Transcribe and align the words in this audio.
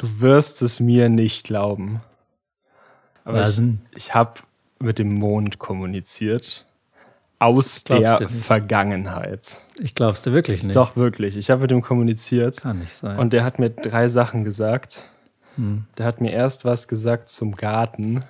Du 0.00 0.20
wirst 0.20 0.62
es 0.62 0.80
mir 0.80 1.10
nicht 1.10 1.44
glauben. 1.44 2.00
Aber 3.26 3.40
Was 3.42 3.50
ich, 3.50 3.56
denn? 3.56 3.80
ich 3.94 4.14
habe 4.14 4.40
mit 4.78 4.98
dem 4.98 5.12
Mond 5.12 5.58
kommuniziert. 5.58 6.64
Aus 7.38 7.84
der. 7.84 8.28
Vergangenheit. 8.30 9.62
Ich 9.78 9.94
glaub's 9.94 10.22
dir 10.22 10.32
wirklich 10.32 10.62
nicht. 10.62 10.74
Doch, 10.74 10.96
wirklich. 10.96 11.36
Ich 11.36 11.50
habe 11.50 11.60
mit 11.60 11.70
ihm 11.70 11.82
kommuniziert. 11.82 12.62
Kann 12.62 12.78
nicht 12.78 12.94
sein. 12.94 13.18
Und 13.18 13.34
der 13.34 13.44
hat 13.44 13.58
mir 13.58 13.68
drei 13.68 14.08
Sachen 14.08 14.42
gesagt. 14.42 15.10
Hm. 15.56 15.84
Der 15.98 16.06
hat 16.06 16.22
mir 16.22 16.32
erst 16.32 16.64
was 16.64 16.88
gesagt 16.88 17.28
zum 17.28 17.54
Garten. 17.54 18.24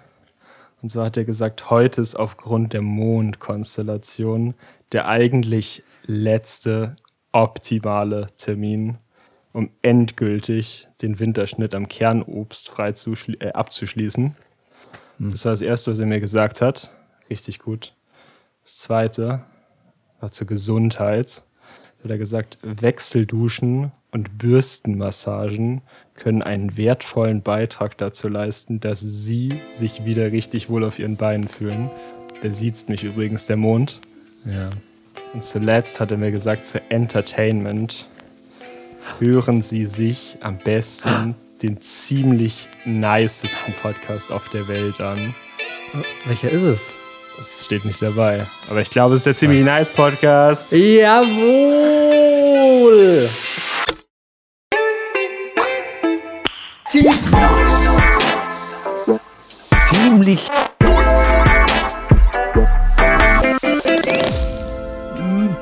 Und 0.83 0.91
zwar 0.91 1.07
hat 1.07 1.17
er 1.17 1.25
gesagt, 1.25 1.71
heute 1.71 2.01
ist 2.01 2.17
aufgrund 2.17 2.73
der 2.73 2.83
Mondkonstellation 2.83 4.55
der 4.91 5.07
eigentlich 5.07 5.85
letzte 6.05 6.97
optimale 7.31 8.27
Termin, 8.39 8.99
um 9.53 9.71
endgültig 9.83 10.89
den 11.03 11.19
Winterschnitt 11.19 11.75
am 11.75 11.89
Kernobst 11.89 12.69
frei 12.69 12.93
zu 12.93 13.15
äh, 13.41 13.53
abzuschließen. 13.53 14.37
Hm. 15.19 15.31
Das 15.31 15.45
war 15.45 15.53
das 15.53 15.61
Erste, 15.61 15.91
was 15.91 15.99
er 15.99 16.07
mir 16.07 16.21
gesagt 16.21 16.61
hat. 16.61 16.93
Richtig 17.29 17.59
gut. 17.59 17.95
Das 18.63 18.79
Zweite 18.79 19.45
war 20.21 20.31
zur 20.31 20.47
Gesundheit. 20.47 21.43
Da 21.99 22.05
hat 22.05 22.11
er 22.11 22.19
gesagt, 22.19 22.59
Wechselduschen 22.63 23.93
und 24.11 24.39
Bürstenmassagen 24.39 25.83
können 26.15 26.43
einen 26.43 26.77
wertvollen 26.77 27.43
Beitrag 27.43 27.97
dazu 27.99 28.29
leisten, 28.29 28.81
dass 28.81 29.01
Sie 29.01 29.61
sich 29.71 30.05
wieder 30.05 30.33
richtig 30.33 30.69
wohl 30.69 30.85
auf 30.85 30.99
Ihren 30.99 31.17
Beinen 31.17 31.49
fühlen. 31.49 31.91
Der 32.43 32.53
sieht 32.53 32.89
mich 32.89 33.05
übrigens, 33.05 33.47
der 33.47 33.57
Mond. 33.57 34.01
ja. 34.45 34.71
Und 35.33 35.45
zuletzt 35.45 36.01
hat 36.01 36.11
er 36.11 36.17
mir 36.17 36.33
gesagt, 36.33 36.67
zu 36.67 36.81
Entertainment 36.91 38.09
hören 39.19 39.63
Sie 39.63 39.87
sich 39.87 40.39
am 40.41 40.59
besten 40.59 41.35
den 41.63 41.81
ziemlich 41.81 42.69
nicesten 42.85 43.75
Podcast 43.75 44.33
auf 44.33 44.49
der 44.49 44.67
Welt 44.69 45.01
an. 45.01 45.35
Welcher 46.27 46.51
ist 46.51 46.63
es? 46.63 46.95
Das 47.37 47.65
steht 47.65 47.85
nicht 47.85 48.03
dabei. 48.03 48.47
Aber 48.69 48.81
ich 48.81 48.91
glaube, 48.91 49.15
es 49.15 49.21
ist 49.21 49.27
der 49.27 49.35
ziemlich 49.35 49.65
nice 49.65 49.91
Podcast. 49.91 50.73
Jawohl! 50.73 52.11
Ziemlich 59.89 60.49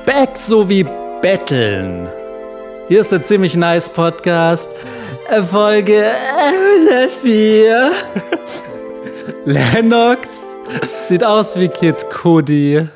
Back 0.06 0.36
so 0.36 0.68
wie 0.68 0.84
Betteln. 1.20 2.08
Hier 2.88 3.00
ist 3.00 3.12
der 3.12 3.22
ziemlich 3.22 3.54
nice 3.54 3.88
Podcast. 3.88 4.70
Folge 5.50 6.10
104. 6.10 7.92
Lennox 9.44 10.56
sieht 11.06 11.22
aus 11.22 11.58
wie 11.58 11.68
Kid 11.68 12.08
Cudi. 12.08 12.88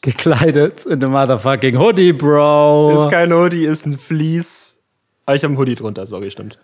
Gekleidet 0.00 0.84
in 0.86 0.98
dem 0.98 1.12
motherfucking 1.12 1.78
Hoodie, 1.78 2.12
Bro. 2.12 3.04
Ist 3.04 3.10
kein 3.12 3.32
Hoodie, 3.32 3.66
ist 3.66 3.86
ein 3.86 3.96
Vlies. 3.96 4.80
Aber 5.26 5.36
ich 5.36 5.44
habe 5.44 5.52
einen 5.52 5.58
Hoodie 5.58 5.76
drunter, 5.76 6.04
sorry, 6.04 6.32
stimmt. 6.32 6.58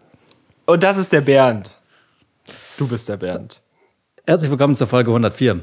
Und 0.66 0.82
das 0.82 0.96
ist 0.96 1.12
der 1.12 1.20
Bernd. 1.20 1.78
Du 2.78 2.88
bist 2.88 3.08
der 3.08 3.16
Bernd. 3.16 3.60
Herzlich 4.26 4.50
willkommen 4.50 4.74
zur 4.74 4.88
Folge 4.88 5.10
104. 5.10 5.60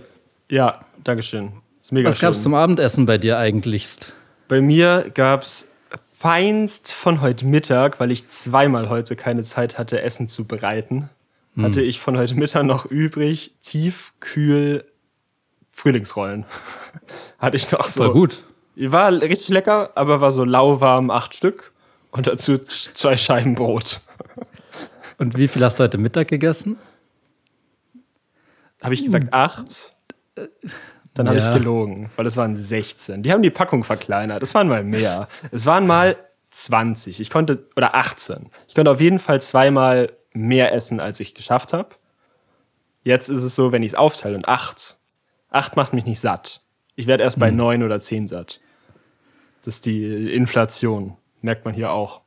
Ja, 0.49 0.79
Dankeschön. 1.03 1.51
Ist 1.81 1.91
mega 1.91 2.07
Was 2.07 2.19
schön. 2.19 2.27
gab's 2.27 2.41
zum 2.41 2.55
Abendessen 2.55 3.05
bei 3.05 3.17
dir 3.17 3.37
eigentlichst? 3.37 4.13
Bei 4.47 4.61
mir 4.61 5.11
gab's 5.13 5.67
feinst 6.25 6.91
von 6.91 7.21
heute 7.21 7.45
Mittag, 7.45 7.99
weil 7.99 8.09
ich 8.09 8.27
zweimal 8.29 8.89
heute 8.89 9.15
keine 9.15 9.43
Zeit 9.43 9.77
hatte, 9.77 10.01
Essen 10.01 10.27
zu 10.27 10.45
bereiten, 10.45 11.07
hatte 11.55 11.83
ich 11.83 11.99
von 11.99 12.17
heute 12.17 12.33
Mittag 12.33 12.63
noch 12.63 12.85
übrig 12.87 13.53
tiefkühl 13.61 14.85
Frühlingsrollen. 15.69 16.45
hatte 17.37 17.57
ich 17.57 17.72
noch 17.72 17.83
so. 17.83 18.05
Voll 18.05 18.13
gut. 18.13 18.44
War 18.75 19.11
richtig 19.11 19.50
lecker, 19.50 19.91
aber 19.94 20.19
war 20.19 20.31
so 20.31 20.44
lauwarm 20.45 21.11
acht 21.11 21.35
Stück 21.35 21.73
und 22.09 22.25
dazu 22.25 22.57
zwei 22.57 23.17
Scheiben 23.17 23.53
Brot. 23.53 24.01
Und 25.19 25.38
wie 25.38 25.47
viel 25.47 25.63
hast 25.63 25.77
du 25.77 25.83
heute 25.83 26.00
Mittag 26.00 26.27
gegessen? 26.27 26.75
Habe 28.81 28.95
ich 28.95 29.05
gesagt 29.05 29.31
acht? 29.31 29.95
Dann 31.15 31.27
habe 31.27 31.39
Ja. 31.39 31.47
ich 31.49 31.57
gelogen, 31.57 32.11
weil 32.17 32.27
es 32.27 32.37
waren 32.37 32.55
16. 32.55 33.23
Die 33.23 33.31
haben 33.31 33.41
die 33.41 33.49
Packung 33.49 33.83
verkleinert. 33.83 34.43
Es 34.43 34.53
waren 34.53 34.67
mal 34.67 34.83
mehr. 34.83 35.27
Es 35.51 35.65
waren 35.65 35.87
mal 35.87 36.15
20. 36.51 37.19
Ich 37.19 37.29
konnte, 37.29 37.67
oder 37.75 37.95
18. 37.95 38.51
Ich 38.67 38.75
konnte 38.75 38.91
auf 38.91 39.01
jeden 39.01 39.19
Fall 39.19 39.41
zweimal 39.41 40.11
mehr 40.33 40.73
essen, 40.73 40.99
als 40.99 41.19
ich 41.19 41.33
geschafft 41.33 41.73
habe. 41.73 41.89
Jetzt 43.03 43.29
ist 43.29 43.43
es 43.43 43.55
so, 43.55 43.71
wenn 43.71 43.81
ich 43.83 43.91
es 43.91 43.95
aufteile 43.95 44.35
und 44.35 44.47
acht. 44.47 44.97
Acht 45.49 45.75
macht 45.77 45.93
mich 45.93 46.05
nicht 46.05 46.19
satt. 46.19 46.61
Ich 46.95 47.07
werde 47.07 47.23
erst 47.23 47.39
bei 47.39 47.49
neun 47.51 47.83
oder 47.83 47.99
zehn 48.01 48.27
satt. 48.27 48.59
Das 49.63 49.75
ist 49.75 49.85
die 49.85 50.33
Inflation. 50.33 51.15
Merkt 51.41 51.65
man 51.65 51.73
hier 51.73 51.91
auch. 51.91 52.21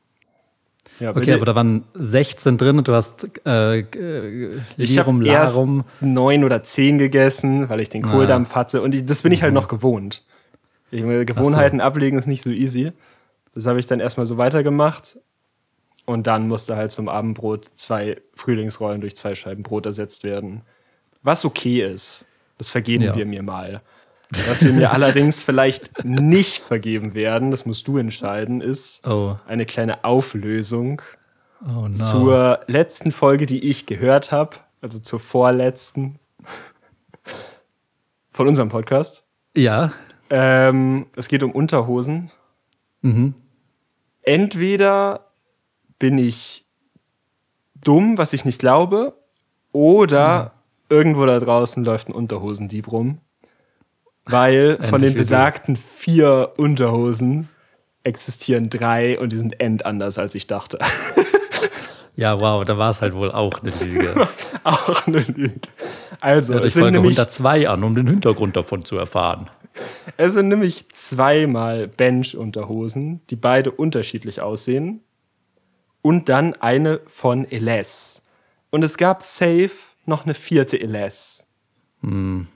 Ja, 1.00 1.10
Okay, 1.10 1.32
aber 1.32 1.44
da 1.46 1.54
waren 1.54 1.84
16 1.94 2.58
drin 2.58 2.78
und 2.78 2.88
du 2.88 2.92
hast 2.92 3.28
äh, 3.46 3.80
äh, 3.80 4.60
Ich 4.76 4.90
Lirum 4.90 5.24
erst 5.24 5.54
Larum. 5.54 5.84
neun 6.00 6.42
oder 6.44 6.62
zehn 6.64 6.98
gegessen, 6.98 7.68
weil 7.68 7.80
ich 7.80 7.88
den 7.88 8.02
Kohldampf 8.02 8.54
hatte. 8.54 8.82
Und 8.82 8.94
ich, 8.94 9.06
das 9.06 9.22
bin 9.22 9.32
ich 9.32 9.42
halt 9.42 9.54
noch 9.54 9.68
gewohnt. 9.68 10.24
Ich, 10.90 11.02
Gewohnheiten 11.02 11.80
ablegen 11.80 12.18
ist 12.18 12.26
nicht 12.26 12.42
so 12.42 12.50
easy. 12.50 12.92
Das 13.54 13.66
habe 13.66 13.78
ich 13.78 13.86
dann 13.86 14.00
erstmal 14.00 14.26
so 14.26 14.38
weitergemacht. 14.38 15.18
Und 16.06 16.26
dann 16.26 16.48
musste 16.48 16.74
halt 16.76 16.90
zum 16.90 17.08
Abendbrot 17.08 17.68
zwei 17.76 18.16
Frühlingsrollen 18.34 19.00
durch 19.02 19.14
zwei 19.14 19.34
Scheiben 19.34 19.62
Brot 19.62 19.84
ersetzt 19.86 20.24
werden. 20.24 20.62
Was 21.22 21.44
okay 21.44 21.82
ist. 21.82 22.26
Das 22.56 22.70
vergeben 22.70 23.04
Ja. 23.04 23.14
wir 23.14 23.26
mir 23.26 23.42
mal. 23.42 23.82
Was 24.46 24.62
wir 24.64 24.72
mir 24.72 24.92
allerdings 24.92 25.42
vielleicht 25.42 26.04
nicht 26.04 26.58
vergeben 26.58 27.14
werden, 27.14 27.50
das 27.50 27.64
musst 27.64 27.88
du 27.88 27.96
entscheiden, 27.96 28.60
ist 28.60 29.06
Oh, 29.06 29.36
eine 29.46 29.64
kleine 29.64 30.04
Auflösung 30.04 31.00
oh 31.64 31.88
no. 31.88 31.92
zur 31.94 32.60
letzten 32.66 33.10
Folge, 33.10 33.46
die 33.46 33.68
ich 33.70 33.86
gehört 33.86 34.30
habe, 34.30 34.56
also 34.82 34.98
zur 34.98 35.18
vorletzten 35.20 36.18
von 38.30 38.48
unserem 38.48 38.68
Podcast. 38.68 39.24
ja, 39.56 39.92
Ähm, 40.30 41.06
es 41.16 41.28
geht 41.28 41.42
um 41.42 41.52
Unterhosen. 41.52 42.30
mhm. 43.00 43.34
Entweder 44.22 45.24
bin 45.98 46.18
ich 46.18 46.66
dumm, 47.82 48.18
was 48.18 48.34
ich 48.34 48.44
nicht 48.44 48.58
glaube, 48.58 49.14
oder 49.72 50.52
irgendwo 50.90 51.24
da 51.24 51.38
draußen 51.40 51.82
läuft 51.82 52.08
ein 52.08 52.12
Unterhosendieb 52.12 52.92
rum. 52.92 53.20
Weil 54.28 54.78
von 54.88 55.02
den 55.02 55.14
besagten 55.14 55.76
vier 55.76 56.52
Unterhosen 56.56 57.48
existieren 58.02 58.70
drei 58.70 59.18
und 59.18 59.32
die 59.32 59.36
sind 59.36 59.60
end 59.60 59.86
anders, 59.86 60.18
als 60.18 60.34
ich 60.34 60.46
dachte. 60.46 60.78
ja, 62.16 62.40
wow, 62.40 62.62
da 62.62 62.78
war 62.78 62.90
es 62.90 63.00
halt 63.00 63.14
wohl 63.14 63.30
auch 63.30 63.60
eine 63.62 63.72
Lüge. 63.80 64.28
Auch 64.64 65.06
eine 65.06 65.20
Lüge. 65.20 65.60
Also, 66.20 66.54
Hört 66.54 66.64
es 66.64 66.76
euch 66.76 66.82
Folge 66.82 66.98
nämlich, 66.98 67.16
102 67.16 67.68
an, 67.68 67.84
um 67.84 67.94
den 67.94 68.06
Hintergrund 68.06 68.56
davon 68.56 68.84
zu 68.84 68.98
erfahren. 68.98 69.48
es 70.16 70.34
sind 70.34 70.48
nämlich 70.48 70.90
zweimal 70.90 71.88
Bench-Unterhosen, 71.88 73.20
die 73.30 73.36
beide 73.36 73.70
unterschiedlich 73.70 74.40
aussehen. 74.42 75.00
Und 76.02 76.28
dann 76.28 76.54
eine 76.54 77.00
von 77.06 77.44
Eles. 77.50 78.22
Und 78.70 78.82
es 78.82 78.98
gab 78.98 79.22
safe 79.22 79.70
noch 80.04 80.24
eine 80.24 80.34
vierte 80.34 80.76
Eles. 80.76 81.47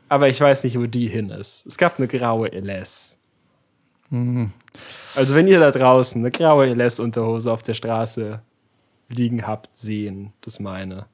Aber 0.08 0.28
ich 0.28 0.40
weiß 0.40 0.64
nicht, 0.64 0.78
wo 0.78 0.86
die 0.86 1.08
hin 1.08 1.30
ist. 1.30 1.66
Es 1.66 1.76
gab 1.76 1.98
eine 1.98 2.08
graue 2.08 2.52
Eles. 2.52 3.18
Also, 5.14 5.34
wenn 5.34 5.48
ihr 5.48 5.58
da 5.58 5.70
draußen 5.70 6.20
eine 6.20 6.30
graue 6.30 6.68
Eles-Unterhose 6.68 7.50
auf 7.50 7.62
der 7.62 7.74
Straße 7.74 8.42
liegen 9.08 9.46
habt, 9.46 9.76
sehen, 9.76 10.32
das 10.42 10.60
meine. 10.60 11.06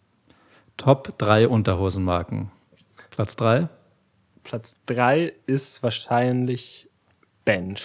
Top 0.77 1.17
3 1.19 1.49
Unterhosenmarken. 1.49 2.51
Platz 3.11 3.37
3? 3.37 3.69
Platz 4.45 4.77
3 4.87 5.33
ist 5.47 5.83
wahrscheinlich 5.83 6.89
Bench. 7.45 7.85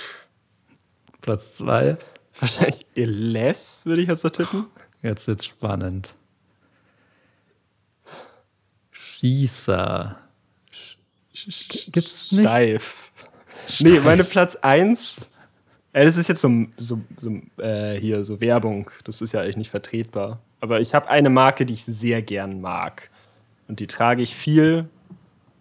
Platz 1.22 1.56
2? 1.58 1.98
Wahrscheinlich 2.40 2.86
Eles, 2.96 3.86
würde 3.86 4.02
ich 4.02 4.08
jetzt 4.10 4.22
so 4.22 4.30
tippen. 4.30 4.66
Jetzt 5.02 5.28
wird's 5.28 5.46
spannend. 5.46 6.14
Schießer. 8.92 10.23
Gibt's 11.34 12.32
nicht? 12.32 12.42
Steif. 12.44 13.12
Nee, 13.80 14.00
meine 14.00 14.24
Platz 14.24 14.56
1. 14.56 15.30
Äh, 15.94 16.06
das 16.06 16.18
ist 16.18 16.28
jetzt 16.28 16.42
so, 16.42 16.50
so, 16.78 17.02
so 17.20 17.62
äh, 17.62 18.00
hier 18.00 18.24
so 18.24 18.40
Werbung. 18.42 18.90
Das 19.04 19.22
ist 19.22 19.34
ja 19.34 19.42
eigentlich 19.42 19.58
nicht 19.58 19.72
vertretbar. 19.72 20.40
Aber 20.62 20.80
ich 20.80 20.94
habe 20.94 21.10
eine 21.10 21.30
Marke, 21.30 21.66
die 21.66 21.74
ich 21.74 21.84
sehr 21.84 22.22
gern 22.22 22.62
mag. 22.62 23.10
Und 23.68 23.80
die 23.80 23.88
trage 23.88 24.22
ich 24.22 24.36
viel. 24.36 24.88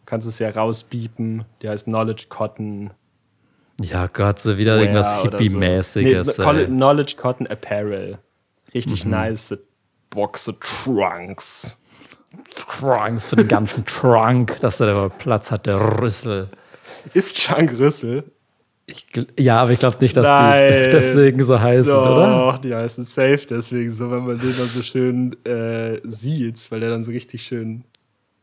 Kannst 0.06 0.28
es 0.28 0.38
ja 0.38 0.50
rausbiepen. 0.50 1.44
Die 1.62 1.68
heißt 1.68 1.84
Knowledge 1.84 2.26
Cotton. 2.28 2.90
Ja 3.80 4.06
Gott, 4.06 4.38
so 4.38 4.58
wieder 4.58 4.76
irgendwas 4.78 5.06
Wear 5.06 5.22
so. 5.22 5.30
Hippie-mäßiges. 5.30 6.38
Nee, 6.38 6.44
Col- 6.44 6.58
ey. 6.60 6.66
Knowledge 6.66 7.14
Cotton 7.16 7.46
Apparel. 7.46 8.18
Richtig 8.74 9.04
nice 9.04 9.56
Boxer 10.10 10.58
Trunks. 10.60 11.78
Trunks 12.54 13.26
für 13.26 13.36
den 13.36 13.48
ganzen 13.48 13.84
Trunk, 13.86 14.60
dass 14.60 14.80
er 14.80 14.86
da 14.86 15.08
Platz 15.08 15.50
hat, 15.50 15.66
der 15.66 16.02
Rüssel. 16.02 16.48
Ist 17.14 17.38
Chunk 17.38 17.78
Rüssel? 17.78 18.24
Ich, 18.86 19.06
ja, 19.38 19.62
aber 19.62 19.70
ich 19.70 19.78
glaube 19.78 19.96
nicht, 20.00 20.16
dass 20.16 20.26
Nein. 20.26 20.84
die 20.84 20.90
deswegen 20.90 21.44
so 21.44 21.60
heißen, 21.60 21.94
oder? 21.94 22.52
Doch, 22.52 22.58
die 22.58 22.74
heißen 22.74 23.04
safe 23.04 23.46
deswegen 23.48 23.90
so, 23.90 24.10
wenn 24.10 24.26
man 24.26 24.38
den 24.38 24.56
dann 24.56 24.66
so 24.66 24.82
schön 24.82 25.36
äh, 25.44 26.00
sieht, 26.04 26.70
weil 26.70 26.80
der 26.80 26.90
dann 26.90 27.04
so 27.04 27.12
richtig 27.12 27.42
schön, 27.42 27.84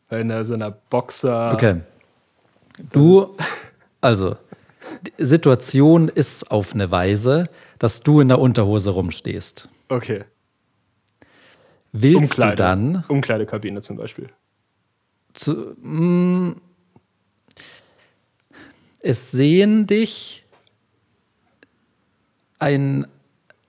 weil 0.10 0.22
in 0.22 0.44
so 0.44 0.54
einer 0.54 0.72
Boxer. 0.72 1.54
Okay. 1.54 1.82
Du, 2.92 3.36
also, 4.02 4.38
die 5.06 5.26
Situation 5.26 6.08
ist 6.08 6.50
auf 6.50 6.74
eine 6.74 6.90
Weise, 6.90 7.44
dass 7.78 8.02
du 8.02 8.22
in 8.22 8.30
der 8.30 8.40
Unterhose 8.40 8.92
rumstehst. 8.92 9.68
Okay. 9.90 10.24
Willst 11.92 12.18
Umkleide. 12.32 12.56
du 12.56 12.64
dann 12.64 13.04
Umkleidekabine 13.08 13.82
zum 13.82 13.98
Beispiel. 13.98 14.30
zu, 15.34 15.54
mm, 15.82 16.56
es 19.02 19.32
sehen 19.32 19.88
dich 19.88 20.46
ein 22.60 23.08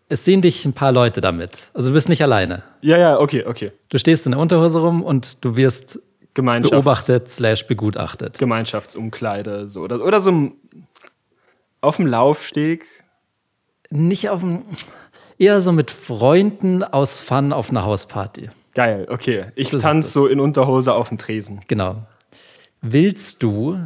es 0.09 0.25
sehen 0.25 0.43
dich 0.43 0.65
ein 0.65 0.73
paar 0.73 0.91
Leute 0.91 1.21
damit. 1.21 1.71
Also 1.73 1.91
du 1.91 1.95
bist 1.95 2.09
nicht 2.09 2.21
alleine. 2.23 2.65
Ja, 2.81 2.99
ja, 2.99 3.21
okay, 3.21 3.45
okay. 3.47 3.71
Du 3.91 3.99
stehst 3.99 4.27
in 4.27 4.33
der 4.33 4.41
Unterhose 4.41 4.81
rum 4.81 5.05
und 5.05 5.45
du 5.45 5.55
wirst 5.55 6.01
Gemeinschafts 6.35 6.71
beobachtet 6.73 7.29
slash 7.29 7.67
begutachtet. 7.69 8.37
Gemeinschaftsumkleide. 8.39 9.69
So. 9.69 9.83
Oder, 9.83 10.05
oder 10.05 10.19
so 10.21 10.33
ein- 10.33 10.55
auf 11.81 11.97
dem 11.97 12.07
Laufsteg. 12.09 12.87
Nicht 13.91 14.31
auf 14.31 14.41
dem 14.41 14.65
eher 15.41 15.61
so 15.61 15.73
mit 15.73 15.91
Freunden 15.91 16.85
aus 16.85 17.21
Fun 17.21 17.53
auf 17.53 17.71
einer 17.71 17.85
Hausparty. 17.85 18.51
Geil, 18.75 19.07
okay. 19.11 19.47
Ich 19.57 19.71
Das 19.71 19.83
tanze 19.83 20.07
das. 20.07 20.13
so 20.13 20.27
in 20.27 20.39
Unterhose 20.39 20.93
auf 20.95 21.09
dem 21.09 21.19
Tresen. 21.19 21.61
Genau. 21.67 22.03
Willst 22.81 23.43
du 23.43 23.79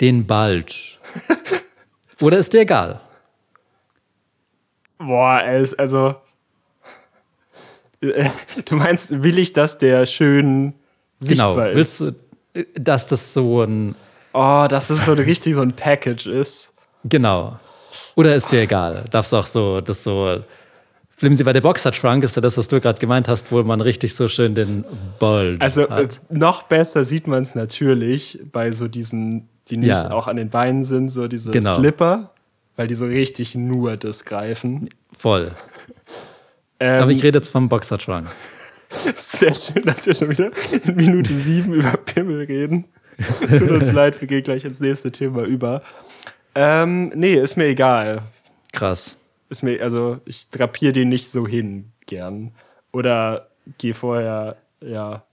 den 0.00 0.26
Bulge? 0.26 0.74
Oder 2.20 2.38
ist 2.38 2.52
dir 2.52 2.62
egal? 2.62 3.00
Boah, 4.98 5.40
also. 5.78 6.14
Du 8.64 8.74
meinst, 8.74 9.22
will 9.22 9.38
ich, 9.38 9.52
dass 9.52 9.78
der 9.78 10.06
schön 10.06 10.74
Genau. 11.20 11.50
sichtbar 11.54 11.74
Willst 11.76 12.00
ist? 12.00 12.16
du, 12.54 12.64
dass 12.74 13.06
das 13.06 13.32
so 13.32 13.62
ein 13.62 13.94
Oh, 14.34 14.66
dass 14.68 14.90
es 14.90 15.04
so 15.04 15.12
richtig 15.12 15.54
so 15.54 15.60
ein 15.60 15.72
Package 15.74 16.26
ist. 16.26 16.72
Genau. 17.04 17.60
Oder 18.16 18.34
ist 18.34 18.50
dir 18.50 18.62
egal? 18.62 19.04
Darfst 19.10 19.32
auch 19.34 19.46
so, 19.46 19.80
das 19.80 20.02
so. 20.02 20.42
Flimsy, 21.22 21.46
weil 21.46 21.52
der 21.52 21.60
Boxer-Trunk 21.60 22.24
ist 22.24 22.34
ja 22.34 22.42
das, 22.42 22.58
was 22.58 22.66
du 22.66 22.80
gerade 22.80 22.98
gemeint 22.98 23.28
hast, 23.28 23.52
wo 23.52 23.62
man 23.62 23.80
richtig 23.80 24.12
so 24.16 24.26
schön 24.26 24.56
den 24.56 24.84
Bulge 25.20 25.60
Also 25.64 25.86
äh, 25.86 25.90
hat. 25.90 26.20
noch 26.30 26.64
besser 26.64 27.04
sieht 27.04 27.28
man 27.28 27.42
es 27.42 27.54
natürlich 27.54 28.40
bei 28.50 28.72
so 28.72 28.88
diesen, 28.88 29.48
die 29.68 29.76
nicht 29.76 29.90
Ja. 29.90 30.10
auch 30.10 30.26
an 30.26 30.34
den 30.36 30.50
Beinen 30.50 30.82
sind, 30.82 31.10
so 31.10 31.28
diese 31.28 31.52
Genau. 31.52 31.76
Slipper, 31.78 32.32
weil 32.74 32.88
die 32.88 32.94
so 32.94 33.04
richtig 33.04 33.54
nur 33.54 33.96
das 33.96 34.24
greifen. 34.24 34.88
Voll. 35.16 35.52
Ähm, 36.80 37.02
Aber 37.04 37.12
ich 37.12 37.22
rede 37.22 37.38
jetzt 37.38 37.50
vom 37.50 37.68
Boxer-Trunk. 37.68 38.26
Sehr 39.14 39.54
schön, 39.54 39.84
dass 39.84 40.04
wir 40.04 40.14
schon 40.16 40.30
wieder 40.30 40.50
in 40.84 40.96
Minute 40.96 41.32
sieben 41.34 41.72
über 41.74 41.92
Pimmel 41.98 42.46
reden. 42.46 42.86
Tut 43.48 43.70
uns 43.70 43.92
leid, 43.92 44.20
wir 44.20 44.26
gehen 44.26 44.42
gleich 44.42 44.64
ins 44.64 44.80
nächste 44.80 45.12
Thema 45.12 45.44
über. 45.44 45.82
Ähm, 46.56 47.12
nee, 47.14 47.34
ist 47.34 47.56
mir 47.56 47.66
egal. 47.66 48.22
Krass. 48.72 49.18
Ist 49.52 49.62
mir, 49.62 49.82
also 49.82 50.18
ich 50.24 50.48
drapiere 50.48 50.94
den 50.94 51.10
nicht 51.10 51.30
so 51.30 51.46
hin 51.46 51.92
gern. 52.06 52.52
Oder 52.90 53.50
gehe 53.76 53.92
vorher, 53.92 54.56
ja, 54.80 55.24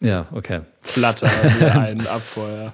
Ja, 0.00 0.26
okay. 0.32 0.62
flatter 0.80 1.28
einen 1.78 2.06
ab 2.06 2.22
vorher. 2.22 2.72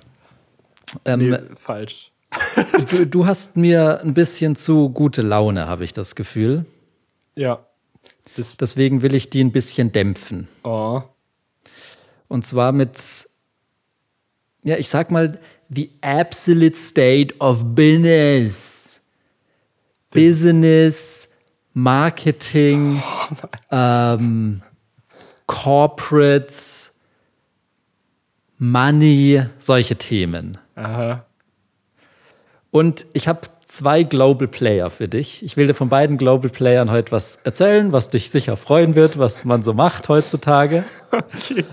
Ähm, 1.04 1.30
Nee, 1.30 1.38
falsch. 1.56 2.12
du, 2.90 3.06
du 3.06 3.26
hast 3.26 3.56
mir 3.56 4.02
ein 4.02 4.14
bisschen 4.14 4.54
zu 4.54 4.88
gute 4.90 5.22
Laune, 5.22 5.66
habe 5.66 5.82
ich 5.82 5.92
das 5.94 6.14
Gefühl. 6.14 6.64
Ja. 7.34 7.66
Das, 8.36 8.56
Deswegen 8.56 9.02
will 9.02 9.16
ich 9.16 9.30
die 9.30 9.42
ein 9.42 9.50
bisschen 9.50 9.90
dämpfen. 9.90 10.46
oh. 10.62 11.02
Und 12.28 12.46
zwar 12.46 12.70
mit, 12.70 13.28
ja, 14.62 14.76
ich 14.76 14.88
sag 14.88 15.10
mal, 15.10 15.40
the 15.68 15.90
absolute 16.02 16.76
state 16.78 17.34
of 17.40 17.64
business. 17.74 18.81
Business, 20.12 21.28
Marketing, 21.74 23.02
ähm, 23.70 24.62
Corporates, 25.46 26.92
Money, 28.58 29.44
solche 29.58 29.96
Themen. 29.96 30.58
Aha. 30.76 31.24
Und 32.70 33.06
ich 33.12 33.26
habe 33.26 33.40
zwei 33.66 34.02
Global 34.02 34.48
Player 34.48 34.90
für 34.90 35.08
dich. 35.08 35.42
Ich 35.42 35.56
will 35.56 35.66
dir 35.66 35.74
von 35.74 35.88
beiden 35.88 36.18
Global 36.18 36.50
Playern 36.50 36.90
heute 36.90 37.10
was 37.10 37.36
erzählen, 37.36 37.92
was 37.92 38.10
dich 38.10 38.30
sicher 38.30 38.56
freuen 38.56 38.94
wird, 38.94 39.18
was 39.18 39.44
man 39.44 39.62
so 39.62 39.72
macht 39.72 40.08
heutzutage. 40.08 40.84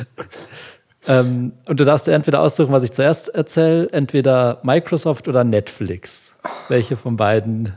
Ähm, 1.07 1.53
und 1.65 1.79
du 1.79 1.85
darfst 1.85 2.07
dir 2.07 2.11
entweder 2.11 2.41
aussuchen, 2.41 2.71
was 2.71 2.83
ich 2.83 2.91
zuerst 2.91 3.29
erzähle, 3.29 3.89
entweder 3.91 4.59
Microsoft 4.63 5.27
oder 5.27 5.43
Netflix. 5.43 6.35
Welche 6.67 6.97
von 6.97 7.15
beiden 7.15 7.73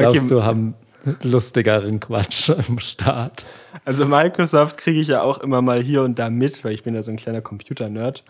glaubst 0.00 0.24
Okay. 0.26 0.34
du 0.34 0.44
haben 0.44 0.74
lustigeren 1.22 2.00
Quatsch 2.00 2.50
am 2.50 2.78
Start? 2.78 3.44
Also 3.84 4.04
Microsoft 4.04 4.76
kriege 4.76 5.00
ich 5.00 5.08
ja 5.08 5.22
auch 5.22 5.38
immer 5.38 5.62
mal 5.62 5.82
hier 5.82 6.02
und 6.02 6.18
da 6.18 6.28
mit, 6.30 6.62
weil 6.64 6.72
ich 6.72 6.82
bin 6.82 6.94
ja 6.94 7.02
so 7.02 7.10
ein 7.10 7.16
kleiner 7.16 7.40
Computer-Nerd. 7.40 8.22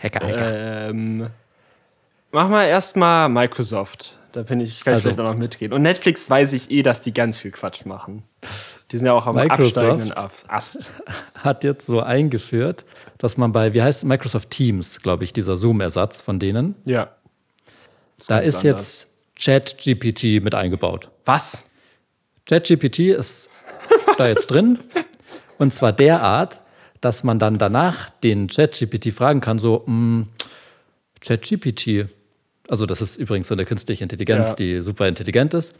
Hacker, 0.00 0.26
Hacker. 0.26 0.88
Ähm, 0.90 1.26
mach 2.30 2.48
mal 2.48 2.64
erstmal 2.64 3.28
Microsoft. 3.28 4.18
Da 4.32 4.42
bin 4.42 4.60
ich, 4.60 4.82
kann 4.84 4.92
ich 4.92 4.96
Also- 4.96 5.02
vielleicht 5.10 5.20
auch 5.20 5.24
noch 5.32 5.38
mitreden. 5.38 5.74
Und 5.74 5.82
Netflix 5.82 6.30
weiß 6.30 6.52
ich 6.54 6.70
eh, 6.70 6.82
dass 6.82 7.02
die 7.02 7.12
ganz 7.12 7.38
viel 7.38 7.50
Quatsch 7.50 7.84
machen. 7.84 8.22
Die 8.90 8.96
sind 8.98 9.06
ja 9.06 9.12
auch 9.12 9.26
am 9.26 9.34
Microsoft? 9.34 9.76
absteigenden 9.78 10.12
Ab- 10.12 10.32
Ast. 10.48 10.92
Hat 11.34 11.64
jetzt 11.64 11.86
so 11.86 12.00
eingeführt, 12.00 12.84
dass 13.18 13.36
man 13.36 13.52
bei, 13.52 13.74
wie 13.74 13.82
heißt 13.82 14.04
es, 14.04 14.08
Microsoft 14.08 14.50
Teams, 14.50 15.00
glaube 15.02 15.24
ich, 15.24 15.32
dieser 15.32 15.56
Zoom-Ersatz 15.56 16.20
von 16.20 16.38
denen, 16.38 16.76
Ja. 16.84 17.08
da 18.28 18.36
ganz 18.40 18.48
ist 18.48 18.54
anders. 18.56 18.62
jetzt 18.64 19.08
ChatGPT 19.42 20.42
mit 20.42 20.54
eingebaut. 20.54 21.10
Was? 21.24 21.66
ChatGPT 22.46 22.98
ist 23.10 23.50
da 24.18 24.28
jetzt 24.28 24.48
drin. 24.48 24.78
Und 25.58 25.74
zwar 25.74 25.92
derart, 25.92 26.60
dass 27.00 27.24
man 27.24 27.38
dann 27.38 27.58
danach 27.58 28.10
den 28.10 28.46
ChatGPT 28.48 29.12
fragen 29.12 29.40
kann, 29.40 29.58
so, 29.58 29.82
mm, 29.86 30.22
ChatGPT, 31.20 32.06
also 32.68 32.86
das 32.86 33.00
ist 33.00 33.16
übrigens 33.16 33.48
so 33.48 33.54
eine 33.54 33.64
künstliche 33.64 34.02
Intelligenz, 34.04 34.48
Ja. 34.48 34.54
die 34.54 34.80
super 34.80 35.08
intelligent 35.08 35.54
ist, 35.54 35.74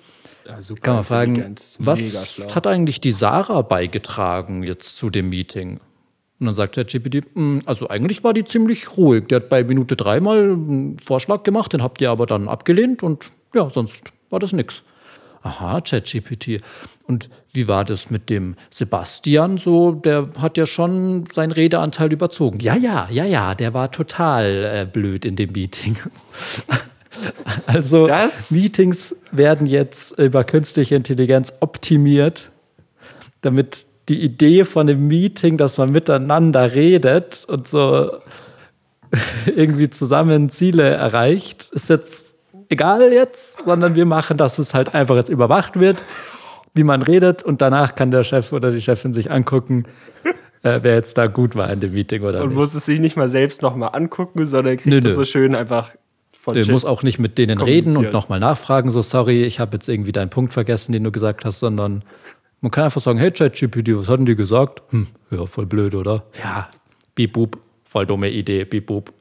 Ja, 0.46 0.60
super 0.60 0.80
kann 0.80 0.94
man 0.96 1.04
fragen, 1.04 1.54
was 1.78 2.40
hat 2.54 2.66
eigentlich 2.66 3.00
die 3.00 3.12
Sarah 3.12 3.62
beigetragen 3.62 4.64
jetzt 4.64 4.96
zu 4.96 5.08
dem 5.10 5.28
Meeting? 5.28 5.78
Und 6.40 6.46
dann 6.46 6.54
sagt 6.56 6.74
ChatGPT, 6.74 7.22
"Mm, 7.34 7.60
also 7.66 7.88
eigentlich 7.88 8.24
war 8.24 8.32
die 8.34 8.42
ziemlich 8.44 8.96
ruhig. 8.96 9.28
Der 9.28 9.36
hat 9.36 9.48
bei 9.48 9.62
Minute 9.62 9.94
drei 9.94 10.18
mal 10.18 10.38
einen 10.42 10.96
Vorschlag 10.98 11.44
gemacht, 11.44 11.72
den 11.72 11.82
habt 11.84 12.00
ihr 12.00 12.10
aber 12.10 12.26
dann 12.26 12.48
abgelehnt 12.48 13.04
und 13.04 13.30
ja, 13.54 13.68
sonst 13.70 14.02
war 14.30 14.38
das 14.40 14.52
nix. 14.52 14.82
Aha, 15.44 15.80
ChatGPT. 15.80 16.60
Und 17.08 17.28
wie 17.52 17.66
war 17.66 17.84
das 17.84 18.10
mit 18.10 18.30
dem 18.30 18.54
Sebastian 18.70 19.58
so? 19.58 19.90
Der 19.92 20.28
hat 20.38 20.56
ja 20.56 20.66
schon 20.66 21.24
seinen 21.32 21.50
Redeanteil 21.50 22.12
überzogen. 22.12 22.60
Ja, 22.60 22.76
ja, 22.76 23.08
ja, 23.10 23.24
ja, 23.24 23.54
der 23.56 23.74
war 23.74 23.90
total 23.90 24.44
äh, 24.64 24.86
blöd 24.90 25.24
in 25.24 25.36
dem 25.36 25.52
Meeting. 25.52 25.96
Also 27.66 28.06
Das- 28.06 28.50
Meetings 28.50 29.14
werden 29.32 29.66
jetzt 29.66 30.18
über 30.18 30.44
künstliche 30.44 30.94
Intelligenz 30.96 31.52
optimiert, 31.60 32.50
damit 33.42 33.84
die 34.08 34.20
Idee 34.22 34.64
von 34.64 34.86
dem 34.86 35.06
Meeting, 35.08 35.58
dass 35.58 35.76
man 35.78 35.92
miteinander 35.92 36.74
redet 36.74 37.44
und 37.48 37.68
so 37.68 38.10
irgendwie 39.46 39.90
zusammen 39.90 40.48
Ziele 40.50 40.88
erreicht, 40.88 41.68
ist 41.72 41.90
jetzt 41.90 42.31
egal 42.72 43.12
jetzt, 43.12 43.64
sondern 43.64 43.94
wir 43.94 44.06
machen, 44.06 44.36
dass 44.36 44.58
es 44.58 44.74
halt 44.74 44.94
einfach 44.94 45.16
jetzt 45.16 45.28
überwacht 45.28 45.78
wird, 45.78 46.02
wie 46.74 46.84
man 46.84 47.02
redet 47.02 47.42
und 47.42 47.60
danach 47.62 47.94
kann 47.94 48.10
der 48.10 48.24
Chef 48.24 48.52
oder 48.52 48.70
die 48.70 48.80
Chefin 48.80 49.12
sich 49.12 49.30
angucken, 49.30 49.84
äh, 50.62 50.78
wer 50.82 50.94
jetzt 50.94 51.18
da 51.18 51.26
gut 51.26 51.54
war 51.54 51.70
in 51.70 51.80
dem 51.80 51.92
Meeting 51.92 52.22
oder 52.22 52.42
Und 52.42 52.48
nicht. 52.50 52.58
muss 52.58 52.74
es 52.74 52.86
sich 52.86 52.98
nicht 52.98 53.16
mal 53.16 53.28
selbst 53.28 53.62
nochmal 53.62 53.90
angucken, 53.92 54.46
sondern 54.46 54.76
kriegt 54.76 54.86
Nö, 54.86 54.98
es 54.98 55.04
nö. 55.04 55.10
so 55.10 55.24
schön 55.24 55.54
einfach 55.54 55.90
von 56.32 56.54
Der 56.54 56.64
Chat- 56.64 56.72
muss 56.72 56.84
auch 56.84 57.02
nicht 57.02 57.18
mit 57.18 57.38
denen 57.38 57.60
reden 57.60 57.96
und 57.96 58.12
nochmal 58.12 58.40
nachfragen, 58.40 58.90
so 58.90 59.02
sorry, 59.02 59.44
ich 59.44 59.60
habe 59.60 59.76
jetzt 59.76 59.88
irgendwie 59.88 60.12
deinen 60.12 60.30
Punkt 60.30 60.52
vergessen, 60.52 60.92
den 60.92 61.04
du 61.04 61.12
gesagt 61.12 61.44
hast, 61.44 61.60
sondern 61.60 62.02
man 62.62 62.70
kann 62.70 62.84
einfach 62.84 63.00
sagen, 63.02 63.18
hey 63.18 63.30
ChatGPT, 63.30 63.90
was 63.98 64.08
hatten 64.08 64.24
die 64.26 64.34
gesagt? 64.36 64.82
Hm, 64.90 65.06
ja, 65.30 65.46
voll 65.46 65.66
blöd, 65.66 65.94
oder? 65.94 66.24
Ja, 66.42 66.68
boop, 67.32 67.58
voll 67.84 68.06
dumme 68.06 68.30
Idee, 68.30 68.64
beep 68.64 68.86
boop. 68.86 69.12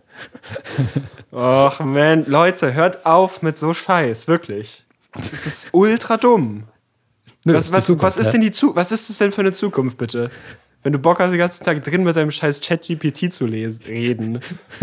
Och 1.32 1.80
man, 1.80 2.24
Leute, 2.26 2.72
hört 2.74 3.04
auf 3.06 3.42
mit 3.42 3.58
so 3.58 3.74
Scheiß, 3.74 4.28
wirklich. 4.28 4.84
Das 5.12 5.46
ist 5.46 5.68
ultra 5.72 6.16
dumm. 6.16 6.64
Nö, 7.44 7.54
Was, 7.54 7.72
was, 7.72 7.86
Zukunft, 7.86 8.02
was, 8.04 8.16
ist 8.18 8.30
denn 8.32 8.40
die 8.40 8.50
Zu 8.50 8.74
was 8.76 8.92
ist 8.92 9.08
das 9.08 9.18
denn 9.18 9.32
für 9.32 9.40
eine 9.42 9.52
Zukunft, 9.52 9.96
bitte? 9.98 10.30
Wenn 10.82 10.92
du 10.92 10.98
Bock 10.98 11.18
hast, 11.20 11.30
den 11.30 11.38
ganzen 11.38 11.64
Tag 11.64 11.82
drin 11.84 12.04
mit 12.04 12.16
deinem 12.16 12.30
scheiß 12.30 12.60
Chat-GPT 12.60 13.32
zu 13.32 13.46
lesen, 13.46 13.84
reden. 13.86 14.40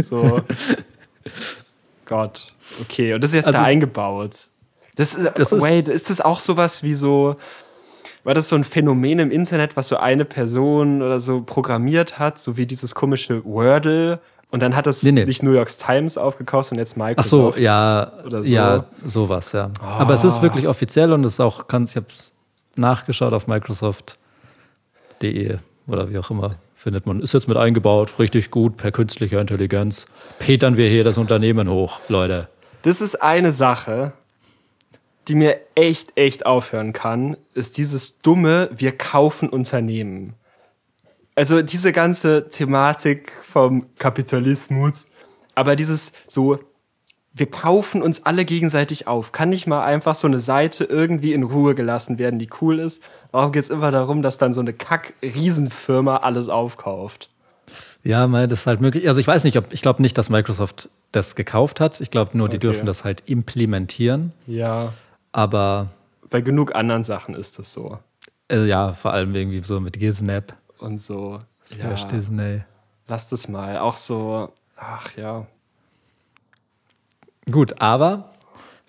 So. 0.10 0.42
Gott. 2.06 2.54
Okay, 2.82 3.14
und 3.14 3.24
das 3.24 3.32
ist 3.32 3.36
jetzt 3.36 3.48
Also- 3.48 3.60
da 3.60 3.66
eingebaut. 3.66 4.50
Das 4.96 5.14
ist, 5.14 5.30
Das 5.38 5.52
ist- 5.52 5.62
wait, 5.62 5.88
ist 5.90 6.10
das 6.10 6.22
auch 6.22 6.40
sowas 6.40 6.82
wie 6.84 6.94
so, 6.94 7.36
war 8.24 8.34
das 8.34 8.48
so 8.48 8.56
ein 8.56 8.64
Phänomen 8.64 9.20
im 9.20 9.32
Internet, 9.32 9.76
was 9.76 9.90
so 9.90 9.98
eine 9.98 10.24
Person 10.26 11.02
oder 11.02 11.20
so 11.20 11.42
programmiert 11.42 12.18
hat, 12.18 12.40
so 12.40 12.56
wie 12.58 12.66
dieses 12.66 12.96
komische 12.96 13.44
Wordle? 13.44 14.20
Und 14.52 14.62
dann 14.62 14.76
hat 14.76 14.88
das 14.88 15.04
Nee, 15.04 15.12
nee. 15.12 15.26
nicht 15.26 15.44
New 15.44 15.52
York 15.52 15.70
Times 15.78 16.18
aufgekauft 16.18 16.72
und 16.72 16.78
jetzt 16.78 16.96
Ach 16.98 17.24
so, 17.26 17.38
Microsoft. 17.38 17.60
ja, 17.60 18.12
oder 18.26 18.44
so. 18.44 18.54
ja, 18.54 18.86
sowas, 19.04 19.52
ja. 19.52 19.70
Aber 19.82 20.14
es 20.14 20.24
ist 20.24 20.42
wirklich 20.42 20.68
offiziell 20.68 21.12
und 21.12 21.24
es 21.26 21.34
ist 21.34 21.40
auch, 21.40 21.68
kannst, 21.68 21.94
ich 21.94 21.98
habe 21.98 22.08
es 22.10 22.32
nachgeschaut 22.76 23.34
auf 23.34 23.48
Microsoft.de 23.48 25.58
oder 25.88 26.10
wie 26.10 26.18
auch 26.18 26.30
immer, 26.32 26.56
findet 26.76 27.06
man. 27.06 27.22
Ist 27.22 27.34
jetzt 27.34 27.48
mit 27.48 27.58
eingebaut, 27.58 28.18
richtig 28.20 28.52
gut, 28.52 28.78
per 28.78 28.92
künstlicher 28.92 29.42
Intelligenz. 29.42 30.06
Petern 30.40 30.78
wir 30.78 30.88
hier 30.90 31.04
das 31.04 31.18
Unternehmen 31.18 31.70
hoch, 31.70 32.00
Leute. 32.08 32.48
Das 32.84 33.02
ist 33.02 33.22
eine 33.22 33.52
Sache, 33.52 34.14
die 35.28 35.36
mir 35.36 35.58
echt, 35.74 36.18
echt 36.18 36.46
aufhören 36.46 36.94
kann, 36.94 37.36
ist 37.54 37.78
dieses 37.78 38.22
dumme, 38.22 38.70
wir 38.76 38.96
kaufen 38.98 39.50
Unternehmen. 39.50 40.34
Also 41.36 41.62
diese 41.62 41.92
ganze 41.92 42.50
Thematik 42.50 43.32
vom 43.44 43.88
Kapitalismus, 43.98 45.06
aber 45.54 45.76
dieses 45.76 46.14
so, 46.28 46.60
wir 47.34 47.48
kaufen 47.52 48.02
uns 48.02 48.26
alle 48.26 48.46
gegenseitig 48.46 49.08
auf. 49.08 49.34
Kann 49.34 49.50
nicht 49.50 49.68
mal 49.68 49.84
einfach 49.84 50.16
so 50.16 50.28
eine 50.28 50.40
Seite 50.40 50.86
irgendwie 50.86 51.34
in 51.34 51.44
Ruhe 51.44 51.76
gelassen 51.76 52.18
werden, 52.18 52.40
die 52.40 52.50
cool 52.62 52.80
ist? 52.80 53.04
Warum 53.32 53.52
geht 53.52 53.64
es 53.64 53.70
immer 53.70 53.92
darum, 53.92 54.22
dass 54.22 54.38
dann 54.38 54.54
so 54.54 54.62
eine 54.62 54.72
Kack-Riesenfirma 54.72 56.18
alles 56.18 56.48
aufkauft? 56.50 57.30
Ja, 58.04 58.28
mei, 58.28 58.48
das 58.48 58.62
ist 58.62 58.68
halt 58.68 58.80
möglich. 58.80 59.08
Also 59.08 59.20
ich 59.20 59.28
weiß 59.28 59.44
nicht, 59.44 59.58
ob 59.58 59.74
ich 59.74 59.82
glaube 59.82 60.02
nicht, 60.02 60.18
dass 60.18 60.30
Microsoft 60.30 60.90
das 61.12 61.36
gekauft 61.36 61.80
hat. 61.82 62.00
Ich 62.00 62.12
glaube 62.12 62.38
nur, 62.38 62.48
die 62.48 62.58
Okay. 62.58 62.68
dürfen 62.68 62.86
das 62.86 63.04
halt 63.04 63.24
implementieren. 63.26 64.32
Ja. 64.48 64.94
Aber 65.34 65.90
Bei 66.30 66.40
genug 66.42 66.74
anderen 66.76 67.04
Sachen 67.04 67.36
ist 67.36 67.60
es 67.60 67.74
so. 67.74 67.98
äh, 68.50 68.66
ja, 68.66 68.94
vor 68.94 69.12
allem 69.12 69.36
irgendwie 69.36 69.62
so 69.62 69.80
mit 69.82 70.00
Gisnap, 70.00 70.54
Und 70.86 71.00
so. 71.00 71.40
slash 71.66 72.04
Ja. 72.04 72.08
Disney. 72.10 72.62
Lass 73.08 73.28
das 73.30 73.48
mal. 73.48 73.80
Auch 73.80 73.98
so, 73.98 74.54
ach 74.76 75.16
ja. 75.18 75.48
Gut, 77.50 77.82
aber 77.82 78.34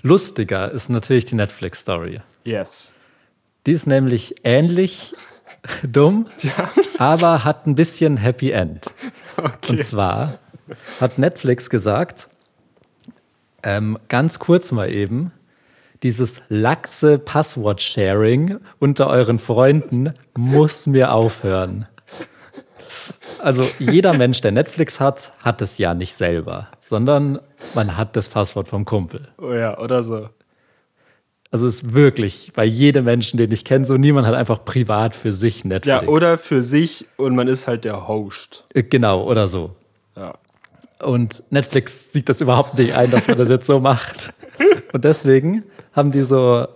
lustiger 0.02 0.70
ist 0.70 0.90
natürlich 0.90 1.24
die 1.24 1.36
Netflix-Story. 1.36 2.20
Yes. 2.44 2.94
Die 3.66 3.72
ist 3.72 3.86
nämlich 3.86 4.36
ähnlich 4.44 5.14
dumm, 5.82 6.26
aber 6.98 7.44
hat 7.44 7.66
ein 7.66 7.74
bisschen 7.74 8.18
Happy 8.18 8.50
End. 8.50 8.84
Und 9.68 9.82
zwar 9.82 10.38
hat 11.00 11.16
Netflix 11.18 11.70
gesagt, 11.70 12.28
ähm, 13.62 13.98
ganz 14.08 14.38
kurz 14.38 14.70
mal 14.70 14.90
eben, 14.92 15.32
dieses 16.02 16.42
laxe 16.48 17.18
Passwort-Sharing 17.18 18.58
unter 18.78 19.08
euren 19.08 19.38
Freunden 19.38 20.12
muss 20.36 20.86
mir 20.86 21.12
aufhören. 21.12 21.86
Also 23.40 23.62
jeder 23.78 24.14
Mensch, 24.14 24.40
der 24.40 24.52
Netflix 24.52 25.00
hat, 25.00 25.32
hat 25.40 25.62
es 25.62 25.78
ja 25.78 25.94
nicht 25.94 26.16
selber, 26.16 26.68
sondern 26.80 27.38
man 27.74 27.96
hat 27.96 28.16
das 28.16 28.28
Passwort 28.28 28.68
vom 28.68 28.84
Kumpel. 28.84 29.28
Oh 29.38 29.52
ja, 29.52 29.78
oder 29.78 30.02
so. 30.02 30.28
Also 31.50 31.66
es 31.66 31.76
ist 31.76 31.94
wirklich 31.94 32.52
bei 32.54 32.64
jedem 32.64 33.04
Menschen, 33.04 33.38
den 33.38 33.50
ich 33.52 33.64
kenne, 33.64 33.84
so 33.84 33.96
niemand 33.96 34.26
hat 34.26 34.34
einfach 34.34 34.64
privat 34.64 35.14
für 35.14 35.32
sich 35.32 35.64
Netflix. 35.64 36.02
Ja, 36.02 36.08
oder 36.08 36.38
für 36.38 36.62
sich 36.62 37.06
und 37.16 37.34
man 37.36 37.48
ist 37.48 37.66
halt 37.66 37.84
der 37.84 38.08
Host. 38.08 38.64
Äh, 38.74 38.82
Genau, 38.82 39.24
oder 39.24 39.46
so. 39.46 39.74
Ja. 40.16 40.34
Und 41.00 41.44
Netflix 41.50 42.12
sieht 42.12 42.28
das 42.28 42.40
überhaupt 42.40 42.78
nicht 42.78 42.94
ein, 42.94 43.10
dass 43.10 43.28
man 43.28 43.38
das 43.38 43.48
jetzt 43.48 43.66
so 43.66 43.80
macht. 43.80 44.32
Und 44.92 45.04
deswegen 45.04 45.64
haben 45.96 46.12
die 46.12 46.22
so 46.22 46.68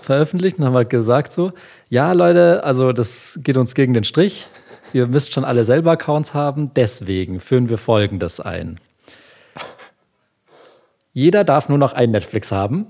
veröffentlicht 0.00 0.58
und 0.58 0.64
haben 0.64 0.74
halt 0.74 0.90
gesagt 0.90 1.32
so, 1.32 1.52
ja 1.88 2.12
Leute, 2.12 2.64
also 2.64 2.92
das 2.92 3.38
geht 3.42 3.56
uns 3.56 3.74
gegen 3.74 3.94
den 3.94 4.04
Strich. 4.04 4.46
Ihr 4.92 5.06
müsst 5.06 5.32
schon 5.32 5.44
alle 5.44 5.64
selber 5.64 5.92
Accounts 5.92 6.34
haben, 6.34 6.74
deswegen 6.74 7.38
führen 7.38 7.68
wir 7.68 7.78
Folgendes 7.78 8.40
ein. 8.40 8.80
Jeder 11.12 11.44
darf 11.44 11.68
nur 11.68 11.78
noch 11.78 11.92
ein 11.92 12.10
Netflix 12.10 12.50
haben. 12.50 12.86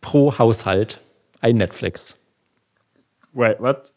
Pro 0.00 0.38
Haushalt 0.38 1.00
ein 1.40 1.56
Netflix. 1.56 2.16
Wait, 3.32 3.60
what? 3.60 3.92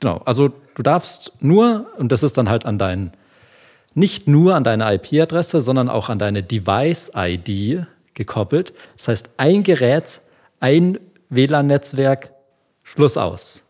Genau, 0.00 0.20
also 0.24 0.50
du 0.74 0.82
darfst 0.82 1.32
nur, 1.40 1.86
und 1.98 2.12
das 2.12 2.22
ist 2.22 2.36
dann 2.36 2.48
halt 2.48 2.66
an 2.66 2.78
deinen, 2.78 3.12
nicht 3.94 4.28
nur 4.28 4.54
an 4.54 4.64
deine 4.64 4.94
IP-Adresse, 4.94 5.62
sondern 5.62 5.88
auch 5.88 6.08
an 6.08 6.18
deine 6.18 6.42
Device-ID 6.42 7.86
gekoppelt. 8.16 8.72
Das 8.96 9.06
heißt, 9.06 9.30
ein 9.36 9.62
Gerät, 9.62 10.20
ein 10.58 10.98
WLAN-Netzwerk, 11.28 12.32
Schluss 12.82 13.16
aus. 13.16 13.62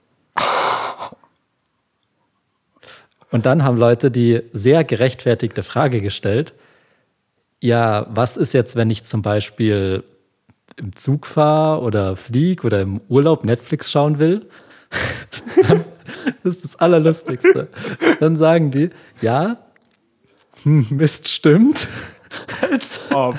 Und 3.31 3.45
dann 3.45 3.65
haben 3.65 3.77
Leute 3.77 4.11
die 4.11 4.41
sehr 4.53 4.85
gerechtfertigte 4.85 5.63
Frage 5.63 6.01
gestellt, 6.01 6.55
ja, 7.61 8.07
was 8.09 8.37
ist 8.37 8.53
jetzt, 8.53 8.77
wenn 8.77 8.89
ich 8.91 9.03
zum 9.05 9.23
Beispiel 9.23 10.05
im 10.77 10.95
Zug 10.95 11.27
fahre 11.27 11.81
oder 11.81 12.17
flieg 12.17 12.65
oder 12.65 12.81
im 12.83 13.01
Urlaub 13.09 13.45
Netflix 13.45 13.91
schauen 13.91 14.19
will? 14.19 14.49
Das 16.43 16.57
ist 16.57 16.65
das 16.65 16.77
Allerlustigste. 16.77 17.69
Dann 18.21 18.37
sagen 18.37 18.71
die, 18.71 18.91
ja, 19.21 19.57
hm, 20.63 20.87
Mist 20.91 21.29
stimmt. 21.29 21.89
Als 22.71 23.13
ob. 23.13 23.37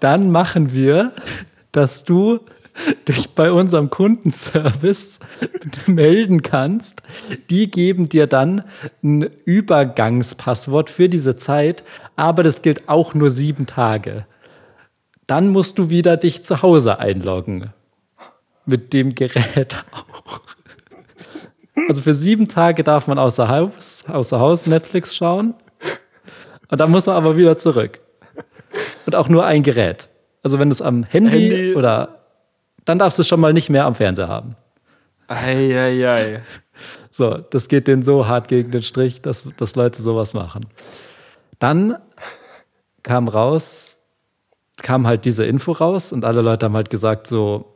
Dann 0.00 0.30
machen 0.30 0.72
wir, 0.72 1.12
dass 1.72 2.04
du 2.04 2.40
dich 3.06 3.30
bei 3.34 3.50
unserem 3.50 3.90
Kundenservice 3.90 5.20
melden 5.86 6.42
kannst. 6.42 7.02
Die 7.50 7.70
geben 7.70 8.08
dir 8.08 8.26
dann 8.26 8.62
ein 9.02 9.22
Übergangspasswort 9.44 10.90
für 10.90 11.08
diese 11.08 11.36
Zeit, 11.36 11.82
aber 12.16 12.42
das 12.42 12.62
gilt 12.62 12.88
auch 12.88 13.14
nur 13.14 13.30
sieben 13.30 13.66
Tage. 13.66 14.26
Dann 15.26 15.48
musst 15.48 15.78
du 15.78 15.90
wieder 15.90 16.16
dich 16.16 16.44
zu 16.44 16.62
Hause 16.62 16.98
einloggen. 16.98 17.72
Mit 18.64 18.92
dem 18.92 19.14
Gerät 19.14 19.74
auch. 19.92 20.40
Also 21.88 22.02
für 22.02 22.14
sieben 22.14 22.48
Tage 22.48 22.84
darf 22.84 23.06
man 23.06 23.18
außer 23.18 23.48
Haus, 23.48 24.04
außer 24.08 24.38
Haus 24.38 24.66
Netflix 24.66 25.14
schauen. 25.14 25.54
Und 26.70 26.80
dann 26.80 26.90
muss 26.90 27.06
man 27.06 27.16
aber 27.16 27.36
wieder 27.36 27.56
zurück. 27.56 28.00
Und 29.08 29.14
auch 29.14 29.30
nur 29.30 29.46
ein 29.46 29.62
Gerät. 29.62 30.10
Also 30.42 30.58
wenn 30.58 30.68
du 30.68 30.74
es 30.74 30.82
am 30.82 31.02
Handy, 31.02 31.48
Handy. 31.48 31.74
oder 31.74 32.18
dann 32.84 32.98
darfst 32.98 33.16
du 33.16 33.22
es 33.22 33.26
schon 33.26 33.40
mal 33.40 33.54
nicht 33.54 33.70
mehr 33.70 33.86
am 33.86 33.94
Fernseher 33.94 34.28
haben. 34.28 34.54
Eieiei. 35.28 36.42
So, 37.10 37.38
das 37.38 37.68
geht 37.68 37.88
denen 37.88 38.02
so 38.02 38.28
hart 38.28 38.48
gegen 38.48 38.70
den 38.70 38.82
Strich, 38.82 39.22
dass, 39.22 39.48
dass 39.56 39.74
Leute 39.76 40.02
sowas 40.02 40.34
machen. 40.34 40.66
Dann 41.58 41.96
kam 43.02 43.28
raus, 43.28 43.96
kam 44.76 45.06
halt 45.06 45.24
diese 45.24 45.46
Info 45.46 45.72
raus 45.72 46.12
und 46.12 46.26
alle 46.26 46.42
Leute 46.42 46.66
haben 46.66 46.76
halt 46.76 46.90
gesagt 46.90 47.26
so, 47.26 47.74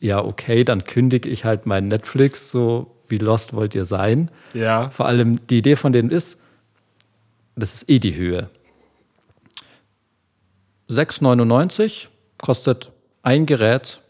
ja, 0.00 0.24
okay, 0.24 0.64
dann 0.64 0.84
kündige 0.84 1.28
ich 1.28 1.44
halt 1.44 1.66
mein 1.66 1.88
Netflix, 1.88 2.50
so 2.50 2.96
wie 3.08 3.18
lost 3.18 3.54
wollt 3.54 3.74
ihr 3.74 3.84
sein? 3.84 4.30
Ja. 4.54 4.88
Vor 4.88 5.06
allem 5.06 5.46
die 5.48 5.58
Idee 5.58 5.76
von 5.76 5.92
denen 5.92 6.10
ist, 6.10 6.40
das 7.56 7.74
ist 7.74 7.90
eh 7.90 7.98
die 7.98 8.16
Höhe. 8.16 8.48
6,99 10.88 12.06
kostet 12.38 12.92
ein 13.22 13.46
Gerät, 13.46 14.00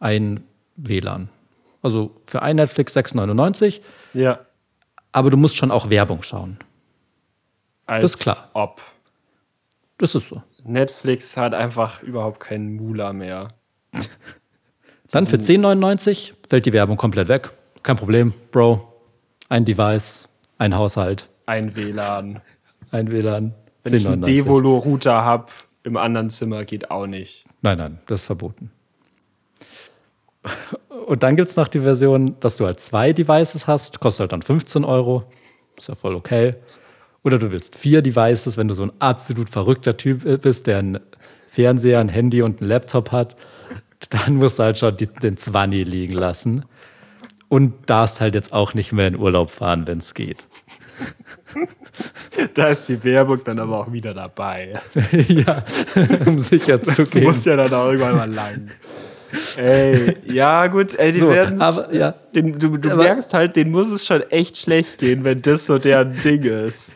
ein 0.00 0.44
WLAN. 0.76 1.28
Also 1.82 2.16
für 2.26 2.42
ein 2.42 2.56
Netflix 2.56 2.96
6,99, 2.96 3.80
Ja. 4.12 4.40
aber 5.12 5.30
du 5.30 5.36
musst 5.36 5.56
schon 5.56 5.70
auch 5.70 5.88
Werbung 5.90 6.22
schauen. 6.22 6.58
Als 7.86 8.02
Das 8.02 8.12
ist 8.14 8.18
klar. 8.20 8.50
Ob. 8.52 8.80
Das 9.98 10.14
ist 10.14 10.28
so. 10.28 10.42
Netflix 10.64 11.36
hat 11.36 11.54
einfach 11.54 12.02
überhaupt 12.02 12.40
keinen 12.40 12.76
Mula 12.76 13.12
mehr. 13.12 13.48
Dann 15.10 15.26
für 15.26 15.36
10,99 15.36 16.32
fällt 16.48 16.66
die 16.66 16.72
Werbung 16.72 16.96
komplett 16.96 17.28
weg. 17.28 17.50
Kein 17.82 17.96
Problem, 17.96 18.32
Bro. 18.52 18.86
Ein 19.48 19.64
Device, 19.64 20.28
ein 20.58 20.76
Haushalt, 20.76 21.28
Ein 21.46 21.74
WLAN. 21.74 22.40
ein 22.92 23.10
WLAN. 23.10 23.54
Wenn 23.82 23.94
ich 23.94 24.06
einen 24.06 24.22
10,99. 24.22 24.26
Devolo-Router 24.26 25.24
habe, 25.24 25.46
im 25.82 25.96
anderen 25.96 26.30
Zimmer 26.30 26.64
geht 26.64 26.90
auch 26.90 27.06
nicht. 27.06 27.44
Nein, 27.62 27.78
nein, 27.78 27.98
das 28.06 28.20
ist 28.20 28.26
verboten. 28.26 28.70
Und 31.06 31.22
dann 31.22 31.36
gibt 31.36 31.50
es 31.50 31.56
noch 31.56 31.68
die 31.68 31.80
Version, 31.80 32.36
dass 32.40 32.56
du 32.56 32.66
halt 32.66 32.80
zwei 32.80 33.12
Devices 33.12 33.66
hast, 33.66 34.00
kostet 34.00 34.20
halt 34.20 34.32
dann 34.32 34.42
15 34.42 34.84
Euro. 34.84 35.24
Ist 35.76 35.88
ja 35.88 35.94
voll 35.94 36.14
okay. 36.14 36.54
Oder 37.22 37.38
du 37.38 37.50
willst 37.50 37.76
vier 37.76 38.00
Devices, 38.02 38.56
wenn 38.56 38.68
du 38.68 38.74
so 38.74 38.84
ein 38.84 38.92
absolut 38.98 39.50
verrückter 39.50 39.96
Typ 39.96 40.42
bist, 40.42 40.66
der 40.66 40.78
einen 40.78 41.00
Fernseher, 41.50 42.00
ein 42.00 42.08
Handy 42.08 42.42
und 42.42 42.60
einen 42.60 42.68
Laptop 42.68 43.12
hat. 43.12 43.36
dann 44.10 44.36
musst 44.36 44.58
du 44.58 44.62
halt 44.62 44.78
schon 44.78 44.96
die, 44.96 45.06
den 45.06 45.36
Zwanni 45.36 45.82
liegen 45.82 46.14
lassen. 46.14 46.64
Und 47.48 47.90
darfst 47.90 48.20
halt 48.20 48.36
jetzt 48.36 48.52
auch 48.52 48.74
nicht 48.74 48.92
mehr 48.92 49.08
in 49.08 49.16
Urlaub 49.16 49.50
fahren, 49.50 49.86
wenn 49.88 49.98
es 49.98 50.14
geht. 50.14 50.46
Da 52.54 52.68
ist 52.68 52.88
die 52.88 53.02
Werbung 53.04 53.40
dann 53.44 53.58
aber 53.58 53.80
auch 53.80 53.92
wieder 53.92 54.14
dabei. 54.14 54.74
ja, 55.28 55.64
um 56.26 56.38
sicher 56.38 56.78
Das 56.78 56.94
zu 56.94 57.04
gehen. 57.04 57.24
muss 57.24 57.44
ja 57.44 57.56
dann 57.56 57.72
auch 57.74 57.86
irgendwann 57.86 58.16
mal 58.16 58.32
lang. 58.32 58.70
Ey, 59.56 60.16
ja 60.24 60.66
gut, 60.68 60.94
ey, 60.98 61.12
die 61.12 61.18
So, 61.20 61.28
werden 61.28 61.58
ja. 61.92 62.14
den, 62.34 62.58
du, 62.58 62.76
du 62.78 62.90
Aber- 62.90 63.02
merkst 63.02 63.32
halt, 63.34 63.56
denen 63.56 63.70
muss 63.70 63.90
es 63.90 64.06
schon 64.06 64.22
echt 64.30 64.56
schlecht 64.58 64.98
gehen, 64.98 65.22
wenn 65.24 65.42
das 65.42 65.66
so 65.66 65.78
deren 65.78 66.20
Ding 66.22 66.42
ist. 66.42 66.92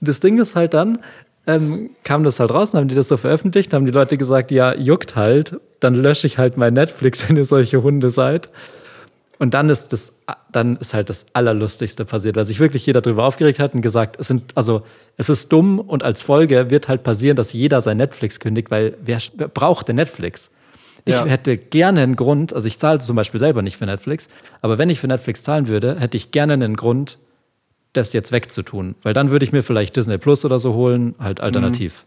Das 0.00 0.20
Ding 0.20 0.38
ist 0.38 0.54
halt 0.54 0.74
dann, 0.74 0.98
ähm, 1.46 1.90
kam 2.04 2.22
das 2.22 2.38
halt 2.38 2.50
raus, 2.52 2.72
dann 2.72 2.82
haben 2.82 2.88
die 2.88 2.94
das 2.94 3.08
so 3.08 3.16
veröffentlicht, 3.16 3.72
haben 3.72 3.86
die 3.86 3.92
Leute 3.92 4.16
gesagt, 4.16 4.50
ja, 4.52 4.74
juckt 4.74 5.16
halt, 5.16 5.58
dann 5.80 5.94
lösche 5.94 6.26
ich 6.26 6.38
halt 6.38 6.56
mein 6.56 6.74
Netflix, 6.74 7.28
wenn 7.28 7.36
ihr 7.36 7.44
solche 7.46 7.82
Hunde 7.82 8.10
seid. 8.10 8.50
Und 9.40 9.54
dann 9.54 9.70
ist 9.70 9.88
das, 9.94 10.12
dann 10.52 10.76
ist 10.76 10.92
halt 10.92 11.08
das 11.08 11.24
Allerlustigste 11.32 12.04
passiert, 12.04 12.36
weil 12.36 12.44
sich 12.44 12.60
wirklich 12.60 12.84
jeder 12.84 13.00
darüber 13.00 13.24
aufgeregt 13.24 13.58
hat 13.58 13.74
und 13.74 13.80
gesagt, 13.80 14.20
es 14.20 14.28
sind, 14.28 14.52
also 14.54 14.82
es 15.16 15.30
ist 15.30 15.50
dumm 15.50 15.78
und 15.80 16.02
als 16.02 16.20
Folge 16.20 16.68
wird 16.70 16.88
halt 16.88 17.02
passieren, 17.02 17.36
dass 17.36 17.54
jeder 17.54 17.80
sein 17.80 17.96
Netflix 17.96 18.38
kündigt, 18.38 18.70
weil 18.70 18.96
wer, 19.02 19.18
wer 19.34 19.48
braucht 19.48 19.88
denn 19.88 19.96
Netflix? 19.96 20.50
Ich 21.06 21.14
Ja. 21.14 21.24
hätte 21.24 21.56
gerne 21.56 22.02
einen 22.02 22.16
Grund, 22.16 22.52
also 22.52 22.68
ich 22.68 22.78
zahle 22.78 22.98
zum 22.98 23.16
Beispiel 23.16 23.40
selber 23.40 23.62
nicht 23.62 23.78
für 23.78 23.86
Netflix, 23.86 24.28
aber 24.60 24.76
wenn 24.76 24.90
ich 24.90 25.00
für 25.00 25.08
Netflix 25.08 25.42
zahlen 25.42 25.68
würde, 25.68 25.98
hätte 25.98 26.18
ich 26.18 26.32
gerne 26.32 26.52
einen 26.52 26.76
Grund, 26.76 27.16
das 27.94 28.12
jetzt 28.12 28.32
wegzutun. 28.32 28.94
Weil 29.02 29.14
dann 29.14 29.30
würde 29.30 29.46
ich 29.46 29.52
mir 29.52 29.62
vielleicht 29.62 29.96
Disney 29.96 30.18
Plus 30.18 30.44
oder 30.44 30.58
so 30.58 30.74
holen, 30.74 31.14
halt 31.18 31.40
alternativ. 31.40 32.04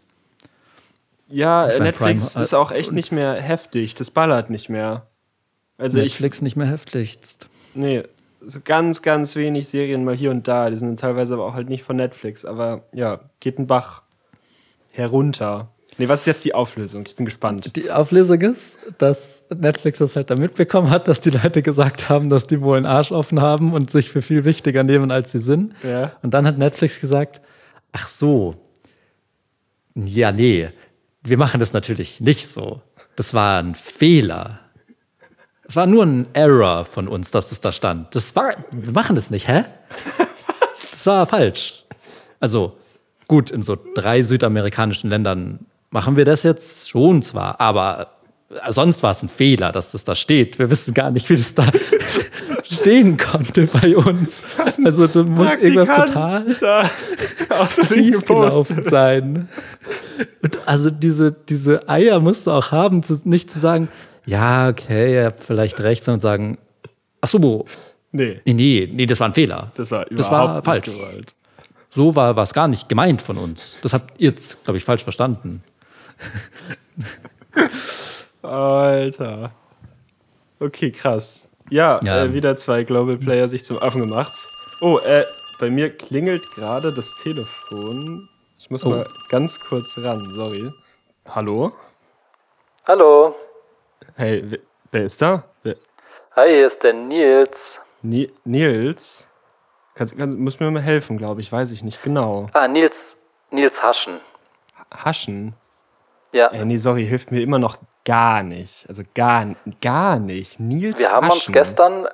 Ja, 1.28 1.66
Ich 1.66 1.74
mein, 1.74 1.82
Netflix 1.82 2.34
Prime- 2.34 2.44
ist 2.44 2.54
auch 2.54 2.70
echt 2.70 2.92
nicht 2.92 3.10
mehr 3.10 3.34
heftig. 3.34 3.96
Das 3.96 4.12
ballert 4.12 4.50
nicht 4.50 4.68
mehr. 4.68 5.08
Also 5.78 5.98
ich, 5.98 6.04
Netflix 6.04 6.42
nicht 6.42 6.56
mehr 6.56 6.68
heftigst. 6.68 7.48
nee, 7.74 8.04
so 8.46 8.60
ganz, 8.62 9.02
ganz 9.02 9.36
wenig 9.36 9.68
Serien 9.68 10.04
mal 10.04 10.16
hier 10.16 10.30
und 10.30 10.46
da. 10.46 10.70
Die 10.70 10.76
sind 10.76 10.98
teilweise 11.00 11.34
aber 11.34 11.46
auch 11.46 11.54
halt 11.54 11.68
nicht 11.68 11.84
von 11.84 11.96
Netflix. 11.96 12.44
Aber 12.44 12.84
ja, 12.92 13.20
geht 13.40 13.58
ein 13.58 13.66
Bach 13.66 14.02
herunter. 14.92 15.68
Nee, 15.96 16.08
was 16.08 16.20
ist 16.20 16.26
jetzt 16.26 16.44
die 16.44 16.54
Auflösung? 16.54 17.04
Ich 17.06 17.14
bin 17.14 17.24
gespannt. 17.24 17.76
Die 17.76 17.90
Auflösung 17.90 18.40
ist, 18.40 18.78
dass 18.98 19.44
Netflix 19.56 19.98
das 19.98 20.16
halt 20.16 20.28
da 20.28 20.34
mitbekommen 20.34 20.90
hat, 20.90 21.06
dass 21.06 21.20
die 21.20 21.30
Leute 21.30 21.62
gesagt 21.62 22.08
haben, 22.08 22.28
dass 22.28 22.46
die 22.48 22.60
wohl 22.60 22.76
einen 22.76 22.86
Arsch 22.86 23.12
offen 23.12 23.40
haben 23.40 23.72
und 23.72 23.90
sich 23.90 24.10
für 24.10 24.20
viel 24.20 24.44
wichtiger 24.44 24.82
nehmen, 24.82 25.12
als 25.12 25.30
sie 25.30 25.38
sind. 25.38 25.74
Ja. 25.84 26.12
Und 26.22 26.34
dann 26.34 26.46
hat 26.46 26.58
Netflix 26.58 27.00
gesagt, 27.00 27.40
ach 27.92 28.08
so, 28.08 28.56
ja, 29.94 30.32
nee, 30.32 30.70
wir 31.22 31.38
machen 31.38 31.60
das 31.60 31.72
natürlich 31.72 32.20
nicht 32.20 32.48
so. 32.48 32.82
Das 33.14 33.32
war 33.32 33.62
ein 33.62 33.76
Fehler. 33.76 34.63
Es 35.66 35.76
war 35.76 35.86
nur 35.86 36.04
ein 36.04 36.26
Error 36.34 36.84
von 36.84 37.08
uns, 37.08 37.30
dass 37.30 37.48
das 37.48 37.60
da 37.60 37.72
stand. 37.72 38.14
Das 38.14 38.36
war, 38.36 38.54
wir 38.70 38.92
machen 38.92 39.16
das 39.16 39.30
nicht, 39.30 39.48
hä? 39.48 39.64
Das 40.90 41.06
war 41.06 41.26
falsch. 41.26 41.84
Also 42.40 42.78
gut, 43.28 43.50
in 43.50 43.60
so 43.60 43.76
drei 43.94 44.22
südamerikanischen 44.22 45.10
Ländern 45.10 45.66
machen 45.90 46.16
wir 46.16 46.24
das 46.24 46.42
jetzt 46.44 46.88
schon 46.88 47.20
zwar, 47.20 47.60
aber 47.60 48.14
sonst 48.70 49.02
war 49.02 49.10
es 49.10 49.22
ein 49.22 49.28
Fehler, 49.28 49.72
dass 49.72 49.90
das 49.90 50.04
da 50.04 50.14
steht. 50.14 50.58
Wir 50.58 50.70
wissen 50.70 50.94
gar 50.94 51.10
nicht, 51.10 51.28
wie 51.28 51.36
das 51.36 51.54
da 51.54 51.66
stehen 52.62 53.16
konnte 53.16 53.66
bei 53.66 53.96
uns. 53.96 54.46
Also 54.84 55.06
da 55.06 55.22
muss 55.22 55.54
irgendwas 55.56 55.88
total 55.88 56.44
gelaufen 58.22 58.84
sein. 58.84 59.48
Und 60.42 60.58
also 60.66 60.90
diese, 60.90 61.32
diese 61.32 61.88
Eier 61.88 62.20
musst 62.20 62.46
du 62.46 62.50
auch 62.50 62.70
haben, 62.70 63.02
zu, 63.02 63.20
nicht 63.24 63.50
zu 63.50 63.58
sagen, 63.58 63.88
ja, 64.26 64.68
okay, 64.68 65.14
ihr 65.14 65.24
habt 65.26 65.42
vielleicht 65.44 65.80
recht, 65.80 66.04
sondern 66.04 66.20
sagen, 66.20 66.58
ach 67.20 67.28
so, 67.28 67.64
Nee, 68.12 68.40
nee, 68.44 68.52
nee, 68.52 68.88
nee, 68.92 69.06
das 69.06 69.18
war 69.18 69.28
ein 69.28 69.34
Fehler. 69.34 69.72
das 69.74 69.90
war 69.90 70.04
das 70.08 70.28
überhaupt 70.28 70.66
war 70.66 70.74
nicht 70.74 70.86
falsch. 70.86 70.98
gewollt. 70.98 71.34
So 71.90 72.14
war 72.14 72.36
es 72.38 72.54
gar 72.54 72.68
nicht 72.68 72.88
gemeint 72.88 73.20
von 73.22 73.36
uns. 73.38 73.78
Das 73.82 73.92
habt 73.92 74.20
ihr 74.20 74.30
jetzt, 74.30 74.62
glaube 74.64 74.76
ich, 74.78 74.84
falsch 74.84 75.02
verstanden. 75.02 75.64
Alter. 78.42 79.50
Okay, 80.60 80.90
krass. 80.90 81.48
Ja, 81.70 82.00
Ja. 82.04 82.24
Äh, 82.24 82.32
wieder 82.32 82.56
zwei 82.56 82.84
Global 82.84 83.16
Player 83.16 83.48
sich 83.48 83.64
zum 83.64 83.80
Affen 83.82 84.02
gemacht. 84.02 84.32
Oh, 84.80 84.98
äh, 84.98 85.24
bei 85.60 85.70
mir 85.70 85.90
klingelt 85.96 86.42
gerade 86.54 86.92
das 86.92 87.10
Telefon. 87.22 88.28
Ich 88.58 88.70
muss 88.70 88.84
Oh. 88.84 88.90
mal 88.90 89.06
ganz 89.30 89.58
kurz 89.60 89.96
ran, 89.98 90.22
sorry. 90.34 90.70
Hallo? 91.28 91.72
Hallo, 92.86 93.34
Hey, 94.16 94.60
wer, 94.92 95.02
ist 95.04 95.20
da? 95.20 95.42
Wer, 95.64 95.74
hi, 96.36 96.48
hier 96.48 96.66
ist 96.68 96.82
der 96.84 96.92
Nils. 96.92 97.80
Ni 98.02 98.32
Nils? 98.44 99.28
Kannst, 99.94 100.16
kannst, 100.16 100.38
muss 100.38 100.60
mir 100.60 100.70
mal 100.70 100.82
helfen, 100.82 101.18
glaube 101.18 101.40
ich, 101.40 101.50
weiß 101.50 101.72
ich 101.72 101.82
nicht 101.82 102.02
genau. 102.02 102.46
Ah, 102.52 102.68
Nils, 102.68 103.16
Nils 103.50 103.82
Haschen. 103.82 104.20
Haschen? 104.92 105.54
Ja, 106.32 106.48
Ey, 106.48 106.64
nee, 106.64 106.76
sorry, 106.76 107.06
hilft 107.06 107.32
mir 107.32 107.42
immer 107.42 107.58
noch 107.58 107.78
gar 108.04 108.42
nicht. 108.42 108.88
Also 108.88 109.02
gar, 109.14 109.46
gar 109.80 110.18
nicht. 110.20 110.60
Nils 110.60 110.98
Wir 110.98 111.10
haben 111.10 111.28
uns 111.30 111.42
Haschen. 111.42 111.52
gestern, 111.52 112.08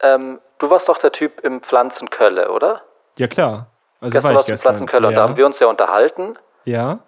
ähm, 0.00 0.40
du 0.58 0.70
warst 0.70 0.88
doch 0.88 0.98
der 0.98 1.12
Typ 1.12 1.40
im 1.40 1.60
Pflanzenkölle, 1.60 2.50
oder? 2.50 2.82
Ja, 3.18 3.26
klar. 3.26 3.66
Also 4.00 4.12
Gestern 4.12 4.30
war 4.30 4.36
warst 4.36 4.48
du 4.48 4.52
im. 4.52 4.58
Pflanzenkölle 4.58 5.02
ja. 5.04 5.08
und 5.10 5.14
da 5.16 5.22
haben 5.22 5.36
wir 5.36 5.44
uns 5.46 5.58
ja 5.58 5.66
unterhalten 5.66 6.38
Ja? 6.64 7.00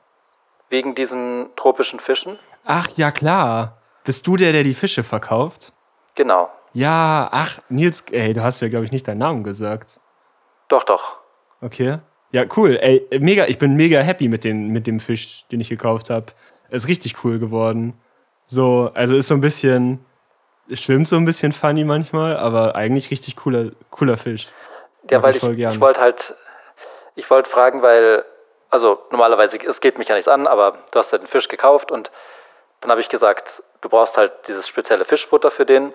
wegen 0.68 0.94
diesen 0.94 1.48
tropischen 1.56 1.98
Fischen. 1.98 2.38
Ach, 2.66 2.88
ja, 2.96 3.10
klar. 3.10 3.78
Bist 4.04 4.26
du 4.26 4.36
der, 4.36 4.52
der 4.52 4.62
die 4.62 4.74
Fische 4.74 5.02
verkauft? 5.02 5.72
Genau. 6.14 6.50
Ja, 6.74 7.28
ach, 7.32 7.60
Nils, 7.68 8.04
ey, 8.10 8.34
du 8.34 8.42
hast 8.42 8.60
ja, 8.60 8.68
glaube 8.68 8.84
ich, 8.84 8.92
nicht 8.92 9.08
deinen 9.08 9.18
Namen 9.18 9.44
gesagt. 9.44 10.00
Doch, 10.68 10.84
doch. 10.84 11.16
Okay. 11.60 11.98
Ja, 12.32 12.44
cool. 12.56 12.76
Ey, 12.80 13.06
mega, 13.20 13.46
ich 13.46 13.58
bin 13.58 13.74
mega 13.74 14.00
happy 14.00 14.28
mit, 14.28 14.44
den, 14.44 14.68
mit 14.68 14.86
dem 14.86 15.00
Fisch, 15.00 15.46
den 15.50 15.60
ich 15.60 15.68
gekauft 15.68 16.10
habe. 16.10 16.26
Ist 16.70 16.88
richtig 16.88 17.24
cool 17.24 17.38
geworden. 17.38 17.98
So, 18.46 18.90
also 18.94 19.16
ist 19.16 19.28
so 19.28 19.34
ein 19.34 19.40
bisschen, 19.40 20.04
es 20.68 20.82
schwimmt 20.82 21.08
so 21.08 21.16
ein 21.16 21.24
bisschen 21.24 21.52
funny 21.52 21.84
manchmal, 21.84 22.36
aber 22.36 22.74
eigentlich 22.74 23.10
richtig 23.10 23.36
cooler, 23.36 23.70
cooler 23.90 24.16
Fisch. 24.16 24.48
Ja, 25.10 25.18
Mag 25.18 25.24
weil 25.24 25.36
ich 25.36 25.42
ich, 25.44 25.80
wollte 25.80 26.00
halt, 26.00 26.34
ich 27.14 27.30
wollte 27.30 27.48
fragen, 27.48 27.82
weil, 27.82 28.24
also 28.68 28.98
normalerweise, 29.10 29.58
es 29.66 29.80
geht 29.80 29.98
mich 29.98 30.08
ja 30.08 30.14
nichts 30.14 30.28
an, 30.28 30.46
aber 30.46 30.72
du 30.92 30.98
hast 30.98 31.12
ja 31.12 31.18
den 31.18 31.26
Fisch 31.26 31.48
gekauft 31.48 31.92
und 31.92 32.10
dann 32.84 32.90
habe 32.90 33.00
ich 33.00 33.08
gesagt, 33.08 33.62
du 33.80 33.88
brauchst 33.88 34.16
halt 34.16 34.32
dieses 34.46 34.68
spezielle 34.68 35.04
Fischfutter 35.04 35.50
für 35.50 35.64
den. 35.64 35.92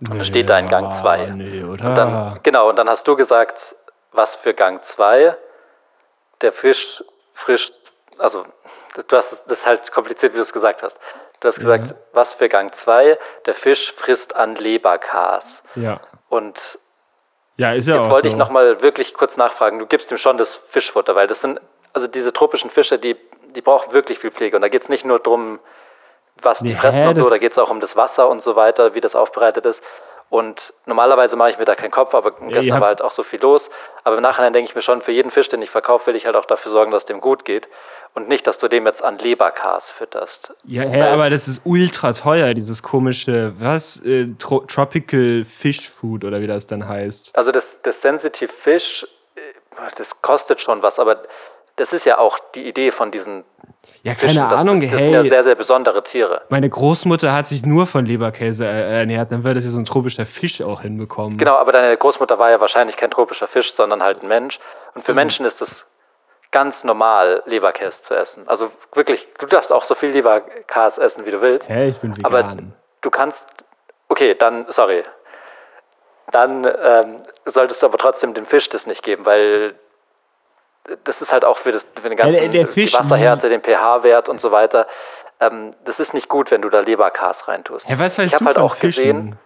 Nee, 0.00 0.24
steht 0.24 0.48
da 0.48 0.58
in 0.58 0.68
Gang 0.68 0.92
zwei. 0.92 1.26
Nee, 1.26 1.62
oder? 1.62 1.84
Und 1.88 1.94
dann, 1.94 2.40
genau, 2.42 2.68
und 2.70 2.76
dann 2.76 2.88
hast 2.88 3.06
du 3.06 3.14
gesagt, 3.14 3.76
was 4.10 4.34
für 4.34 4.54
Gang 4.54 4.82
2 4.82 5.36
der 6.40 6.52
Fisch 6.52 7.04
frischt, 7.32 7.92
also 8.18 8.44
du 9.08 9.16
hast 9.16 9.42
das 9.46 9.58
ist 9.58 9.66
halt 9.66 9.92
kompliziert, 9.92 10.32
wie 10.32 10.36
du 10.36 10.42
es 10.42 10.52
gesagt 10.52 10.82
hast. 10.82 10.98
Du 11.40 11.48
hast 11.48 11.58
gesagt, 11.58 11.94
was 12.12 12.32
für 12.34 12.48
Gang 12.48 12.72
2 12.74 13.18
der 13.46 13.54
Fisch 13.54 13.92
frisst 13.92 14.34
an 14.34 14.54
Leberkas. 14.56 15.62
ja. 15.74 16.00
Und 16.28 16.78
Ja, 17.56 17.72
ist 17.74 17.86
ja 17.86 17.96
jetzt 17.96 18.06
auch 18.06 18.10
wollte 18.10 18.28
so. 18.28 18.34
ich 18.34 18.38
nochmal 18.38 18.82
wirklich 18.82 19.14
kurz 19.14 19.36
nachfragen, 19.36 19.78
du 19.78 19.86
gibst 19.86 20.10
ihm 20.10 20.16
schon 20.16 20.36
das 20.38 20.56
Fischfutter, 20.56 21.14
weil 21.14 21.26
das 21.28 21.40
sind, 21.42 21.60
also 21.92 22.06
diese 22.08 22.32
tropischen 22.32 22.70
Fische, 22.70 22.98
die, 22.98 23.16
die 23.54 23.60
brauchen 23.60 23.92
wirklich 23.92 24.18
viel 24.18 24.32
Pflege. 24.32 24.56
Und 24.56 24.62
da 24.62 24.68
geht 24.68 24.82
es 24.82 24.88
nicht 24.88 25.04
nur 25.04 25.20
darum, 25.20 25.60
was 26.42 26.58
die 26.60 26.70
Nee, 26.70 26.74
fressen 26.74 27.06
und 27.06 27.16
so, 27.16 27.28
da 27.28 27.38
geht 27.38 27.52
es 27.52 27.58
auch 27.58 27.70
um 27.70 27.80
das 27.80 27.96
Wasser 27.96 28.28
und 28.28 28.42
so 28.42 28.56
weiter, 28.56 28.94
wie 28.94 29.00
das 29.00 29.14
aufbereitet 29.14 29.66
ist. 29.66 29.82
Und 30.30 30.72
normalerweise 30.86 31.36
mache 31.36 31.50
ich 31.50 31.58
mir 31.58 31.64
da 31.64 31.76
keinen 31.76 31.92
Kopf, 31.92 32.12
aber 32.14 32.32
gestern 32.32 32.80
war 32.80 32.88
halt 32.88 33.02
auch 33.02 33.12
so 33.12 33.22
viel 33.22 33.40
los. 33.40 33.70
Aber 34.02 34.16
im 34.16 34.22
Nachhinein 34.22 34.52
denke 34.52 34.70
ich 34.70 34.74
mir 34.74 34.82
schon, 34.82 35.00
für 35.00 35.12
jeden 35.12 35.30
Fisch, 35.30 35.48
den 35.48 35.62
ich 35.62 35.70
verkaufe, 35.70 36.08
will 36.08 36.16
ich 36.16 36.26
halt 36.26 36.34
auch 36.34 36.46
dafür 36.46 36.72
sorgen, 36.72 36.90
dass 36.90 37.04
dem 37.04 37.20
gut 37.20 37.44
geht. 37.44 37.68
Und 38.14 38.28
nicht, 38.28 38.46
dass 38.46 38.58
du 38.58 38.66
dem 38.66 38.86
jetzt 38.86 39.04
an 39.04 39.18
Leberkas 39.18 39.90
fütterst. 39.90 40.52
Ja, 40.64 40.82
hä, 40.82 41.02
aber 41.02 41.30
das 41.30 41.46
ist 41.46 41.62
ultra 41.64 42.12
teuer, 42.12 42.54
dieses 42.54 42.82
komische, 42.82 43.54
was? 43.58 44.00
Äh, 44.04 44.28
Tro 44.38 44.60
Tropical 44.60 45.44
Fish 45.44 45.88
Food 45.88 46.24
oder 46.24 46.40
wie 46.40 46.46
das 46.46 46.66
dann 46.66 46.88
heißt. 46.88 47.36
Also 47.36 47.52
das, 47.52 47.82
das 47.82 48.00
Sensitive 48.00 48.52
Fish, 48.52 49.06
äh, 49.36 49.40
das 49.96 50.20
kostet 50.22 50.60
schon 50.60 50.82
was, 50.82 50.98
aber 50.98 51.22
das 51.76 51.92
ist 51.92 52.06
ja 52.06 52.18
auch 52.18 52.38
die 52.54 52.66
Idee 52.66 52.90
von 52.90 53.10
diesen 53.10 53.44
Ja, 54.04 54.14
keine 54.14 54.32
Fischen. 54.32 54.48
Das, 54.50 54.60
Ahnung, 54.60 54.80
das, 54.80 54.90
das 54.90 55.00
hey. 55.00 55.04
sind 55.04 55.12
ja 55.14 55.24
sehr, 55.24 55.42
sehr 55.44 55.54
besondere 55.54 56.02
Tiere. 56.02 56.42
meine 56.50 56.68
Großmutter 56.68 57.32
hat 57.32 57.46
sich 57.46 57.64
nur 57.64 57.86
von 57.86 58.04
Leberkäse 58.04 58.66
äh, 58.66 59.00
ernährt, 59.00 59.32
dann 59.32 59.42
wird 59.44 59.56
das 59.56 59.64
ja 59.64 59.70
so 59.70 59.78
ein 59.78 59.86
tropischer 59.86 60.26
Fisch 60.26 60.60
auch 60.62 60.82
hinbekommen. 60.82 61.38
Genau, 61.38 61.56
aber 61.56 61.72
deine 61.72 61.96
Großmutter 61.96 62.38
war 62.38 62.50
ja 62.50 62.60
wahrscheinlich 62.60 62.96
kein 62.98 63.10
tropischer 63.10 63.46
Fisch, 63.48 63.72
sondern 63.72 64.02
halt 64.02 64.22
ein 64.22 64.28
Mensch. 64.28 64.60
Und 64.94 65.00
Mhm. 65.00 65.04
für 65.06 65.14
Menschen 65.14 65.46
ist 65.46 65.62
es 65.62 65.86
ganz 66.50 66.84
normal, 66.84 67.42
Leberkäse 67.46 68.02
zu 68.02 68.14
essen. 68.14 68.46
Also 68.46 68.70
wirklich, 68.92 69.26
du 69.40 69.46
darfst 69.46 69.72
auch 69.72 69.84
so 69.84 69.94
viel 69.94 70.10
Leberkäse 70.10 71.02
essen, 71.02 71.24
wie 71.26 71.30
du 71.30 71.40
willst. 71.40 71.68
Hä, 71.70 71.88
ich 71.88 71.96
bin 71.98 72.14
aber 72.22 72.38
vegan. 72.40 72.74
du 73.00 73.10
kannst, 73.10 73.46
okay, 74.08 74.34
dann, 74.34 74.66
sorry. 74.68 75.02
Dann 76.30 76.64
ähm, 76.64 77.22
solltest 77.44 77.82
du 77.82 77.86
aber 77.86 77.98
trotzdem 77.98 78.34
dem 78.34 78.46
Fisch 78.46 78.68
das 78.68 78.86
nicht 78.86 79.02
geben, 79.02 79.24
weil 79.26 79.74
das 81.04 81.22
ist 81.22 81.32
halt 81.32 81.44
auch 81.44 81.58
für, 81.58 81.72
das, 81.72 81.86
für 82.00 82.08
den 82.08 82.16
ganzen 82.16 82.50
der- 82.52 82.64
der 82.64 82.92
Wasserhärte, 82.92 83.48
den 83.48 83.62
pH-Wert 83.62 84.28
und 84.28 84.40
so 84.40 84.52
weiter. 84.52 84.86
ähm, 85.40 85.72
das 85.84 85.98
ist 86.00 86.14
nicht 86.14 86.28
gut, 86.28 86.50
wenn 86.50 86.62
du 86.62 86.68
da 86.68 86.80
Leberkas 86.80 87.48
reintust. 87.48 87.88
Hä, 87.88 87.94
was 87.98 88.18
weißt 88.18 88.28
ich 88.28 88.34
habe 88.34 88.44
halt 88.46 88.58
auch 88.58 88.78
gesehen, 88.78 89.16
Fischen? 89.16 89.38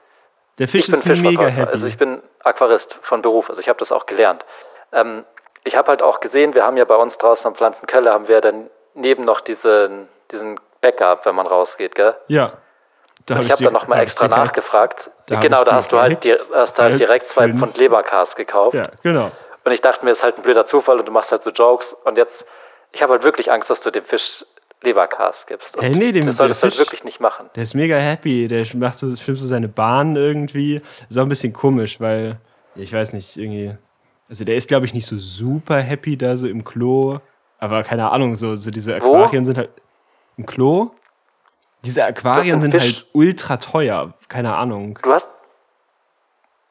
Der 0.58 0.68
Fisch 0.68 0.84
ich 0.88 0.90
bin 0.90 0.94
ist 1.00 1.06
mega 1.06 1.20
Fischverkäufer, 1.22 1.50
happy. 1.56 1.70
also 1.72 1.86
ich 1.86 1.96
bin 1.96 2.22
Aquarist 2.44 2.94
von 3.00 3.22
Beruf, 3.22 3.48
also 3.48 3.60
ich 3.60 3.68
habe 3.68 3.78
das 3.78 3.90
auch 3.92 4.06
gelernt. 4.06 4.44
Ähm, 4.92 5.24
ich 5.64 5.76
habe 5.76 5.88
halt 5.88 6.02
auch 6.02 6.20
gesehen, 6.20 6.54
wir 6.54 6.64
haben 6.64 6.76
ja 6.76 6.84
bei 6.84 6.96
uns 6.96 7.16
draußen 7.18 7.46
am 7.46 7.54
Pflanzenkeller, 7.54 8.12
haben 8.12 8.28
wir 8.28 8.40
dann 8.40 8.68
neben 8.94 9.24
noch 9.24 9.40
diesen, 9.40 10.08
diesen 10.30 10.58
Bäcker, 10.80 11.18
wenn 11.24 11.34
man 11.34 11.46
rausgeht, 11.46 11.94
gell? 11.94 12.14
ja. 12.28 12.52
Da 13.26 13.34
hab 13.36 13.42
ich 13.42 13.50
habe 13.50 13.62
dann 13.64 13.72
nochmal 13.74 14.00
extra 14.00 14.26
direkt- 14.26 14.44
nachgefragt. 14.46 15.10
da 15.26 15.40
genau, 15.40 15.62
da 15.62 15.72
hast 15.74 15.92
du 15.92 15.98
halt, 16.00 16.24
hast 16.24 16.54
halt 16.54 16.78
halt 16.78 17.00
direkt 17.00 17.28
zwei 17.28 17.52
Pfund 17.52 17.76
Leberkas 17.76 18.34
gekauft. 18.36 18.74
Ja, 18.74 18.84
genau. 19.02 19.30
Und 19.68 19.74
ich 19.74 19.82
dachte 19.82 20.02
mir, 20.02 20.12
es 20.12 20.18
ist 20.18 20.24
halt 20.24 20.38
ein 20.38 20.42
blöder 20.42 20.64
Zufall 20.64 20.98
und 20.98 21.06
du 21.06 21.12
machst 21.12 21.30
halt 21.30 21.42
so 21.42 21.50
Jokes. 21.50 21.92
Und 21.92 22.16
jetzt, 22.16 22.46
ich 22.90 23.02
habe 23.02 23.12
halt 23.12 23.22
wirklich 23.22 23.52
Angst, 23.52 23.68
dass 23.68 23.82
du 23.82 23.90
dem 23.90 24.02
Fisch 24.02 24.46
Leberkas 24.80 25.44
gibst. 25.46 25.76
Und 25.76 25.82
Hey, 25.82 25.94
nee, 25.94 26.10
dem- 26.10 26.24
das 26.24 26.38
solltest 26.38 26.62
du 26.62 26.68
halt 26.68 26.78
wirklich 26.78 27.04
nicht 27.04 27.20
machen. 27.20 27.50
Der 27.54 27.64
ist 27.64 27.74
mega 27.74 27.96
happy. 27.96 28.48
Der 28.48 28.64
macht 28.76 28.96
so, 28.96 29.14
schwimmt 29.14 29.36
so 29.38 29.46
seine 29.46 29.68
Bahn 29.68 30.16
irgendwie. 30.16 30.80
Ist 31.10 31.18
auch 31.18 31.22
ein 31.22 31.28
bisschen 31.28 31.52
komisch, 31.52 32.00
weil, 32.00 32.38
ich 32.76 32.90
weiß 32.94 33.12
nicht, 33.12 33.36
irgendwie. 33.36 33.76
Also 34.30 34.46
der 34.46 34.56
ist, 34.56 34.68
glaube 34.68 34.86
ich, 34.86 34.94
nicht 34.94 35.04
so 35.06 35.18
super 35.18 35.80
happy 35.82 36.16
da 36.16 36.38
so 36.38 36.46
im 36.48 36.64
Klo. 36.64 37.18
Aber 37.58 37.82
keine 37.82 38.10
Ahnung, 38.10 38.36
so, 38.36 38.56
so 38.56 38.70
diese 38.70 38.92
Wo? 39.02 39.16
Aquarien 39.16 39.44
sind 39.44 39.58
halt. 39.58 39.68
Im 40.38 40.46
Klo? 40.46 40.92
Diese 41.84 42.04
Aquarien 42.06 42.58
sind 42.60 42.70
Fisch- 42.72 42.82
halt 42.82 43.06
ultra 43.12 43.58
teuer. 43.58 44.14
Keine 44.28 44.54
Ahnung. 44.56 44.98
Du 45.02 45.12
hast, 45.12 45.28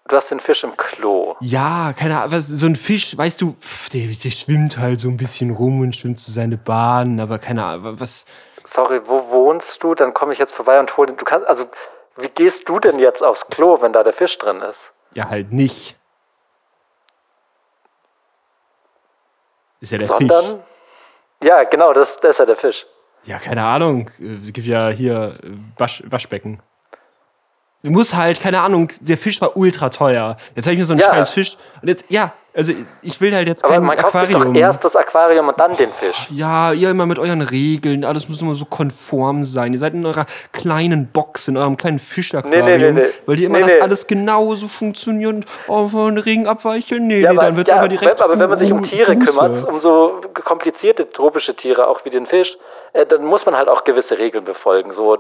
du 0.08 0.16
hast 0.16 0.32
den 0.32 0.40
Fisch 0.40 0.64
im 0.64 0.76
Klo. 0.78 1.36
Ja, 1.40 1.94
keine 1.94 2.22
Ahnung, 2.22 2.40
so 2.40 2.66
ein 2.66 2.76
Fisch, 2.76 3.18
weißt 3.18 3.42
du, 3.42 3.56
pff, 3.62 3.90
der, 3.90 4.08
der 4.08 4.32
schwimmt 4.32 4.78
halt 4.78 5.00
so 5.00 5.08
ein 5.10 5.18
bisschen 5.18 5.52
rum 5.52 5.82
und 5.82 5.96
schwimmt 5.96 6.20
so 6.20 6.32
seine 6.32 6.58
Bahn, 6.58 7.20
aber 7.20 7.40
keine 7.40 7.66
Ahnung, 7.66 8.00
was. 8.00 8.26
Sorry, 8.64 9.02
wo 9.06 9.30
wohnst 9.30 9.84
du? 9.84 9.96
Dann 9.96 10.14
komme 10.14 10.34
ich 10.34 10.40
jetzt 10.40 10.54
vorbei 10.54 10.80
und 10.80 10.96
hole 10.98 11.08
den. 11.08 11.18
Du 11.18 11.26
kannst, 11.26 11.48
also, 11.48 11.66
wie 12.18 12.28
gehst 12.30 12.68
du 12.68 12.80
denn 12.80 13.00
jetzt 13.00 13.24
aufs 13.24 13.48
Klo, 13.48 13.82
wenn 13.82 13.94
da 13.94 14.04
der 14.04 14.14
Fisch 14.14 14.38
drin 14.38 14.62
ist? 14.62 14.92
Ja, 15.14 15.30
halt 15.30 15.52
nicht. 15.54 15.98
Ist 19.80 19.92
ja 19.92 19.98
der 19.98 20.08
Fisch. 20.08 20.28
Sondern, 20.28 20.64
ja, 21.44 21.64
genau, 21.64 21.94
das, 21.94 22.20
das 22.20 22.32
ist 22.32 22.40
ja 22.40 22.46
der 22.46 22.56
Fisch. 22.56 22.86
Ja, 23.24 23.40
keine 23.40 23.64
Ahnung. 23.64 24.10
Äh, 24.20 24.38
Es 24.44 24.54
gibt 24.54 24.68
ja 24.68 24.90
hier 24.90 25.38
äh, 25.44 25.52
Wasch, 25.78 26.04
Waschbecken. 26.08 26.62
Du 27.88 27.94
musst 27.94 28.16
halt, 28.16 28.40
keine 28.42 28.60
Ahnung, 28.62 28.90
der 29.00 29.18
Fisch 29.18 29.40
war 29.42 29.56
ultra 29.56 29.90
teuer. 29.90 30.36
Jetzt 30.56 30.66
habe 30.66 30.74
ich 30.74 30.80
mir 30.80 30.86
so 30.86 30.92
einen 30.92 31.00
Ja. 31.00 31.08
scheiß 31.14 31.30
Fisch. 31.32 31.58
Und 31.82 31.88
jetzt, 31.88 32.04
ja, 32.10 32.34
also 32.54 32.74
ich 33.04 33.22
will 33.22 33.34
halt 33.36 33.48
jetzt 33.48 33.64
Aber 33.64 33.76
kein 33.76 33.84
man 33.86 33.96
kauft 33.98 34.14
sich 34.14 34.30
Aquarium. 34.36 34.54
doch 34.56 34.60
erst 34.60 34.84
das 34.84 34.96
Aquarium 34.96 35.48
und 35.48 35.60
dann 35.60 35.78
den 35.78 35.92
Fisch. 35.92 36.28
ja, 36.32 36.74
ihr 36.74 36.90
immer 36.90 37.06
mit 37.06 37.18
euren 37.20 37.42
Regeln, 37.44 38.04
alles 38.04 38.28
muss 38.28 38.42
immer 38.42 38.56
so 38.56 38.66
konform 38.66 39.44
sein. 39.44 39.72
Ihr 39.74 39.80
seid 39.80 39.94
in 39.94 40.06
eurer 40.06 40.26
kleinen 40.54 41.08
Box, 41.12 41.48
in 41.48 41.56
eurem 41.56 41.78
kleinen 41.78 42.00
Fischaquarium, 42.00 42.66
Nee, 42.66 42.78
nee, 42.78 42.92
nee, 42.92 43.02
nee. 43.04 43.08
weil 43.26 43.36
die 43.38 43.46
immer 43.46 43.60
Nee, 43.60 43.64
das 43.66 43.74
nee. 43.76 43.82
alles 43.82 44.08
genauso 44.08 44.68
funktioniert. 44.68 45.46
Oh, 45.68 45.88
von 45.88 46.18
Regen 46.18 46.48
abweichen? 46.48 47.08
Nee, 47.08 47.22
Ja, 47.22 47.32
nee, 47.32 47.38
dann 47.40 47.56
wird's 47.56 47.70
ja, 47.70 47.78
aber 47.78 47.88
direkt 47.88 48.22
aber 48.22 48.38
wenn 48.40 48.50
man 48.50 48.58
sich 48.60 48.72
um 48.74 48.82
Tiere 48.84 49.16
Buße. 49.16 49.26
kümmert, 49.32 49.64
um 49.66 49.80
so 49.80 50.20
komplizierte 50.44 51.10
tropische 51.12 51.56
Tiere, 51.56 51.88
auch 51.88 52.04
wie 52.06 52.10
den 52.10 52.26
Fisch, 52.26 52.58
äh, 52.94 53.06
dann 53.06 53.24
muss 53.24 53.46
man 53.46 53.56
halt 53.56 53.70
auch 53.70 53.84
gewisse 53.84 54.18
Regeln 54.18 54.44
befolgen. 54.46 54.92
So, 54.92 55.20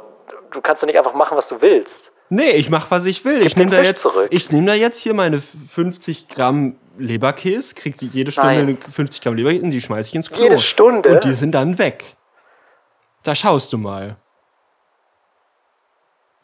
du 0.51 0.61
kannst 0.61 0.81
ja 0.81 0.87
nicht 0.87 0.97
einfach 0.97 1.13
machen, 1.13 1.37
was 1.37 1.47
du 1.47 1.61
willst. 1.61 2.11
Nee, 2.29 2.51
ich 2.51 2.69
mach, 2.69 2.91
was 2.91 3.05
ich 3.05 3.23
will. 3.23 3.45
Ich 3.45 3.53
den 3.53 3.59
nehme 3.67 3.71
da, 3.71 3.77
Fisch 3.77 3.87
jetzt- 3.87 4.07
ich 4.31 4.51
nehm 4.51 4.65
da 4.65 4.73
jetzt 4.73 4.99
hier 5.01 5.13
meine 5.13 5.39
50 5.39 6.27
Gramm 6.27 6.75
Leberkäse, 6.97 7.75
krieg 7.75 7.95
die 7.97 8.07
jede 8.07 8.31
Stunde 8.31 8.63
Nein. 8.63 8.77
50 8.77 9.21
Gramm 9.21 9.35
Leberkäse 9.35 9.63
und 9.63 9.71
die 9.71 9.81
schmeiß 9.81 10.09
ich 10.09 10.15
ins 10.15 10.29
Klo. 10.29 10.43
Jede 10.43 10.59
Stunde? 10.59 11.09
Und 11.09 11.23
die 11.23 11.33
sind 11.35 11.51
dann 11.53 11.77
weg. 11.77 12.15
Da 13.23 13.33
schaust 13.35 13.71
du 13.71 13.77
mal. 13.77 14.17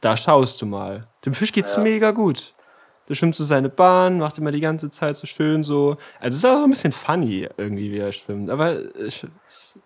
Da 0.01 0.17
schaust 0.17 0.61
du 0.61 0.65
mal. 0.65 1.07
Dem 1.25 1.33
Fisch 1.33 1.51
geht's 1.51 1.77
mega 1.77 2.11
gut. 2.11 2.53
Der 3.09 3.15
schwimmt 3.15 3.35
so 3.35 3.43
seine 3.43 3.69
Bahn, 3.69 4.19
macht 4.19 4.37
immer 4.37 4.51
die 4.51 4.61
ganze 4.61 4.89
Zeit 4.89 5.17
so 5.17 5.27
schön 5.27 5.63
so. 5.63 5.97
Also 6.19 6.35
es 6.35 6.43
ist 6.43 6.45
auch 6.45 6.63
ein 6.63 6.69
bisschen 6.69 6.91
funny 6.93 7.47
irgendwie, 7.57 7.91
wie 7.91 7.99
er 7.99 8.11
schwimmt. 8.11 8.49
Aber 8.49 8.77
ich, 8.97 9.25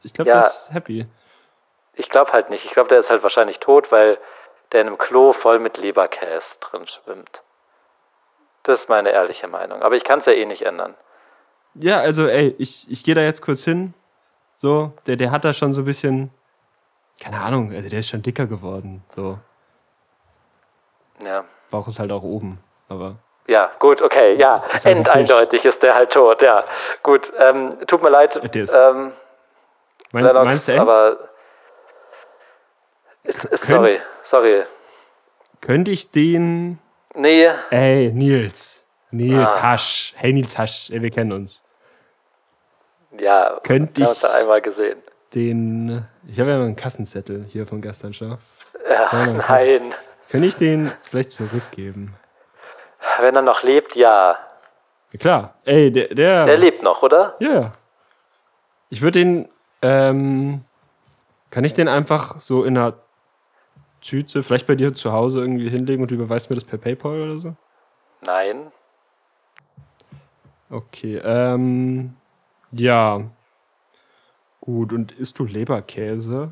ich 0.03 0.13
glaube, 0.13 0.29
Ja. 0.29 0.39
der 0.39 0.47
ist 0.47 0.69
happy. 0.73 1.05
Ich 1.95 2.09
glaube 2.09 2.31
halt 2.33 2.49
nicht. 2.51 2.65
Ich 2.65 2.71
glaube, 2.71 2.89
der 2.89 2.99
ist 2.99 3.09
halt 3.09 3.23
wahrscheinlich 3.23 3.59
tot, 3.59 3.91
weil 3.91 4.17
der 4.71 4.81
in 4.81 4.87
einem 4.87 4.97
Klo 4.97 5.31
voll 5.33 5.59
mit 5.59 5.77
Leberkäse 5.77 6.57
drin 6.59 6.87
schwimmt. 6.87 7.41
Das 8.63 8.81
ist 8.81 8.89
meine 8.89 9.11
ehrliche 9.11 9.47
Meinung. 9.47 9.81
Aber 9.81 9.95
ich 9.95 10.03
kann 10.03 10.19
es 10.19 10.25
ja 10.25 10.33
eh 10.33 10.45
nicht 10.45 10.63
ändern. 10.63 10.95
Ja, 11.75 11.99
also 11.99 12.27
ey, 12.27 12.55
ich, 12.57 12.89
ich 12.91 13.03
gehe 13.03 13.15
da 13.15 13.21
jetzt 13.21 13.41
kurz 13.41 13.63
hin. 13.63 13.93
So, 14.55 14.91
der, 15.05 15.15
der 15.15 15.31
hat 15.31 15.45
da 15.45 15.53
schon 15.53 15.71
so 15.71 15.81
ein 15.81 15.85
bisschen, 15.85 16.31
keine 17.21 17.39
Ahnung, 17.39 17.71
also 17.71 17.87
der 17.89 17.99
ist 17.99 18.09
schon 18.09 18.23
dicker 18.23 18.47
geworden. 18.47 19.03
So, 19.15 19.37
Ja. 21.23 21.45
Bauch 21.69 21.87
ist 21.87 21.99
halt 21.99 22.11
auch 22.11 22.23
oben. 22.23 22.59
Aber 22.89 23.15
Ja, 23.47 23.71
gut, 23.79 24.01
okay, 24.01 24.35
ja. 24.35 24.57
Ist 24.57 24.85
halt 24.85 24.85
ein 24.85 24.97
Endeindeutig 24.97 25.63
ist 25.65 25.83
der 25.83 25.93
halt 25.95 26.11
tot, 26.11 26.41
ja. 26.41 26.63
Gut, 27.03 27.31
ähm, 27.37 27.77
tut 27.85 28.01
mir 28.01 28.09
leid. 28.09 28.35
Ähm, 28.55 29.13
mein, 30.11 30.23
Lennox, 30.23 30.45
meinst 30.45 30.67
du 30.67 30.71
echt? 30.71 30.81
aber. 30.81 31.17
It- 33.27 33.57
Sorry, 33.59 33.99
sorry. 34.23 34.63
Könnte 35.61 35.91
ich 35.91 36.11
den. 36.11 36.79
Nee, 37.15 37.47
Ey, 37.71 38.11
Nils. 38.13 38.85
Nils 39.11 39.51
Ah. 39.53 39.61
Hasch. 39.63 40.13
Hey, 40.17 40.33
Nils 40.33 40.57
Hasch. 40.57 40.89
Ey, 40.91 41.01
wir 41.01 41.09
kennen 41.11 41.33
uns. 41.33 41.63
ja. 43.19 43.59
Könnte 43.63 43.97
wir 44.01 44.05
haben 44.05 44.13
ich- 44.13 44.23
uns 44.23 44.31
ja 44.33 44.39
einmal 44.39 44.61
gesehen. 44.61 44.99
Den. 45.33 46.05
Ich 46.27 46.39
habe 46.39 46.51
ja 46.51 46.57
mal 46.57 46.65
einen 46.65 46.75
Kassenzettel 46.75 47.45
hier 47.49 47.67
von 47.67 47.81
Gasternschau. 47.81 48.37
Ja, 48.89 49.07
dann 49.11 49.37
nein. 49.37 49.93
Könnte 50.29 50.47
ich 50.47 50.55
den 50.55 50.91
vielleicht 51.01 51.31
zurückgeben? 51.31 52.13
Wenn 53.19 53.35
er 53.35 53.41
noch 53.41 53.63
lebt, 53.63 53.95
ja. 53.95 54.37
Ja, 55.11 55.19
klar. 55.19 55.53
Ey, 55.65 55.91
der. 55.91 56.13
der 56.13 56.47
Er 56.47 56.57
lebt 56.57 56.83
noch, 56.83 57.01
oder? 57.01 57.35
Ja, 57.39 57.53
ja. 57.53 57.71
Ich 58.89 59.01
würde 59.01 59.19
den, 59.19 59.49
ähm, 59.81 60.63
kann 61.49 61.63
ich 61.63 61.73
den 61.73 61.87
einfach 61.87 62.39
so 62.39 62.63
in 62.63 62.77
einer 62.77 62.93
Tüte, 64.01 64.43
vielleicht 64.43 64.67
bei 64.67 64.75
dir 64.75 64.93
zu 64.93 65.11
Hause 65.11 65.39
irgendwie 65.39 65.69
hinlegen 65.69 66.01
und 66.01 66.11
du 66.11 66.15
überweist 66.15 66.49
mir 66.49 66.55
das 66.55 66.63
per 66.63 66.77
PayPal 66.77 67.21
oder 67.21 67.39
so? 67.39 67.55
Nein. 68.21 68.71
Okay, 70.69 71.21
ähm, 71.23 72.15
ja. 72.71 73.21
Gut, 74.59 74.91
und 74.91 75.13
isst 75.13 75.39
du 75.39 75.45
Leberkäse? 75.45 76.51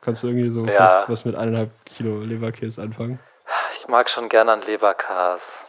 Kannst 0.00 0.22
du 0.22 0.28
irgendwie 0.28 0.50
so 0.50 0.66
Ja. 0.66 1.04
was, 1.08 1.24
mit 1.24 1.34
eineinhalb 1.34 1.84
Kilo 1.84 2.20
Leberkäse 2.20 2.82
anfangen? 2.82 3.18
Ich 3.74 3.88
mag 3.88 4.10
schon 4.10 4.28
gerne 4.28 4.52
an 4.52 4.62
Leberkas. 4.62 5.66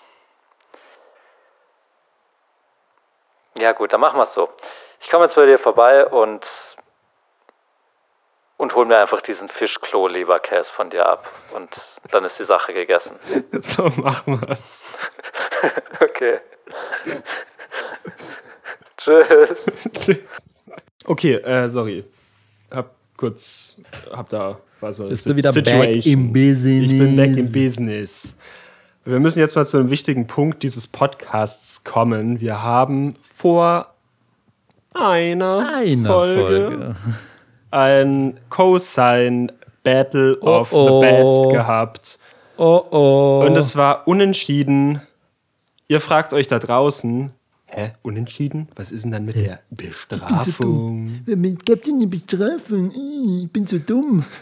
Ja, 3.57 3.71
gut, 3.73 3.93
dann 3.93 4.01
machen 4.01 4.17
wir 4.17 4.23
es 4.23 4.33
so. 4.33 4.49
Ich 5.01 5.09
komme 5.09 5.25
jetzt 5.25 5.35
bei 5.35 5.45
dir 5.45 5.57
vorbei 5.57 6.05
und, 6.05 6.68
und 8.59 8.75
hol 8.75 8.85
mir 8.85 8.97
einfach 8.97 9.21
diesen 9.21 9.47
Fischklo-Leberkäse 9.47 10.69
von 10.69 10.89
dir 10.89 11.05
ab. 11.05 11.31
Und 11.55 11.69
dann 12.11 12.25
ist 12.25 12.39
die 12.39 12.43
Sache 12.43 12.73
gegessen. 12.73 13.15
So 13.61 13.85
machen 13.95 14.41
wir's. 14.41 14.91
Okay. 16.01 16.39
Tschüss. 18.97 20.19
okay, 21.05 21.33
äh, 21.35 21.67
sorry. 21.67 22.05
Hab 22.71 22.95
kurz, 23.17 23.77
hab 24.11 24.29
da, 24.29 24.59
war 24.79 24.93
so 24.93 25.07
Bist 25.07 25.25
du 25.25 25.35
wieder 25.35 25.51
back 25.51 25.65
Situation. 25.65 26.13
im 26.13 26.33
Business? 26.33 26.91
Ich 26.91 26.97
bin 26.97 27.15
back 27.17 27.37
im 27.37 27.51
Business. 27.51 28.35
Wir 29.03 29.19
müssen 29.19 29.39
jetzt 29.39 29.55
mal 29.55 29.65
zu 29.65 29.77
einem 29.77 29.89
wichtigen 29.89 30.27
Punkt 30.27 30.63
dieses 30.63 30.87
Podcasts 30.87 31.83
kommen. 31.83 32.39
Wir 32.39 32.63
haben 32.63 33.15
vor 33.21 33.93
einer, 34.93 35.73
Einer 35.75 36.09
Folge, 36.09 36.41
Folge. 36.41 36.95
Ein 37.71 38.39
Cosine 38.49 39.53
Battle 39.84 40.39
of 40.41 40.73
oh. 40.73 41.01
the 41.01 41.08
Best 41.08 41.49
gehabt. 41.51 42.19
Oh 42.58 42.84
oh. 42.91 43.43
Und 43.45 43.55
es 43.55 43.75
war 43.75 44.08
unentschieden. 44.08 45.01
Ihr 45.88 46.01
fragt 46.01 46.34
euch 46.34 46.47
da 46.47 46.60
draußen, 46.60 47.32
hä, 47.65 47.93
unentschieden? 48.01 48.67
Was 48.75 48.91
ist 48.91 49.05
denn 49.05 49.12
dann 49.12 49.25
mit 49.25 49.36
der 49.36 49.60
Bestrafung? 49.71 51.21
Gibt 51.25 51.88
eine 51.88 52.08
Bestrafung? 52.08 52.91
Ich 52.91 53.51
bin 53.51 53.65
so 53.65 53.79
dumm. 53.79 54.25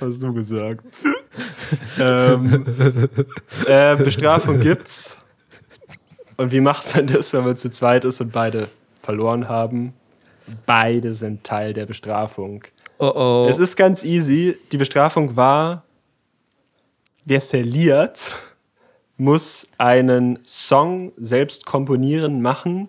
Hast 0.00 0.22
du 0.22 0.32
gesagt. 0.32 0.86
ähm, 1.98 2.64
äh, 3.66 3.96
Bestrafung 3.96 4.60
gibt's. 4.60 5.18
Und 6.36 6.52
wie 6.52 6.60
macht 6.60 6.94
man 6.94 7.06
das, 7.06 7.32
wenn 7.32 7.44
man 7.44 7.56
zu 7.56 7.70
zweit 7.70 8.04
ist 8.04 8.20
und 8.20 8.32
beide 8.32 8.68
verloren 9.02 9.48
haben? 9.48 9.94
Beide 10.64 11.12
sind 11.12 11.44
Teil 11.44 11.72
der 11.72 11.86
Bestrafung. 11.86 12.64
Oh 12.98 13.12
oh. 13.14 13.46
Es 13.48 13.58
ist 13.58 13.76
ganz 13.76 14.04
easy. 14.04 14.56
Die 14.72 14.76
Bestrafung 14.76 15.36
war, 15.36 15.84
wer 17.24 17.40
verliert, 17.40 18.36
muss 19.16 19.66
einen 19.78 20.38
Song 20.44 21.12
selbst 21.16 21.66
komponieren, 21.66 22.42
machen 22.42 22.88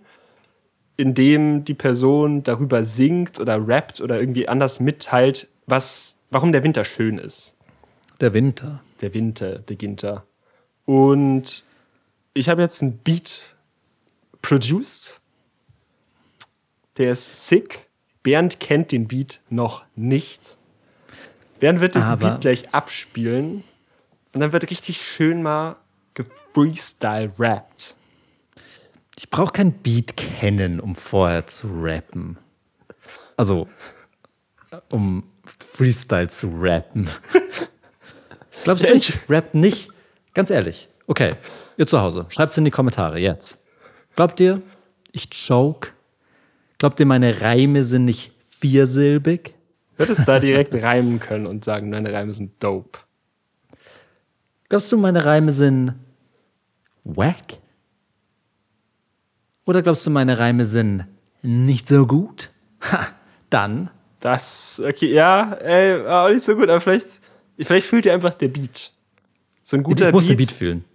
in 0.98 1.14
dem 1.14 1.64
die 1.64 1.76
Person 1.76 2.44
darüber 2.44 2.84
singt 2.84 3.40
oder 3.40 3.66
rappt 3.68 4.02
oder 4.02 4.20
irgendwie 4.20 4.48
anders 4.48 4.80
mitteilt, 4.80 5.48
was, 5.68 6.18
warum 6.32 6.52
der 6.52 6.64
Winter 6.64 6.84
schön 6.84 7.20
ist. 7.20 7.56
Der 8.20 8.34
Winter. 8.34 8.82
Der 9.02 9.14
Winter, 9.14 9.60
der 9.60 9.76
Ginter. 9.76 10.24
Und 10.86 11.64
ich 12.38 12.50
habe 12.50 12.62
jetzt 12.62 12.82
einen 12.82 12.98
Beat 13.00 13.56
produced. 14.42 15.20
Der 16.98 17.12
ist 17.12 17.34
sick. 17.36 17.90
Bernd 18.24 18.60
kennt 18.60 18.92
den 18.92 19.08
Beat 19.08 19.42
noch 19.50 19.86
nicht. 19.96 20.58
Bernd 21.60 21.80
wird 21.82 21.96
diesen 21.96 22.12
Aber- 22.12 22.32
Beat 22.32 22.42
gleich 22.42 22.74
abspielen. 22.74 23.64
Und 24.34 24.42
dann 24.42 24.52
wird 24.52 24.70
richtig 24.70 25.02
schön 25.02 25.42
mal 25.42 25.78
gefreestyle-rappt. 26.14 27.96
Ich 29.18 29.30
brauche 29.30 29.52
kein 29.52 29.74
Beat 29.74 30.16
kennen, 30.18 30.80
um 30.80 30.96
vorher 30.96 31.48
zu 31.48 31.68
rappen. 31.82 32.38
Also, 33.36 33.68
um 34.92 35.24
Freestyle 35.72 36.28
zu 36.28 36.50
rappen. 36.60 37.10
Glaubst 38.64 38.88
du, 38.90 38.94
ich 38.94 39.18
rap 39.30 39.54
nicht? 39.54 39.90
Ganz 40.34 40.50
ehrlich. 40.50 40.88
Okay, 41.08 41.36
ihr 41.78 41.88
zu 41.88 42.02
Hause, 42.02 42.26
schreibt's 42.30 42.58
in 42.58 42.66
die 42.66 42.72
Kommentare 42.72 43.20
jetzt. 43.20 43.58
Glaubt 44.16 44.40
ihr, 44.40 44.62
ich 45.12 45.30
joke? 45.32 45.90
Glaubt 46.78 47.00
ihr, 47.00 47.06
meine 47.06 47.42
Reime 47.42 47.84
sind 47.84 48.06
nicht 48.06 48.32
viersilbig? 48.50 49.54
Würdest 49.98 50.28
da 50.28 50.40
direkt 50.40 50.76
reimen 50.76 51.20
können 51.20 51.48
und 51.48 51.64
sagen, 51.66 51.92
deine 51.92 52.14
Reime 52.14 52.34
sind 52.34 52.52
dope. 52.64 53.00
Glaubst 54.70 54.92
du, 54.92 54.98
meine 54.98 55.26
Reime 55.26 55.52
sind 55.52 55.96
wack? 57.04 57.60
Oder 59.66 59.82
glaubst 59.82 60.06
du, 60.06 60.10
meine 60.12 60.38
Reime 60.38 60.66
sind 60.66 61.06
nicht 61.42 61.90
so 61.90 62.06
gut? 62.06 62.50
Ha, 62.92 63.08
dann 63.50 63.90
Das, 64.20 64.82
okay, 64.84 65.12
ja, 65.14 65.54
ey, 65.54 66.06
auch 66.06 66.30
nicht 66.30 66.44
so 66.44 66.56
gut, 66.56 66.70
aber 66.70 66.80
vielleicht, 66.80 67.08
vielleicht 67.60 67.88
fühlt 67.88 68.06
ihr 68.06 68.14
einfach 68.14 68.34
der 68.34 68.48
Beat. 68.50 68.92
So 69.64 69.78
ein 69.78 69.84
guter 69.84 70.08
ich 70.08 70.14
muss 70.14 70.26
Beat. 70.28 70.32
den 70.32 70.38
Beat 70.38 70.52
fühlen. 70.52 70.86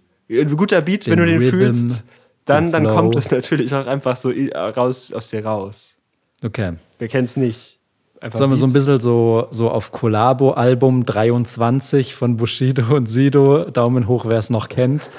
Ein 0.41 0.55
guter 0.57 0.81
Beat, 0.81 1.07
wenn 1.07 1.17
Den 1.17 1.25
du 1.25 1.31
den 1.31 1.41
Rhythm, 1.41 1.49
fühlst, 1.49 2.03
dann, 2.45 2.71
dann 2.71 2.83
Flow. 2.85 2.95
kommt 2.95 3.15
es 3.15 3.31
natürlich 3.31 3.73
auch 3.73 3.87
einfach 3.87 4.17
so 4.17 4.31
raus 4.55 5.11
aus 5.13 5.29
dir 5.29 5.45
raus. 5.45 5.97
Okay. 6.43 6.73
Wer 6.99 7.07
kennt's 7.07 7.37
nicht? 7.37 7.79
Einfach 8.19 8.39
Sollen 8.39 8.51
wir 8.51 8.57
so 8.57 8.65
ein 8.65 8.73
bisschen 8.73 9.01
so, 9.01 9.47
so 9.51 9.69
auf 9.69 9.91
Collabo-Album 9.91 11.05
23 11.05 12.15
von 12.15 12.37
Bushido 12.37 12.95
und 12.95 13.07
Sido, 13.07 13.65
Daumen 13.65 14.07
hoch, 14.07 14.25
wer 14.25 14.37
es 14.37 14.49
noch 14.49 14.69
kennt, 14.69 15.09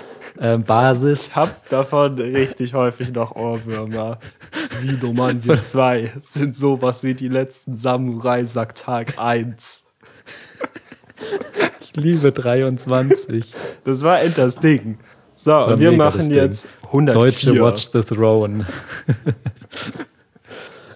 ähm, 0.41 0.65
Basis. 0.65 1.27
Ich 1.27 1.37
hab 1.37 1.69
davon 1.69 2.19
richtig 2.19 2.73
häufig 2.73 3.13
noch 3.13 3.37
Ohrwürmer. 3.37 4.19
Sido, 4.81 5.13
Mann, 5.13 5.45
wir 5.45 5.61
zwei 5.61 6.13
sind 6.23 6.57
sowas 6.57 7.03
wie 7.03 7.15
die 7.15 7.29
letzten 7.29 7.77
Samurai, 7.77 8.43
sagt 8.43 8.79
Tag 8.79 9.19
1. 9.19 9.85
Ich 11.97 12.03
liebe 12.03 12.33
23. 12.33 13.53
Das 13.85 14.03
war 14.03 14.21
end 14.21 14.37
das 14.39 14.57
Ding. 14.57 14.99
So, 15.37 15.51
war 15.51 15.69
und 15.69 15.81
wir 15.81 15.93
machen 15.93 16.19
das 16.21 16.29
jetzt 16.29 16.69
104. 16.87 17.13
Deutsche 17.15 17.61
Watch 17.63 17.89
the 17.93 18.03
Throne. 18.03 18.67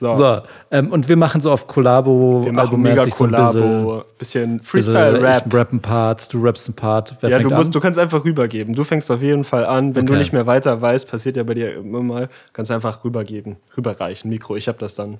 So, 0.00 0.14
So, 0.14 0.42
ähm, 0.70 0.92
und 0.92 1.08
wir 1.08 1.16
machen 1.16 1.40
so 1.40 1.50
auf 1.50 1.66
Collabo, 1.66 2.44
wir 2.44 2.52
machen 2.52 2.80
mega 2.80 3.02
albummäßig 3.02 3.14
so 3.14 3.24
ein 3.24 3.30
bisschen, 3.32 4.02
bisschen, 4.16 4.60
Freestyle-Rap. 4.60 5.46
Ich 5.48 5.52
rapp 5.54 5.70
einen 5.72 5.80
Part, 5.80 6.32
du 6.32 6.40
rappst 6.40 6.68
einen 6.68 6.76
Part. 6.76 7.16
Wer 7.20 7.30
Ja, 7.30 7.38
du, 7.40 7.50
musst, 7.50 7.66
an? 7.66 7.72
du 7.72 7.80
kannst 7.80 7.98
einfach 7.98 8.24
rübergeben. 8.24 8.74
Du 8.76 8.84
fängst 8.84 9.10
auf 9.10 9.20
jeden 9.20 9.42
Fall 9.42 9.66
an. 9.66 9.96
Wenn 9.96 10.06
du 10.06 10.12
Okay. 10.12 10.20
nicht 10.20 10.32
mehr 10.32 10.46
weiter 10.46 10.80
weißt, 10.80 11.10
passiert 11.10 11.36
ja 11.36 11.42
bei 11.42 11.54
dir 11.54 11.74
immer 11.74 12.00
mal, 12.00 12.28
kannst 12.52 12.70
einfach 12.70 13.02
rübergeben, 13.04 13.56
rüberreichen. 13.76 14.30
Mikro, 14.30 14.54
ich 14.54 14.68
hab 14.68 14.78
das 14.78 14.94
dann. 14.94 15.18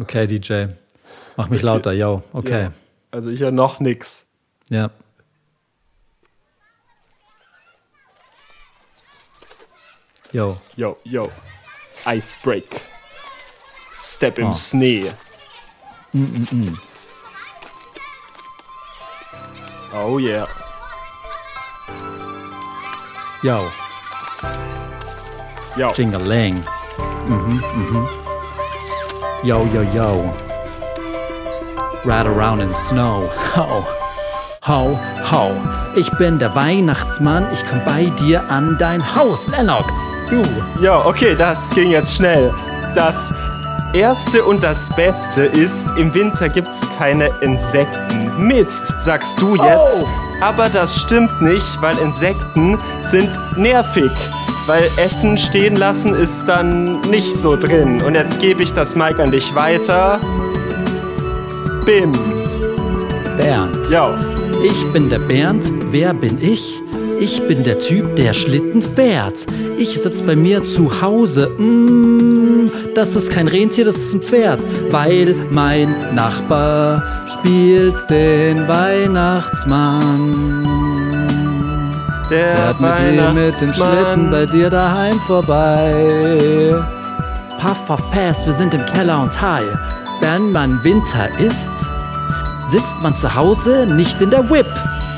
Okay, 0.00 0.28
DJ. 0.28 0.66
Mach 1.36 1.48
mich 1.50 1.62
lauter, 1.62 1.92
yo. 1.92 2.22
Okay. 2.32 2.62
Ja. 2.62 2.72
Also 3.10 3.30
ich 3.30 3.40
ja 3.40 3.50
noch 3.50 3.80
nix. 3.80 4.25
Ja. 4.70 4.90
Yo. 10.32 10.58
Yo, 10.76 10.98
yo. 11.04 11.30
Ice 12.06 12.36
break. 12.42 12.86
Step 13.92 14.38
im 14.38 14.48
Ah. 14.48 14.52
Schnee. 14.52 15.12
Oh 19.92 20.18
yeah. 20.18 20.46
Yo. 23.42 23.70
Yo. 25.76 25.90
Jingalang. 25.94 26.62
Mhm, 27.28 27.60
mhm. 27.60 28.04
Yo, 29.44 29.64
yo, 29.66 29.82
yo. 29.82 30.32
Ride 32.04 32.26
around 32.26 32.60
in 32.62 32.74
snow. 32.74 33.28
Ho. 33.54 33.84
Ho, 34.68 34.98
ho. 35.30 35.52
Ich 35.94 36.10
bin 36.18 36.40
der 36.40 36.52
Weihnachtsmann. 36.56 37.46
Ich 37.52 37.64
komm 37.64 37.82
bei 37.84 38.06
dir 38.18 38.50
an 38.50 38.76
dein 38.76 39.14
Haus, 39.14 39.46
Lennox. 39.48 39.94
Du. 40.28 40.42
Ja, 40.80 41.06
okay, 41.06 41.36
das 41.38 41.70
ging 41.70 41.90
jetzt 41.90 42.16
schnell. 42.16 42.52
Das 42.96 43.32
Erste 43.92 44.44
und 44.44 44.64
das 44.64 44.88
Beste 44.96 45.44
ist, 45.44 45.88
im 45.96 46.12
Winter 46.12 46.48
gibt's 46.48 46.80
keine 46.98 47.28
Insekten. 47.42 48.44
Mist, 48.44 48.92
sagst 48.98 49.40
du 49.40 49.54
jetzt. 49.54 50.04
Oh. 50.04 50.08
Aber 50.40 50.68
das 50.68 50.96
stimmt 50.96 51.40
nicht, 51.40 51.80
weil 51.80 51.96
Insekten 51.98 52.76
sind 53.02 53.30
nervig. 53.56 54.10
Weil 54.66 54.90
Essen 54.96 55.38
stehen 55.38 55.76
lassen 55.76 56.12
ist 56.12 56.46
dann 56.46 57.02
nicht 57.02 57.32
so 57.32 57.54
drin. 57.54 58.02
Und 58.02 58.16
jetzt 58.16 58.40
gebe 58.40 58.64
ich 58.64 58.74
das 58.74 58.96
Mic 58.96 59.20
an 59.20 59.30
dich 59.30 59.54
weiter. 59.54 60.18
Bim. 61.84 62.10
Bernd. 63.36 63.78
Ja. 63.90 64.10
Ich 64.62 64.92
bin 64.92 65.08
der 65.10 65.18
Bernd. 65.18 65.72
Wer 65.90 66.14
bin 66.14 66.38
ich? 66.40 66.82
Ich 67.18 67.46
bin 67.46 67.64
der 67.64 67.78
Typ, 67.78 68.16
der 68.16 68.34
Schlitten 68.34 68.82
fährt. 68.82 69.46
Ich 69.78 69.98
sitz 70.00 70.22
bei 70.22 70.36
mir 70.36 70.64
zu 70.64 71.00
Hause. 71.00 71.48
Mm, 71.58 72.70
das 72.94 73.16
ist 73.16 73.30
kein 73.30 73.48
Rentier, 73.48 73.84
das 73.84 73.96
ist 73.96 74.14
ein 74.14 74.20
Pferd. 74.22 74.62
Weil 74.90 75.34
mein 75.50 76.14
Nachbar 76.14 77.02
spielt 77.26 77.94
den 78.10 78.68
Weihnachtsmann. 78.68 80.34
Der 82.30 82.56
Fährt 82.56 82.80
mit 82.80 82.90
dir 82.90 83.32
mit 83.32 83.60
dem 83.60 83.72
Schlitten 83.72 83.80
Weihnachtsmann. 83.80 84.30
bei 84.30 84.46
dir 84.46 84.70
daheim 84.70 85.20
vorbei. 85.20 86.74
Puff, 87.60 87.86
puff, 87.86 88.10
pass, 88.12 88.44
wir 88.46 88.52
sind 88.52 88.74
im 88.74 88.84
Keller 88.86 89.22
und 89.22 89.40
high. 89.40 89.64
Wenn 90.20 90.52
man 90.52 90.82
Winter 90.84 91.28
ist, 91.38 91.70
sitzt 92.70 92.94
man 93.02 93.14
zu 93.14 93.34
Hause 93.34 93.86
nicht 93.86 94.20
in 94.20 94.30
der 94.30 94.48
Whip. 94.50 94.66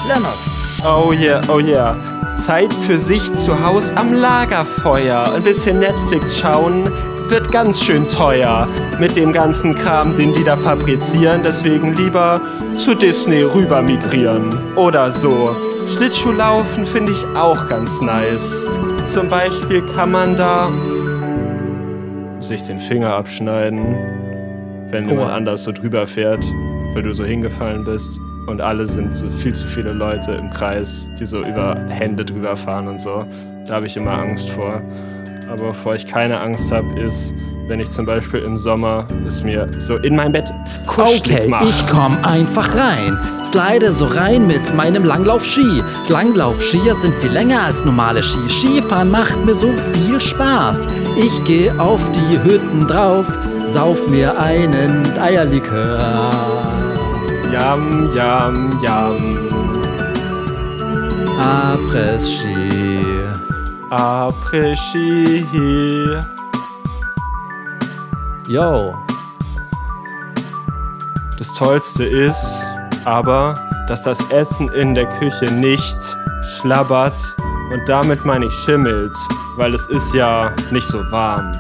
Leonard. 0.07 0.37
Oh 0.85 1.13
yeah, 1.13 1.41
oh 1.49 1.59
yeah. 1.59 1.97
Zeit 2.37 2.73
für 2.73 2.99
sich 2.99 3.33
zu 3.35 3.65
Hause 3.65 3.97
am 3.97 4.15
Lagerfeuer. 4.15 5.33
Ein 5.35 5.43
bisschen 5.43 5.81
Netflix 5.81 6.39
schauen 6.39 6.85
wird 7.29 7.53
ganz 7.53 7.83
schön 7.83 8.09
teuer. 8.09 8.69
Mit 8.99 9.17
dem 9.17 9.33
ganzen 9.33 9.75
Kram, 9.75 10.17
den 10.17 10.33
die 10.33 10.45
da 10.45 10.57
fabrizieren. 10.57 11.43
Deswegen 11.45 11.95
lieber 11.95 12.41
zu 12.77 12.95
Disney 12.95 13.43
rüber 13.43 13.83
migrieren. 13.83 14.49
Oder 14.77 15.11
so. 15.11 15.55
Schlittschuhlaufen 15.89 16.85
finde 16.85 17.13
ich 17.13 17.25
auch 17.37 17.69
ganz 17.69 18.01
nice. 18.01 18.67
Zum 19.07 19.29
Beispiel 19.29 19.83
kann 19.87 20.11
man 20.11 20.37
da 20.37 20.71
sich 22.41 22.63
den 22.63 22.81
Finger 22.81 23.15
abschneiden, 23.15 23.97
wenn 24.91 25.09
jemand 25.09 25.29
Oha. 25.29 25.37
anders 25.37 25.65
so 25.65 25.73
drüber 25.73 26.07
fährt, 26.07 26.45
weil 26.99 27.05
du 27.05 27.15
so 27.15 27.25
hingefallen 27.25 27.85
bist. 27.85 28.19
Und 28.49 28.61
alle 28.61 28.85
sind 28.85 29.17
so 29.17 29.31
viel 29.31 29.55
zu 29.55 29.69
viele 29.69 29.93
Leute 29.93 30.33
im 30.33 30.51
Kreis, 30.51 31.13
die 31.21 31.27
so 31.27 31.39
über 31.39 31.77
Hände 31.89 32.25
drüber 32.25 32.57
fahren 32.57 32.89
und 32.89 33.01
so. 33.01 33.25
Da 33.67 33.75
habe 33.77 33.87
ich 33.87 33.97
immer 33.97 34.13
Angst 34.19 34.51
vor. 34.51 34.83
Aber 35.49 35.69
wovor 35.69 35.95
ich 35.95 36.07
keine 36.09 36.41
Angst 36.41 36.73
habe, 36.73 36.99
ist, 36.99 37.35
wenn 37.69 37.79
ich 37.79 37.91
zum 37.91 38.05
Beispiel 38.05 38.41
im 38.41 38.59
Sommer 38.59 39.07
es 39.29 39.45
mir 39.45 39.69
so 39.79 39.97
in 39.99 40.17
mein 40.17 40.33
Bett 40.33 40.53
kuschelig 40.89 41.21
Okay, 41.39 41.49
mache. 41.49 41.67
ich 41.67 41.87
komm 41.87 42.17
einfach 42.25 42.75
rein. 42.75 43.17
Slide 43.45 43.93
so 43.93 44.07
rein 44.07 44.49
mit 44.49 44.75
meinem 44.75 45.05
Langlauf-Ski. 45.05 45.81
Langlauf-Skier 46.09 46.97
sind 46.97 47.15
viel 47.17 47.31
länger 47.31 47.63
als 47.63 47.85
normale 47.85 48.25
Ski. 48.25 48.49
Skifahren 48.49 49.11
macht 49.13 49.45
mir 49.45 49.55
so 49.55 49.71
viel 49.93 50.21
Spaß. 50.21 50.89
Ich 51.17 51.45
geh 51.45 51.71
auf 51.79 52.01
die 52.11 52.43
Hütten 52.43 52.89
drauf, 52.89 53.39
sauf 53.67 54.09
mir 54.09 54.37
einen 54.41 55.17
Eierlikör. 55.17 56.48
Yam, 57.53 58.15
yam, 58.15 58.79
yam. 58.83 59.17
Après-Ski. 61.41 62.69
Après-Ski. 63.91 65.47
Yo. 68.49 68.95
Das 71.39 71.55
Tollste 71.55 72.05
ist 72.05 72.63
aber, 73.07 73.55
dass 73.87 74.03
das 74.03 74.23
Essen 74.31 74.69
in 74.73 74.95
der 74.95 75.07
Küche 75.19 75.47
nicht 75.53 75.97
schlabbert 76.43 77.15
und 77.73 77.89
damit 77.89 78.25
meine 78.27 78.47
ich 78.47 78.53
schimmelt, 78.53 79.17
weil 79.57 79.73
es 79.73 79.87
ist 79.87 80.13
ja 80.13 80.55
nicht 80.71 80.87
so 80.87 80.99
warm. 81.11 81.53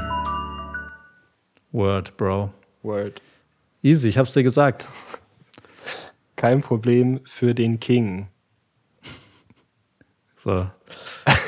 Word, 1.72 2.16
Bro. 2.16 2.50
Word. 2.82 3.22
Easy, 3.82 4.08
ich 4.08 4.18
hab's 4.18 4.32
dir 4.32 4.42
gesagt. 4.42 4.86
Kein 6.38 6.60
Problem 6.60 7.20
für 7.24 7.54
den 7.54 7.80
King. 7.80 8.28
So. 10.40 10.68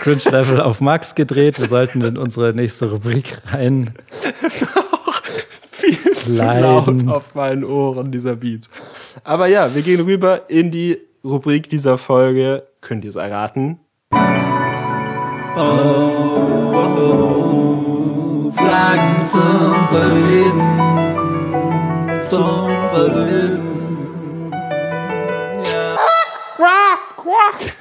Cringe-Level 0.02 0.60
auf 0.60 0.80
Max 0.80 1.14
gedreht. 1.14 1.60
Wir 1.60 1.68
sollten 1.68 2.02
in 2.02 2.18
unsere 2.18 2.52
nächste 2.54 2.90
Rubrik 2.90 3.38
rein. 3.52 3.94
Das 4.42 4.62
ist 4.62 4.76
auch 4.76 5.14
viel 5.70 5.96
zu 5.96 6.32
Sliden. 6.32 6.60
laut 6.60 7.06
auf 7.06 7.36
meinen 7.36 7.62
Ohren, 7.62 8.10
dieser 8.10 8.34
Beat. 8.34 8.68
Aber 9.22 9.46
ja, 9.46 9.72
wir 9.76 9.82
gehen 9.82 10.00
rüber 10.00 10.50
in 10.50 10.72
die 10.72 10.98
Rubrik 11.22 11.70
dieser 11.70 11.98
Folge. 11.98 12.66
Könnt 12.80 13.04
ihr 13.04 13.10
es 13.10 13.16
erraten? 13.16 13.78
Fragen 18.56 19.24
zum 19.24 19.88
Verleben. 19.88 20.62
Zum 22.22 22.88
Verleben. 22.90 23.79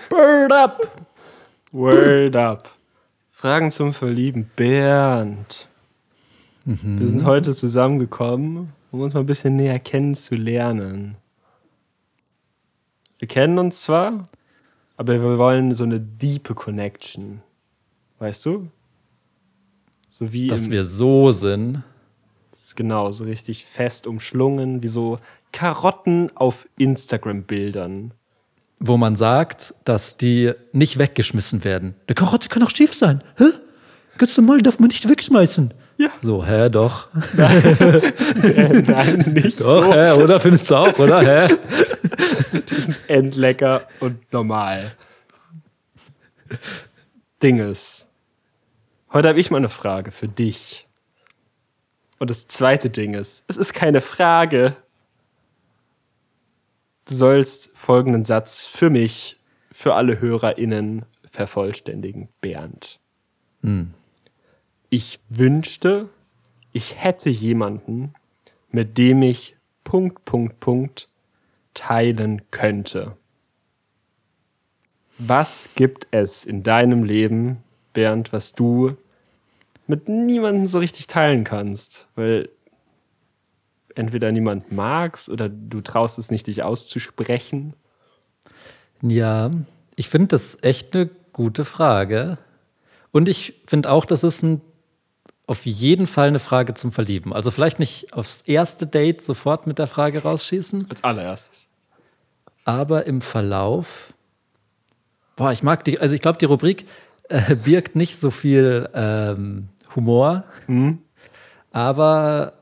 Bird 0.09 0.51
up. 0.51 1.07
Word 1.71 2.35
up. 2.35 2.69
Fragen 3.31 3.71
zum 3.71 3.93
Verlieben. 3.93 4.49
Bernd. 4.55 5.69
Wir 6.65 7.07
sind 7.07 7.25
heute 7.25 7.55
zusammengekommen, 7.55 8.73
um 8.91 9.01
uns 9.01 9.13
mal 9.13 9.21
ein 9.21 9.25
bisschen 9.25 9.55
näher 9.55 9.79
kennenzulernen. 9.79 11.15
Wir 13.17 13.27
kennen 13.27 13.57
uns 13.57 13.81
zwar, 13.81 14.23
aber 14.97 15.13
wir 15.13 15.37
wollen 15.37 15.73
so 15.73 15.83
eine 15.83 15.99
diepe 15.99 16.53
Connection. 16.53 17.41
Weißt 18.19 18.45
du? 18.45 18.69
So 20.09 20.31
wie 20.31 20.47
Dass 20.47 20.69
wir 20.69 20.85
so 20.85 21.31
sind. 21.31 21.83
genau, 22.75 23.11
so 23.11 23.23
richtig 23.23 23.65
fest 23.65 24.05
umschlungen, 24.05 24.83
wie 24.83 24.89
so 24.89 25.19
Karotten 25.51 26.35
auf 26.35 26.67
Instagram-Bildern. 26.77 28.13
Wo 28.79 28.97
man 28.97 29.15
sagt, 29.15 29.73
dass 29.83 30.17
die 30.17 30.53
nicht 30.71 30.97
weggeschmissen 30.97 31.63
werden. 31.63 31.95
Eine 32.07 32.15
Karotte 32.15 32.49
kann 32.49 32.63
auch 32.63 32.69
schief 32.69 32.93
sein. 32.93 33.23
Hä? 33.37 33.45
Ganz 34.17 34.37
normal 34.37 34.59
darf 34.61 34.79
man 34.79 34.87
nicht 34.87 35.07
wegschmeißen. 35.07 35.73
Ja. 35.97 36.09
So, 36.21 36.45
hä, 36.45 36.69
doch. 36.69 37.09
Nein, 37.35 39.25
nicht 39.33 39.59
Doch, 39.59 39.83
so. 39.83 39.93
hä, 39.93 40.11
oder? 40.13 40.39
Findest 40.39 40.71
du 40.71 40.75
auch, 40.75 40.97
oder? 40.97 41.21
Hä? 41.21 41.53
Die 42.69 42.75
sind 42.75 42.97
endlecker 43.07 43.85
und 43.99 44.31
normal. 44.31 44.95
Dinges. 47.43 48.07
Heute 49.11 49.27
habe 49.27 49.39
ich 49.39 49.51
mal 49.51 49.57
eine 49.57 49.69
Frage 49.69 50.11
für 50.11 50.27
dich. 50.29 50.87
Und 52.17 52.29
das 52.29 52.47
zweite 52.47 52.89
Ding 52.89 53.13
ist, 53.13 53.43
es 53.47 53.57
ist 53.57 53.73
keine 53.73 54.01
Frage. 54.01 54.75
Du 57.09 57.15
sollst 57.15 57.71
folgenden 57.73 58.23
Satz 58.23 58.65
für 58.65 58.91
mich, 58.91 59.37
für 59.71 59.95
alle 59.95 60.21
HörerInnen 60.21 61.07
vervollständigen. 61.25 62.29
Bernd. 62.39 62.99
Ich 64.91 65.19
wünschte, 65.27 66.09
ich 66.71 67.03
hätte 67.03 67.31
jemanden, 67.31 68.13
mit 68.69 68.99
dem 68.99 69.23
ich 69.23 69.55
Punkt, 69.83 70.23
Punkt, 70.23 70.59
Punkt 70.59 71.09
teilen 71.73 72.43
könnte. 72.51 73.17
Was 75.17 75.71
gibt 75.73 76.05
es 76.11 76.45
in 76.45 76.61
deinem 76.61 77.03
Leben, 77.03 77.63
Bernd, 77.93 78.31
was 78.33 78.53
du 78.53 78.95
mit 79.87 80.09
niemandem 80.09 80.67
so 80.67 80.77
richtig 80.77 81.07
teilen 81.07 81.43
kannst? 81.43 82.07
Weil 82.13 82.49
entweder 83.99 84.31
niemand 84.31 84.71
magst 84.71 85.29
oder 85.29 85.49
du 85.49 85.81
traust 85.81 86.17
es 86.17 86.31
nicht, 86.31 86.47
dich 86.47 86.63
auszusprechen. 86.63 87.73
Ja, 89.01 89.51
ich 89.95 90.09
finde 90.09 90.27
das 90.29 90.57
echt 90.61 90.95
eine 90.95 91.09
gute 91.33 91.65
Frage. 91.65 92.37
Und 93.11 93.27
ich 93.29 93.61
finde 93.65 93.89
auch, 93.91 94.05
das 94.05 94.23
ist 94.23 94.43
ein, 94.43 94.61
auf 95.47 95.65
jeden 95.65 96.07
Fall 96.07 96.27
eine 96.27 96.39
Frage 96.39 96.73
zum 96.73 96.91
Verlieben. 96.91 97.33
Also 97.33 97.51
vielleicht 97.51 97.79
nicht 97.79 98.13
aufs 98.13 98.41
erste 98.41 98.87
Date 98.87 99.21
sofort 99.23 99.67
mit 99.67 99.79
der 99.79 99.87
Frage 99.87 100.21
rausschießen, 100.23 100.87
Als 100.89 101.03
allererstes. 101.03 101.69
aber 102.65 103.05
im 103.05 103.21
Verlauf. 103.21 104.13
Boah, 105.35 105.51
ich 105.51 105.63
mag 105.63 105.83
die, 105.85 105.99
also 105.99 106.13
ich 106.13 106.21
glaube, 106.21 106.37
die 106.37 106.45
Rubrik 106.45 106.85
äh, 107.29 107.55
birgt 107.55 107.95
nicht 107.95 108.19
so 108.19 108.29
viel 108.31 108.89
ähm, 108.93 109.69
Humor, 109.95 110.43
aber 111.71 112.53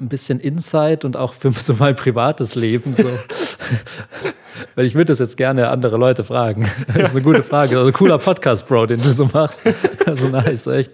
ein 0.00 0.08
bisschen 0.08 0.40
Insight 0.40 1.04
und 1.04 1.16
auch 1.16 1.34
für 1.34 1.52
so 1.60 1.74
mein 1.74 1.96
privates 1.96 2.54
Leben. 2.54 2.94
So. 2.94 3.04
Weil 4.74 4.84
ich 4.86 4.94
würde 4.94 5.06
das 5.12 5.18
jetzt 5.18 5.36
gerne 5.36 5.68
andere 5.68 5.96
Leute 5.96 6.24
fragen. 6.24 6.68
Das 6.88 6.96
ist 6.96 7.10
eine 7.12 7.22
gute 7.22 7.42
Frage. 7.42 7.78
Also 7.78 7.92
cooler 7.92 8.18
Podcast, 8.18 8.66
Bro, 8.66 8.86
den 8.86 9.02
du 9.02 9.12
so 9.12 9.26
machst. 9.32 9.62
Also 10.06 10.28
nice, 10.28 10.66
echt. 10.66 10.90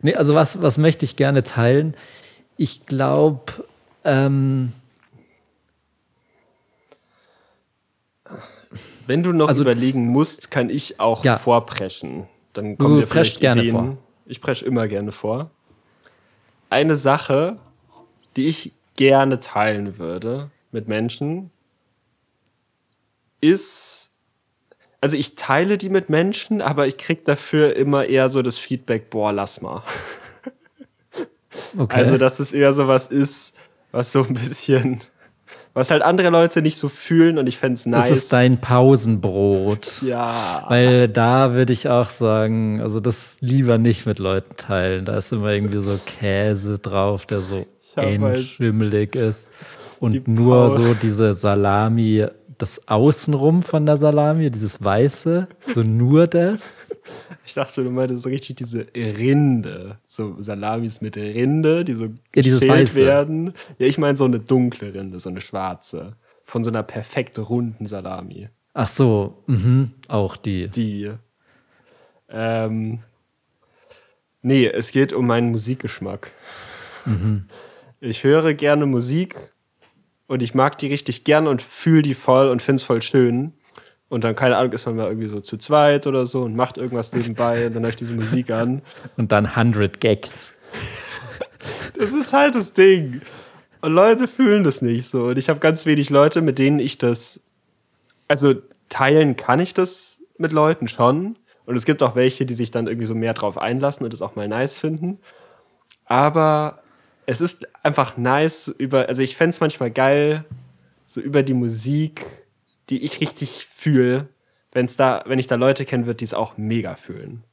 Nee, 0.00 0.14
also 0.14 0.34
was, 0.34 0.60
was 0.62 0.76
möchte 0.78 1.04
ich 1.04 1.16
gerne 1.16 1.42
teilen? 1.44 1.94
Ich 2.56 2.86
glaube, 2.86 3.40
ähm, 4.04 4.72
Wenn 9.06 9.22
du 9.22 9.32
noch 9.32 9.48
Also- 9.48 9.62
überlegen 9.62 10.06
musst, 10.08 10.50
kann 10.50 10.70
ich 10.70 11.00
auch 11.00 11.24
Ja. 11.24 11.36
vorpreschen. 11.36 12.26
Dann 12.52 12.76
Du 12.76 12.84
kommen 12.84 13.00
dir 13.00 13.06
preschst 13.06 13.38
vielleicht 13.38 13.40
gerne 13.40 13.60
Ideen. 13.62 13.72
vor. 13.74 13.96
Ich 14.26 14.40
presche 14.40 14.64
immer 14.64 14.86
gerne 14.88 15.12
vor. 15.12 15.50
Eine 16.70 16.96
Sache, 16.96 17.56
die 18.36 18.46
ich 18.46 18.72
gerne 18.96 19.40
teilen 19.40 19.98
würde 19.98 20.50
mit 20.70 20.88
Menschen, 20.88 21.50
ist, 23.40 24.10
also 25.00 25.16
ich 25.16 25.34
teile 25.34 25.76
die 25.76 25.88
mit 25.88 26.08
Menschen, 26.08 26.62
aber 26.62 26.86
ich 26.86 26.96
krieg 26.96 27.24
dafür 27.24 27.76
immer 27.76 28.06
eher 28.06 28.28
so 28.28 28.40
das 28.42 28.58
Feedback, 28.58 29.10
boah, 29.10 29.32
lass 29.32 29.60
mal. 29.60 29.82
okay. 31.76 31.96
Also, 31.96 32.18
dass 32.18 32.36
das 32.36 32.52
eher 32.52 32.72
so 32.72 32.86
was 32.86 33.08
ist, 33.08 33.54
was 33.90 34.12
so 34.12 34.22
ein 34.22 34.34
bisschen, 34.34 35.02
was 35.74 35.90
halt 35.90 36.02
andere 36.02 36.30
Leute 36.30 36.62
nicht 36.62 36.76
so 36.76 36.88
fühlen 36.88 37.38
und 37.38 37.46
ich 37.46 37.58
fände 37.58 37.74
es 37.74 37.86
nice. 37.86 38.08
das 38.08 38.18
ist 38.18 38.32
dein 38.32 38.60
Pausenbrot. 38.60 40.02
ja. 40.02 40.64
Weil 40.68 41.08
da 41.08 41.54
würde 41.54 41.72
ich 41.72 41.88
auch 41.88 42.08
sagen, 42.08 42.80
also 42.80 43.00
das 43.00 43.38
lieber 43.40 43.78
nicht 43.78 44.06
mit 44.06 44.18
Leuten 44.18 44.56
teilen. 44.56 45.04
Da 45.04 45.16
ist 45.16 45.32
immer 45.32 45.50
irgendwie 45.50 45.82
so 45.82 45.98
Käse 46.06 46.78
drauf, 46.78 47.26
der 47.26 47.40
so 47.40 47.66
Entschimmelig 47.96 49.14
ist. 49.14 49.50
Und 50.00 50.26
nur 50.26 50.70
so 50.70 50.94
diese 50.94 51.32
Salami, 51.32 52.26
das 52.58 52.86
Außenrum 52.88 53.62
von 53.62 53.86
der 53.86 53.96
Salami, 53.96 54.50
dieses 54.50 54.82
Weiße, 54.82 55.48
so 55.74 55.82
nur 55.82 56.26
das. 56.26 56.96
Ich 57.44 57.54
dachte, 57.54 57.82
du 57.82 57.90
meintest 57.90 58.22
so 58.22 58.28
richtig 58.28 58.54
diese 58.54 58.86
Rinde. 58.94 59.98
So 60.06 60.40
Salamis 60.40 61.00
mit 61.00 61.16
Rinde, 61.16 61.84
die 61.84 61.94
so 61.94 62.04
Ja, 62.36 62.42
dieses 62.42 62.62
Weiße. 62.66 63.04
werden. 63.04 63.52
Ja, 63.80 63.86
ich 63.86 63.98
meine 63.98 64.16
so 64.16 64.24
eine 64.24 64.38
dunkle 64.38 64.94
Rinde, 64.94 65.18
so 65.18 65.28
eine 65.28 65.40
schwarze. 65.40 66.14
Von 66.44 66.62
so 66.62 66.70
einer 66.70 66.84
perfekt 66.84 67.40
runden 67.40 67.88
Salami. 67.88 68.48
Ach 68.74 68.86
so, 68.86 69.42
mhm, 69.48 69.90
auch 70.06 70.36
die. 70.36 70.68
Die. 70.68 71.10
Ähm, 72.28 73.00
nee, 74.42 74.66
es 74.68 74.92
geht 74.92 75.12
um 75.12 75.26
meinen 75.26 75.50
Musikgeschmack. 75.50 76.30
Mhm. 77.06 77.46
Ich 78.04 78.24
höre 78.24 78.52
gerne 78.54 78.84
Musik 78.86 79.36
und 80.26 80.42
ich 80.42 80.56
mag 80.56 80.76
die 80.76 80.88
richtig 80.88 81.22
gern 81.22 81.46
und 81.46 81.62
fühle 81.62 82.02
die 82.02 82.14
voll 82.14 82.48
und 82.48 82.60
finde 82.60 82.80
es 82.80 82.82
voll 82.82 83.00
schön. 83.00 83.52
Und 84.08 84.24
dann, 84.24 84.34
keine 84.34 84.56
Ahnung, 84.56 84.72
ist 84.72 84.86
man 84.86 84.96
mal 84.96 85.06
irgendwie 85.06 85.28
so 85.28 85.38
zu 85.38 85.56
zweit 85.56 86.08
oder 86.08 86.26
so 86.26 86.42
und 86.42 86.56
macht 86.56 86.78
irgendwas 86.78 87.12
nebenbei 87.12 87.68
und 87.68 87.76
dann 87.76 87.84
höre 87.84 87.90
ich 87.90 87.96
diese 87.96 88.14
Musik 88.14 88.50
an. 88.50 88.82
Und 89.16 89.30
dann 89.30 89.46
100 89.46 90.00
Gags. 90.00 90.60
Das 91.96 92.12
ist 92.12 92.32
halt 92.32 92.56
das 92.56 92.72
Ding. 92.72 93.20
Und 93.82 93.92
Leute 93.92 94.26
fühlen 94.26 94.64
das 94.64 94.82
nicht 94.82 95.08
so. 95.08 95.26
Und 95.26 95.38
ich 95.38 95.48
habe 95.48 95.60
ganz 95.60 95.86
wenig 95.86 96.10
Leute, 96.10 96.40
mit 96.40 96.58
denen 96.58 96.80
ich 96.80 96.98
das. 96.98 97.44
Also 98.26 98.54
teilen 98.88 99.36
kann 99.36 99.60
ich 99.60 99.74
das 99.74 100.20
mit 100.38 100.50
Leuten 100.50 100.88
schon. 100.88 101.38
Und 101.66 101.76
es 101.76 101.84
gibt 101.84 102.02
auch 102.02 102.16
welche, 102.16 102.46
die 102.46 102.54
sich 102.54 102.72
dann 102.72 102.88
irgendwie 102.88 103.06
so 103.06 103.14
mehr 103.14 103.34
drauf 103.34 103.58
einlassen 103.58 104.02
und 104.02 104.12
das 104.12 104.22
auch 104.22 104.34
mal 104.34 104.48
nice 104.48 104.76
finden. 104.76 105.20
Aber 106.06 106.81
es 107.26 107.40
ist 107.40 107.66
einfach 107.84 108.16
nice 108.16 108.68
über. 108.68 109.08
Also 109.08 109.22
ich 109.22 109.36
fänd's 109.36 109.60
manchmal 109.60 109.90
geil, 109.90 110.44
so 111.06 111.20
über 111.20 111.42
die 111.42 111.54
Musik, 111.54 112.24
die 112.90 113.02
ich 113.02 113.20
richtig 113.20 113.66
fühle, 113.72 114.28
wenn's 114.72 114.96
da, 114.96 115.22
wenn 115.26 115.38
ich 115.38 115.46
da 115.46 115.54
Leute 115.54 115.84
kennen 115.84 116.06
würde, 116.06 116.18
die 116.18 116.24
es 116.24 116.34
auch 116.34 116.56
mega 116.56 116.96
fühlen. 116.96 117.44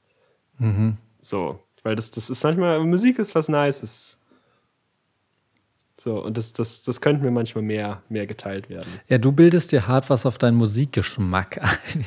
So, 1.21 1.59
weil 1.83 1.95
das, 1.95 2.11
das 2.11 2.29
ist 2.29 2.43
manchmal, 2.43 2.79
Musik 2.81 3.19
ist 3.19 3.35
was 3.35 3.49
Nices. 3.49 4.17
So, 5.97 6.23
und 6.23 6.37
das, 6.37 6.53
das, 6.53 6.83
das 6.83 7.01
könnte 7.01 7.23
mir 7.23 7.31
manchmal 7.31 7.63
mehr, 7.63 8.01
mehr 8.07 8.25
geteilt 8.25 8.69
werden. 8.69 8.87
Ja, 9.09 9.17
du 9.17 9.33
bildest 9.33 9.73
dir 9.73 9.85
hart 9.87 10.09
was 10.09 10.25
auf 10.25 10.37
deinen 10.37 10.55
Musikgeschmack 10.55 11.61
ein. 11.61 12.05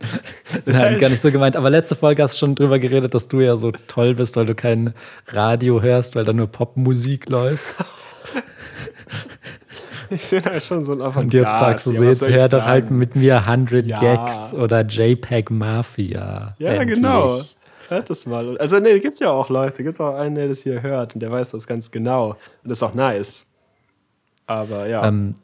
Nein, 0.64 0.76
halt- 0.76 0.98
gar 1.00 1.10
nicht 1.10 1.20
so 1.20 1.30
gemeint. 1.30 1.56
Aber 1.56 1.70
letzte 1.70 1.94
Folge 1.94 2.22
hast 2.22 2.34
du 2.34 2.38
schon 2.38 2.54
drüber 2.54 2.78
geredet, 2.78 3.14
dass 3.14 3.28
du 3.28 3.40
ja 3.40 3.56
so 3.56 3.72
toll 3.86 4.14
bist, 4.14 4.36
weil 4.36 4.46
du 4.46 4.54
kein 4.54 4.94
Radio 5.28 5.82
hörst, 5.82 6.14
weil 6.16 6.24
da 6.24 6.32
nur 6.32 6.46
Popmusik 6.46 7.28
läuft. 7.28 7.62
Ich 10.10 10.30
bin 10.30 10.42
halt 10.42 10.62
schon 10.62 10.84
so 10.86 10.92
ein 10.92 11.00
Und 11.02 11.34
jetzt 11.34 11.58
sagst 11.58 11.86
du 11.86 11.90
so, 11.90 12.02
jetzt 12.02 12.26
hör 12.26 12.48
doch 12.48 12.64
halt 12.64 12.90
mit 12.90 13.14
mir 13.14 13.46
100 13.46 13.84
Ja. 13.84 14.00
Gags 14.00 14.54
oder 14.54 14.80
JPEG 14.80 15.50
Mafia. 15.50 16.54
Ja, 16.58 16.70
Endlich. 16.70 16.94
genau. 16.96 17.42
Hört 17.88 18.08
das 18.10 18.24
mal. 18.26 18.56
Also, 18.58 18.78
nee, 18.80 18.98
gibt 19.00 19.20
ja 19.20 19.30
auch 19.30 19.48
Leute, 19.50 19.82
gibt 19.82 20.00
auch 20.00 20.14
einen, 20.14 20.34
der 20.34 20.48
das 20.48 20.60
hier 20.62 20.82
hört 20.82 21.14
und 21.14 21.20
der 21.20 21.30
weiß 21.30 21.50
das 21.50 21.66
ganz 21.66 21.90
genau. 21.90 22.30
Und 22.30 22.36
das 22.70 22.78
ist 22.78 22.82
auch 22.82 22.94
nice. 22.94 23.46
Aber 24.46 24.86
ja. 24.86 25.06
Ähm, 25.06 25.34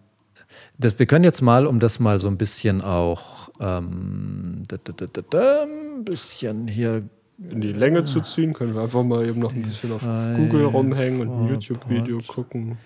das, 0.79 0.99
wir 0.99 1.07
können 1.07 1.25
jetzt 1.25 1.41
mal, 1.41 1.67
um 1.67 1.81
das 1.81 2.01
mal 2.01 2.19
so 2.19 2.29
ein 2.29 2.37
bisschen 2.37 2.83
auch 2.83 3.51
ähm, 3.61 4.63
da, 4.69 4.77
da, 4.83 4.93
da, 4.93 5.07
da, 5.07 5.23
da, 5.29 5.63
ein 5.65 6.05
bisschen 6.05 6.67
hier 6.67 7.03
in 7.39 7.61
die 7.61 7.73
Länge 7.73 8.05
zu 8.05 8.21
ziehen, 8.21 8.53
können 8.53 8.75
wir 8.75 8.83
einfach 8.83 9.03
mal 9.03 9.29
eben 9.29 9.41
noch 9.41 9.53
ein 9.53 9.63
bisschen 9.63 9.93
auf 9.93 10.03
Google 10.03 10.67
rumhängen 10.67 11.21
und 11.21 11.29
ein 11.29 11.49
YouTube-Video 11.49 12.21
gucken. 12.27 12.79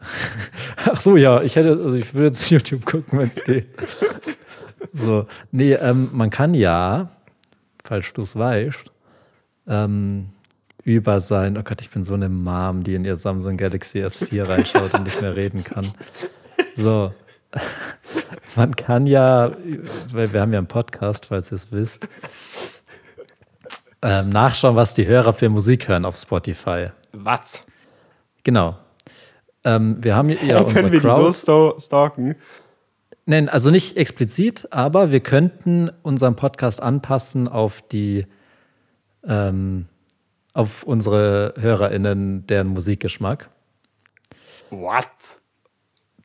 Ach 0.76 1.00
so, 1.00 1.16
ja, 1.16 1.42
ich 1.42 1.56
hätte, 1.56 1.70
also 1.70 1.94
ich 1.94 2.14
würde 2.14 2.26
jetzt 2.26 2.50
YouTube 2.50 2.84
gucken, 2.84 3.18
wenn 3.18 3.28
es 3.28 3.44
geht. 3.44 3.68
so, 4.92 5.26
nee, 5.50 5.74
ähm, 5.74 6.08
man 6.12 6.30
kann 6.30 6.54
ja, 6.54 7.10
falls 7.84 8.12
du 8.12 8.22
es 8.22 8.36
weißt, 8.36 8.90
ähm, 9.66 10.30
über 10.84 11.20
sein, 11.20 11.58
oh 11.58 11.62
Gott, 11.62 11.80
ich 11.80 11.90
bin 11.90 12.04
so 12.04 12.14
eine 12.14 12.28
Mom, 12.28 12.82
die 12.82 12.94
in 12.94 13.04
ihr 13.04 13.16
Samsung 13.16 13.56
Galaxy 13.56 13.98
S4 13.98 14.48
reinschaut 14.48 14.94
und 14.94 15.04
nicht 15.04 15.20
mehr 15.20 15.36
reden 15.36 15.62
kann. 15.62 15.86
So, 16.80 17.12
man 18.56 18.74
kann 18.74 19.06
ja, 19.06 19.52
weil 20.12 20.32
wir 20.32 20.40
haben 20.40 20.52
ja 20.52 20.58
einen 20.58 20.66
Podcast, 20.66 21.26
falls 21.26 21.52
ihr 21.52 21.56
es 21.56 21.70
wisst, 21.70 22.08
ähm, 24.00 24.30
nachschauen, 24.30 24.76
was 24.76 24.94
die 24.94 25.06
Hörer 25.06 25.34
für 25.34 25.50
Musik 25.50 25.88
hören 25.88 26.06
auf 26.06 26.16
Spotify. 26.16 26.88
Was? 27.12 27.64
Genau. 28.44 28.78
Ähm, 29.62 29.98
wir 30.00 30.16
haben 30.16 30.30
ja 30.30 30.60
unsere 30.60 30.72
können 30.72 30.92
wir 30.92 31.00
die 31.00 31.06
Crowd. 31.06 31.22
so 31.24 31.32
sto 31.32 31.76
stalken? 31.78 32.36
Nein, 33.26 33.50
also 33.50 33.70
nicht 33.70 33.98
explizit, 33.98 34.68
aber 34.70 35.12
wir 35.12 35.20
könnten 35.20 35.90
unseren 36.02 36.34
Podcast 36.34 36.82
anpassen 36.82 37.46
auf 37.46 37.82
die, 37.82 38.26
ähm, 39.22 39.86
auf 40.54 40.82
unsere 40.82 41.52
HörerInnen, 41.58 42.46
deren 42.46 42.68
Musikgeschmack. 42.68 43.50
What? 44.70 45.04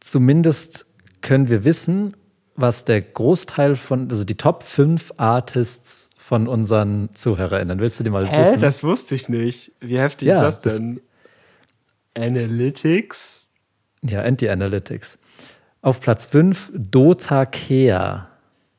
Zumindest 0.10 0.86
können 1.22 1.50
wir 1.50 1.64
wissen, 1.64 2.16
was 2.56 2.86
der 2.86 3.02
Großteil 3.02 3.76
von, 3.76 4.08
also 4.12 4.24
die 4.24 4.36
Top 4.38 4.62
5 4.62 5.14
Artists 5.18 6.12
von 6.16 6.48
unseren 6.48 7.10
ZuhörerInnen. 7.16 7.80
Willst 7.80 8.00
du 8.00 8.04
die 8.04 8.12
mal 8.12 8.28
Hä? 8.28 8.40
wissen? 8.42 8.60
Das 8.60 8.84
wusste 8.84 9.16
ich 9.16 9.30
nicht. 9.30 9.72
Wie 9.80 9.98
heftig 9.98 10.28
Ja, 10.28 10.48
ist 10.48 10.58
das 10.58 10.62
das- 10.62 10.74
denn? 10.76 11.02
Analytics? 12.16 13.50
ja, 14.04 14.22
Anti-Analytics. 14.22 15.18
Auf 15.82 16.00
Platz 16.02 16.26
5 16.26 16.72
Dota 16.76 17.48
Kea. 17.48 18.28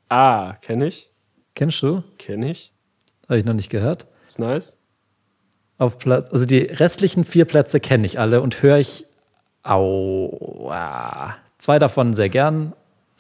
Ah, 0.09 0.53
kenne 0.63 0.87
ich. 0.87 1.11
Kennst 1.57 1.83
du? 1.83 2.05
Kenne 2.19 2.53
ich. 2.53 2.73
Habe 3.29 3.39
ich 3.41 3.45
noch 3.45 3.53
nicht 3.55 3.71
gehört. 3.71 4.07
Ist 4.29 4.39
nice. 4.39 4.79
Auf 5.79 5.99
Platz, 5.99 6.31
also 6.33 6.47
die 6.47 6.61
restlichen 6.61 7.25
vier 7.25 7.47
Plätze 7.47 7.81
kenne 7.81 8.07
ich 8.07 8.21
alle 8.21 8.41
und 8.43 8.63
höre 8.63 8.79
ich 8.79 9.07
au, 9.67 10.71
ah, 10.71 11.35
zwei 11.59 11.79
davon 11.79 12.15
sehr 12.15 12.29
gern, 12.29 12.73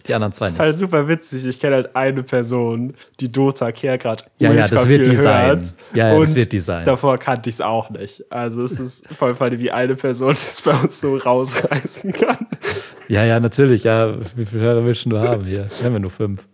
die 0.07 0.14
anderen 0.14 0.32
zwei 0.32 0.51
nicht. 0.51 0.59
Halt 0.59 0.76
super 0.76 1.09
witzig. 1.09 1.44
Ich 1.47 1.59
kenne 1.59 1.76
halt 1.76 1.97
eine 1.97 2.22
Person, 2.22 2.94
die 3.18 3.30
Dota 3.30 3.72
Care 3.72 3.99
gerade 3.99 4.24
Ja, 4.38 4.53
ja, 4.53 4.66
das 4.66 4.88
wird 4.88 5.07
die 5.07 5.16
sein. 5.16 5.62
Ja, 5.94 6.12
ja, 6.12 6.20
das 6.20 6.34
wird 6.34 6.53
die 6.53 6.61
sein. 6.61 6.84
Davor 6.84 7.18
kannte 7.18 7.49
ich 7.49 7.57
es 7.57 7.61
auch 7.61 7.90
nicht. 7.90 8.24
Also 8.30 8.62
es 8.62 8.78
ist 8.78 9.07
voll 9.18 9.34
funny, 9.34 9.59
wie 9.59 9.70
eine 9.70 9.97
Person 9.97 10.30
das 10.34 10.62
bei 10.62 10.72
uns 10.72 11.01
so 11.01 11.16
rausreißen 11.16 12.12
kann. 12.12 12.47
Ja, 13.09 13.24
ja, 13.24 13.40
natürlich. 13.40 13.84
Ja, 13.84 14.14
wie 14.36 14.47
viele 14.47 14.62
Hörer 14.62 14.84
willst 14.84 15.07
du 15.07 15.18
haben 15.18 15.44
hier? 15.44 15.66
Wir 15.78 15.86
haben 15.86 15.94
ja 15.94 15.99
nur 15.99 16.11
fünf. 16.11 16.49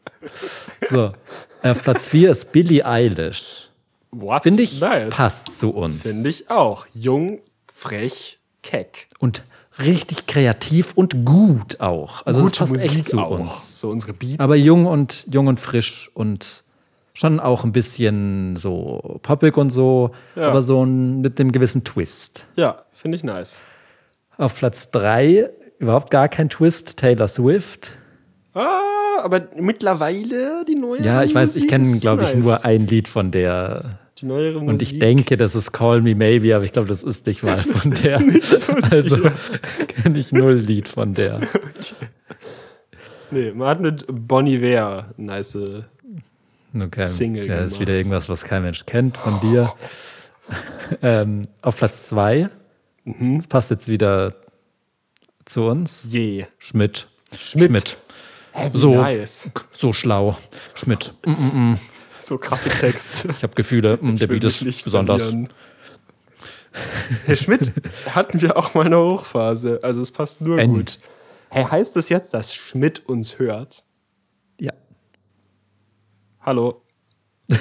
So, 0.88 1.12
auf 1.62 1.82
Platz 1.82 2.06
vier 2.06 2.30
ist 2.30 2.52
Billie 2.52 2.86
Eilish. 2.86 3.68
What? 4.12 4.42
Finde 4.42 4.62
ich, 4.62 4.80
nice. 4.80 5.14
passt 5.14 5.52
zu 5.52 5.74
uns. 5.74 6.02
Finde 6.02 6.28
ich 6.28 6.50
auch. 6.50 6.86
Jung, 6.92 7.40
frech, 7.72 8.38
keck. 8.62 9.08
Und 9.18 9.42
richtig 9.82 10.26
kreativ 10.26 10.92
und 10.94 11.24
gut 11.24 11.80
auch. 11.80 12.24
Also 12.26 12.40
Gute 12.40 12.50
das 12.50 12.58
passt 12.58 12.72
Musik 12.72 12.90
echt 12.98 13.04
zu 13.08 13.18
auch. 13.18 13.30
uns. 13.38 13.80
So 13.80 13.90
unsere 13.90 14.12
Beats. 14.12 14.40
Aber 14.40 14.56
jung 14.56 14.86
und 14.86 15.26
jung 15.30 15.46
und 15.48 15.60
frisch 15.60 16.10
und 16.14 16.64
schon 17.14 17.40
auch 17.40 17.64
ein 17.64 17.72
bisschen 17.72 18.56
so 18.56 19.18
poppig 19.22 19.56
und 19.56 19.70
so, 19.70 20.12
Ja. 20.34 20.48
aber 20.48 20.62
so 20.62 20.84
ein, 20.84 21.20
mit 21.20 21.38
dem 21.38 21.52
gewissen 21.52 21.84
Twist. 21.84 22.46
Ja, 22.56 22.82
finde 22.92 23.16
ich 23.16 23.24
nice. 23.24 23.62
Auf 24.38 24.56
Platz 24.56 24.90
drei 24.90 25.50
überhaupt 25.78 26.10
gar 26.10 26.28
kein 26.28 26.48
Twist, 26.48 26.96
Taylor 26.96 27.28
Swift. 27.28 27.96
Ah, 28.54 28.80
aber 29.22 29.48
mittlerweile 29.58 30.64
die 30.66 30.74
neue 30.74 31.02
Ja, 31.02 31.22
ich 31.22 31.34
weiß, 31.34 31.56
ich 31.56 31.68
kenne, 31.68 31.98
glaube 31.98 32.24
ich, 32.24 32.34
nice. 32.34 32.44
nur 32.44 32.64
ein 32.64 32.86
Lied 32.86 33.08
von 33.08 33.30
der. 33.30 33.98
Die 34.22 34.26
neuere 34.26 34.54
Musik. 34.60 34.68
Und 34.68 34.82
ich 34.82 34.98
denke, 35.00 35.36
das 35.36 35.54
ist 35.56 35.72
Call 35.72 36.00
Me 36.00 36.14
Maybe, 36.14 36.54
aber 36.54 36.64
ich 36.64 36.72
glaube, 36.72 36.88
das 36.88 37.02
ist 37.02 37.26
nicht 37.26 37.42
mal 37.42 37.62
von 37.62 37.90
der. 38.02 38.22
also 38.90 39.18
kenne 39.88 40.18
ich 40.18 40.32
null 40.32 40.54
Lied 40.54 40.88
von 40.88 41.12
der. 41.12 41.40
Nee, 43.32 43.50
man 43.52 43.68
hat 43.68 43.80
mit 43.80 44.04
Bonnie 44.08 44.62
Ware 44.62 45.06
nice. 45.16 45.58
Okay. 46.74 47.06
Single 47.06 47.46
ja, 47.46 47.64
ist 47.64 47.80
wieder 47.80 47.94
irgendwas, 47.94 48.28
was 48.28 48.44
kein 48.44 48.62
Mensch 48.62 48.86
kennt 48.86 49.16
von 49.18 49.40
dir. 49.40 49.74
ähm, 51.02 51.42
auf 51.60 51.76
Platz 51.76 52.02
zwei. 52.02 52.48
Mhm. 53.04 53.38
Das 53.38 53.46
passt 53.46 53.70
jetzt 53.70 53.88
wieder 53.88 54.34
zu 55.44 55.64
uns. 55.64 56.06
Je. 56.08 56.46
Schmidt. 56.58 57.08
Schmidt. 57.38 57.96
So, 58.72 58.94
Nice. 58.94 59.50
so 59.72 59.92
schlau. 59.92 60.36
Schmidt. 60.74 61.12
So 62.22 62.38
krasse 62.38 62.70
Text. 62.70 63.26
Ich 63.26 63.42
habe 63.42 63.54
Gefühle, 63.54 63.98
mm, 64.00 64.16
der 64.16 64.28
will 64.28 64.40
Beat 64.40 64.44
ist 64.44 64.62
nicht 64.62 64.84
besonders. 64.84 65.22
verlieren. 65.22 65.48
Herr 67.26 67.36
Schmidt 67.36 67.72
hatten 68.14 68.40
wir 68.40 68.56
auch 68.56 68.74
mal 68.74 68.86
eine 68.86 68.98
Hochphase. 68.98 69.80
Also 69.82 70.00
es 70.00 70.10
passt 70.10 70.40
nur 70.40 70.58
End. 70.58 70.74
gut. 70.74 70.98
Hey, 71.50 71.64
heißt 71.64 71.96
es 71.98 72.08
jetzt, 72.08 72.32
dass 72.32 72.54
Schmidt 72.54 73.06
uns 73.06 73.38
hört? 73.38 73.84
Ja. 74.58 74.72
Hallo. 76.40 76.82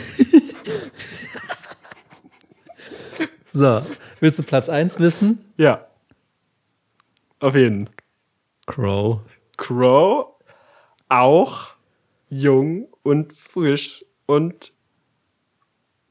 So, 3.53 3.82
willst 4.20 4.39
du 4.39 4.43
Platz 4.43 4.70
1 4.70 4.99
wissen? 4.99 5.51
Ja. 5.57 5.88
Auf 7.39 7.55
jeden. 7.55 7.89
Crow. 8.66 9.20
Crow 9.57 10.28
auch 11.09 11.72
jung 12.30 12.88
und 13.03 13.34
frisch 13.34 14.05
und 14.32 14.71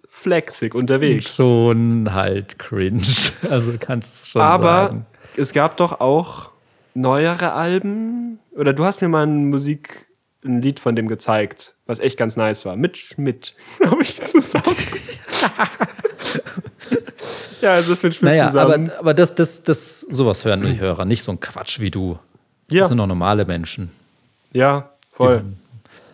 flexig 0.09 0.75
unterwegs. 0.75 1.37
Schon 1.37 2.13
halt 2.13 2.59
cringe. 2.59 3.03
Also 3.51 3.73
kannst 3.81 4.31
schon 4.31 4.43
Aber 4.43 4.89
sagen. 4.89 5.07
es 5.37 5.53
gab 5.53 5.77
doch 5.79 6.01
auch 6.01 6.51
neuere 6.95 7.53
Alben. 7.53 8.39
Oder 8.53 8.73
du 8.73 8.85
hast 8.85 9.01
mir 9.01 9.09
mal 9.09 9.27
ein 9.27 9.49
Musik, 9.49 10.07
ein 10.45 10.61
Lied 10.61 10.79
von 10.81 10.95
dem 10.97 11.09
gezeigt, 11.09 11.75
was 11.87 11.99
echt 12.01 12.17
ganz 12.19 12.37
nice 12.37 12.65
war. 12.67 12.77
Mit 12.77 12.99
Schmidt, 12.99 13.55
glaube 13.81 14.03
ich, 14.03 14.17
zusammen. 14.27 14.65
ja, 17.63 17.73
also 17.73 17.91
das 17.93 18.03
mit 18.03 18.15
Schmidt 18.15 18.33
Naja, 18.33 18.47
zusammen. 18.49 18.91
aber, 18.91 18.99
aber 18.99 19.15
das, 19.15 19.35
das, 19.35 19.63
das, 19.63 20.01
sowas 20.01 20.45
hören 20.45 20.63
die 20.63 20.79
Hörer, 20.79 21.05
nicht 21.05 21.23
so 21.23 21.33
ein 21.33 21.41
Quatsch 21.41 21.81
wie 21.81 21.91
du. 21.91 22.19
Ja. 22.71 22.81
Das 22.81 22.89
sind 22.89 22.99
doch 22.99 23.07
normale 23.07 23.45
Menschen. 23.47 23.91
ja, 24.53 24.91
voll. 25.13 25.43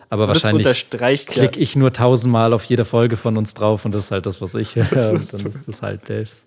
Aber 0.09 0.27
das 0.27 0.43
wahrscheinlich 0.43 0.87
ja, 0.93 1.15
klicke 1.17 1.59
ich 1.59 1.75
nur 1.75 1.91
tausendmal 1.91 2.53
auf 2.53 2.63
jede 2.63 2.85
Folge 2.85 3.17
von 3.17 3.37
uns 3.37 3.53
drauf 3.53 3.83
und 3.85 3.93
das 3.93 4.05
ist 4.05 4.11
halt 4.11 4.25
das, 4.25 4.41
was 4.41 4.55
ich 4.55 4.75
höre. 4.75 5.11
Und 5.11 5.33
dann 5.33 5.45
ist 5.45 5.67
das 5.67 5.81
halt 5.81 6.09
das. 6.09 6.43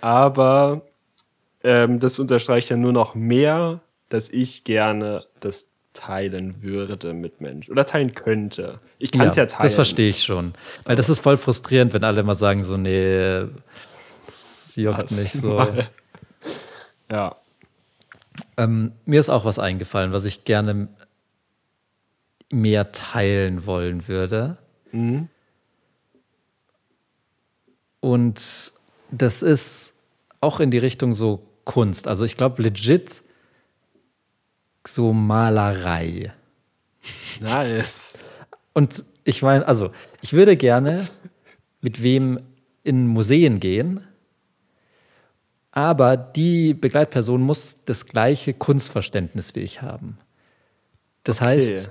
aber 0.00 0.82
ähm, 1.64 2.00
das 2.00 2.18
unterstreicht 2.18 2.70
ja 2.70 2.76
nur 2.76 2.92
noch 2.92 3.14
mehr, 3.14 3.80
dass 4.08 4.28
ich 4.30 4.64
gerne 4.64 5.24
das 5.40 5.68
teilen 5.92 6.62
würde 6.62 7.12
mit 7.12 7.40
Menschen 7.40 7.70
oder 7.70 7.84
teilen 7.84 8.14
könnte. 8.14 8.80
Ich 8.98 9.12
kann 9.12 9.28
es 9.28 9.36
ja, 9.36 9.46
teilen. 9.46 9.64
Das 9.64 9.74
verstehe 9.74 10.08
ich 10.08 10.22
schon. 10.22 10.54
Weil 10.84 10.96
das 10.96 11.08
ist 11.08 11.20
voll 11.20 11.36
frustrierend, 11.36 11.92
wenn 11.92 12.02
alle 12.02 12.20
immer 12.20 12.34
sagen 12.34 12.64
so, 12.64 12.76
nee, 12.76 13.46
das 14.26 14.72
juckt 14.74 14.98
Lass 14.98 15.10
nicht 15.10 15.32
so. 15.32 15.54
mal. 15.54 15.88
Ja. 17.10 17.36
Ähm, 18.56 18.92
mir 19.04 19.20
ist 19.20 19.28
auch 19.28 19.44
was 19.44 19.58
eingefallen, 19.58 20.12
was 20.12 20.24
ich 20.24 20.44
gerne 20.44 20.88
mehr 22.52 22.92
teilen 22.92 23.66
wollen 23.66 24.06
würde. 24.08 24.58
Mhm. 24.92 25.28
Und 28.00 28.72
das 29.10 29.42
ist 29.42 29.94
auch 30.40 30.60
in 30.60 30.70
die 30.70 30.78
Richtung 30.78 31.14
so 31.14 31.46
Kunst. 31.64 32.08
Also 32.08 32.24
ich 32.24 32.36
glaube 32.36 32.62
legit 32.62 33.22
so 34.86 35.12
Malerei. 35.12 36.32
Nice. 37.40 38.18
Und 38.74 39.04
ich 39.24 39.42
meine, 39.42 39.66
also 39.66 39.92
ich 40.20 40.32
würde 40.32 40.56
gerne 40.56 41.08
mit 41.80 42.02
wem 42.02 42.40
in 42.82 43.06
Museen 43.06 43.60
gehen, 43.60 44.04
aber 45.70 46.16
die 46.16 46.74
Begleitperson 46.74 47.40
muss 47.40 47.84
das 47.84 48.06
gleiche 48.06 48.52
Kunstverständnis 48.52 49.54
wie 49.54 49.60
ich 49.60 49.80
haben. 49.80 50.18
Das 51.24 51.40
Okay. 51.40 51.46
heißt, 51.46 51.90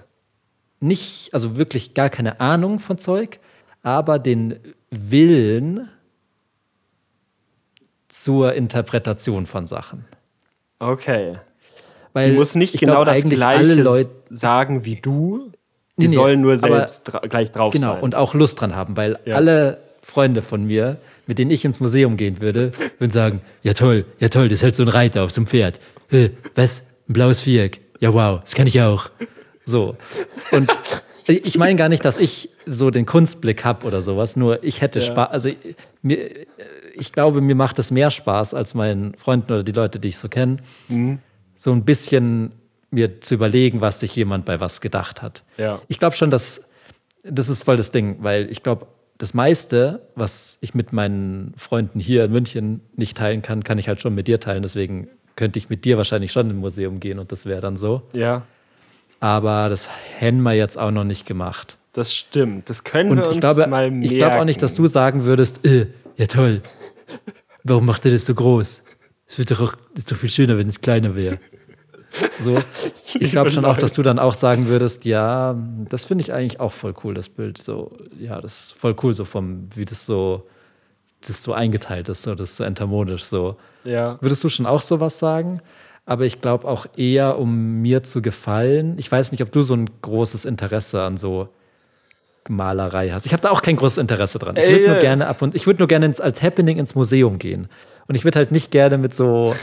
nicht, 0.81 1.33
also 1.33 1.57
wirklich 1.57 1.93
gar 1.93 2.09
keine 2.09 2.39
Ahnung 2.41 2.79
von 2.79 2.97
Zeug, 2.97 3.39
aber 3.83 4.19
den 4.19 4.59
Willen 4.89 5.87
zur 8.07 8.53
Interpretation 8.53 9.45
von 9.45 9.67
Sachen. 9.67 10.05
Okay. 10.79 11.37
Weil 12.13 12.31
Die 12.31 12.35
muss 12.35 12.55
nicht 12.55 12.73
ich 12.73 12.79
genau 12.81 13.03
glaub, 13.03 13.05
das 13.05 13.23
Gleiche 13.23 13.81
Leute, 13.81 14.09
sagen 14.29 14.83
wie 14.83 14.95
du. 14.97 15.51
Die 15.97 16.07
Nee, 16.07 16.13
sollen 16.13 16.41
nur 16.41 16.57
selbst 16.57 17.03
dra 17.03 17.19
gleich 17.19 17.51
drauf 17.51 17.73
Genau, 17.73 17.93
sein. 17.93 18.01
und 18.03 18.15
auch 18.15 18.33
Lust 18.33 18.59
dran 18.59 18.75
haben, 18.75 18.97
weil 18.97 19.19
Ja. 19.25 19.35
alle 19.35 19.77
Freunde 20.01 20.41
von 20.41 20.65
mir, 20.65 20.97
mit 21.27 21.37
denen 21.37 21.51
ich 21.51 21.63
ins 21.63 21.79
Museum 21.79 22.17
gehen 22.17 22.41
würde, 22.41 22.71
würden 22.97 23.11
sagen, 23.11 23.41
ja 23.61 23.73
toll, 23.73 24.05
ja 24.19 24.27
toll, 24.29 24.49
das 24.49 24.63
hält 24.63 24.75
so 24.75 24.83
ein 24.83 24.89
Reiter 24.89 25.23
auf 25.23 25.31
so 25.31 25.39
einem 25.39 25.47
Pferd. 25.47 25.79
Äh, 26.09 26.29
was? 26.55 26.81
Ein 27.07 27.13
blaues 27.13 27.39
Viereck. 27.39 27.79
Ja 27.99 28.13
wow, 28.13 28.41
das 28.41 28.55
kann 28.55 28.67
ich 28.67 28.81
auch. 28.81 29.09
So. 29.65 29.95
Und 30.51 30.69
ich 31.27 31.57
meine 31.57 31.75
gar 31.75 31.89
nicht, 31.89 32.03
dass 32.03 32.19
ich 32.19 32.49
so 32.65 32.89
den 32.89 33.05
Kunstblick 33.05 33.63
habe 33.63 33.85
oder 33.87 34.01
sowas, 34.01 34.35
nur 34.35 34.63
ich 34.63 34.81
hätte 34.81 35.01
Spaß, 35.01 35.29
also 35.29 35.49
ich- 35.49 35.75
mir, 36.01 36.29
ich 36.95 37.11
glaube, 37.13 37.41
mir 37.41 37.55
macht 37.55 37.79
es 37.79 37.91
mehr 37.91 38.11
Spaß 38.11 38.53
als 38.53 38.73
meinen 38.73 39.13
Freunden 39.15 39.51
oder 39.53 39.63
die 39.63 39.71
Leute, 39.71 39.99
die 39.99 40.09
ich 40.09 40.17
so 40.17 40.29
kenne, 40.29 40.57
Mhm. 40.89 41.19
so 41.55 41.71
ein 41.71 41.85
bisschen 41.85 42.53
mir 42.89 43.21
zu 43.21 43.35
überlegen, 43.35 43.79
was 43.81 43.99
sich 44.01 44.15
jemand 44.15 44.45
bei 44.45 44.59
was 44.59 44.81
gedacht 44.81 45.21
hat. 45.21 45.43
Ja. 45.57 45.79
Ich 45.87 45.99
glaube 45.99 46.15
schon, 46.15 46.31
dass 46.31 46.65
das 47.23 47.49
ist 47.49 47.63
voll 47.63 47.77
das 47.77 47.91
Ding, 47.91 48.17
weil 48.21 48.49
ich 48.51 48.63
glaube, 48.63 48.87
das 49.19 49.35
meiste, 49.35 50.01
was 50.15 50.57
ich 50.61 50.73
mit 50.73 50.91
meinen 50.91 51.53
Freunden 51.55 51.99
hier 51.99 52.25
in 52.25 52.31
München 52.31 52.81
nicht 52.95 53.15
teilen 53.15 53.43
kann, 53.43 53.63
kann 53.63 53.77
ich 53.77 53.87
halt 53.87 54.01
schon 54.01 54.15
mit 54.15 54.27
dir 54.27 54.39
teilen. 54.39 54.63
Deswegen 54.63 55.07
könnte 55.35 55.59
ich 55.59 55.69
mit 55.69 55.85
dir 55.85 55.97
wahrscheinlich 55.97 56.31
schon 56.31 56.49
im 56.49 56.57
Museum 56.57 56.99
gehen 56.99 57.19
und 57.19 57.31
das 57.31 57.45
wäre 57.45 57.61
dann 57.61 57.77
so. 57.77 58.01
ja, 58.13 58.41
Aber 59.21 59.69
das 59.69 59.87
hätten 60.17 60.41
wir 60.41 60.53
jetzt 60.53 60.77
auch 60.77 60.91
noch 60.91 61.03
nicht 61.05 61.25
gemacht. 61.25 61.77
das 61.93 62.13
stimmt. 62.13 62.69
Das 62.69 62.83
können 62.83 63.11
Und 63.11 63.17
wir 63.19 63.27
uns 63.27 63.35
ich 63.35 63.41
glaube, 63.41 63.67
mal 63.67 63.89
merken. 63.89 64.01
ich 64.03 64.17
glaube 64.17 64.39
auch 64.39 64.45
nicht, 64.45 64.61
dass 64.61 64.75
du 64.75 64.87
sagen 64.87 65.23
würdest, 65.25 65.65
äh, 65.65 65.87
ja 66.17 66.25
toll, 66.27 66.61
warum 67.63 67.85
macht 67.85 68.03
ihr 68.05 68.11
das 68.11 68.25
so 68.25 68.33
groß? 68.35 68.83
Es 69.27 69.37
wird 69.37 69.51
doch, 69.51 69.61
auch- 69.61 69.75
ist 69.95 70.11
doch 70.11 70.17
viel 70.17 70.29
schöner, 70.29 70.57
wenn 70.57 70.67
es 70.67 70.81
kleiner 70.81 71.15
wäre. 71.15 71.39
So. 72.43 72.61
Ich 73.21 73.31
glaube 73.31 73.51
schon 73.51 73.63
auch, 73.63 73.77
dass 73.77 73.93
du 73.93 74.03
dann 74.03 74.19
auch 74.19 74.33
sagen 74.33 74.67
würdest, 74.67 75.05
ja, 75.05 75.55
das 75.87 76.03
finde 76.03 76.23
ich 76.23 76.33
eigentlich 76.33 76.59
auch 76.59 76.73
voll 76.73 76.93
cool, 77.05 77.13
das 77.13 77.29
Bild. 77.29 77.57
So, 77.57 77.95
ja, 78.19 78.41
das 78.41 78.63
ist 78.63 78.73
voll 78.73 78.97
cool, 79.01 79.13
so 79.13 79.23
vom, 79.23 79.69
wie 79.75 79.85
das 79.85 80.05
so, 80.05 80.45
das 81.25 81.41
so 81.41 81.53
eingeteilt 81.53 82.09
ist, 82.09 82.23
so, 82.23 82.35
das 82.35 82.49
ist 82.49 82.57
so 82.57 82.65
entermonisch 82.65 83.23
so. 83.23 83.55
Ja. 83.85 84.17
Würdest 84.19 84.43
du 84.43 84.49
schon 84.49 84.65
auch 84.65 84.81
sowas 84.81 85.19
sagen? 85.19 85.61
Aber 86.11 86.25
ich 86.25 86.41
glaube 86.41 86.67
auch 86.67 86.87
eher, 86.97 87.39
um 87.39 87.81
mir 87.81 88.03
zu 88.03 88.21
gefallen. 88.21 88.95
Ich 88.97 89.09
weiß 89.09 89.31
nicht, 89.31 89.41
ob 89.43 89.49
du 89.53 89.63
so 89.63 89.73
ein 89.75 89.89
großes 90.01 90.43
Interesse 90.43 91.01
an 91.03 91.15
so 91.15 91.47
Malerei 92.49 93.11
hast. 93.11 93.25
Ich 93.25 93.31
habe 93.31 93.39
da 93.39 93.49
auch 93.49 93.61
kein 93.61 93.77
großes 93.77 93.97
Interesse 93.97 94.37
dran. 94.37 94.57
Ich 94.57 94.67
würde 94.67 94.87
nur 94.89 94.99
gerne 94.99 95.27
ab 95.27 95.41
und 95.41 95.55
ich 95.55 95.67
würde 95.67 95.79
nur 95.79 95.87
gerne 95.87 96.07
ins, 96.07 96.19
als 96.19 96.41
Happening 96.41 96.77
ins 96.77 96.95
Museum 96.95 97.39
gehen. 97.39 97.69
Und 98.09 98.15
ich 98.15 98.25
würde 98.25 98.39
halt 98.39 98.51
nicht 98.51 98.71
gerne 98.71 98.97
mit 98.97 99.13
so 99.13 99.55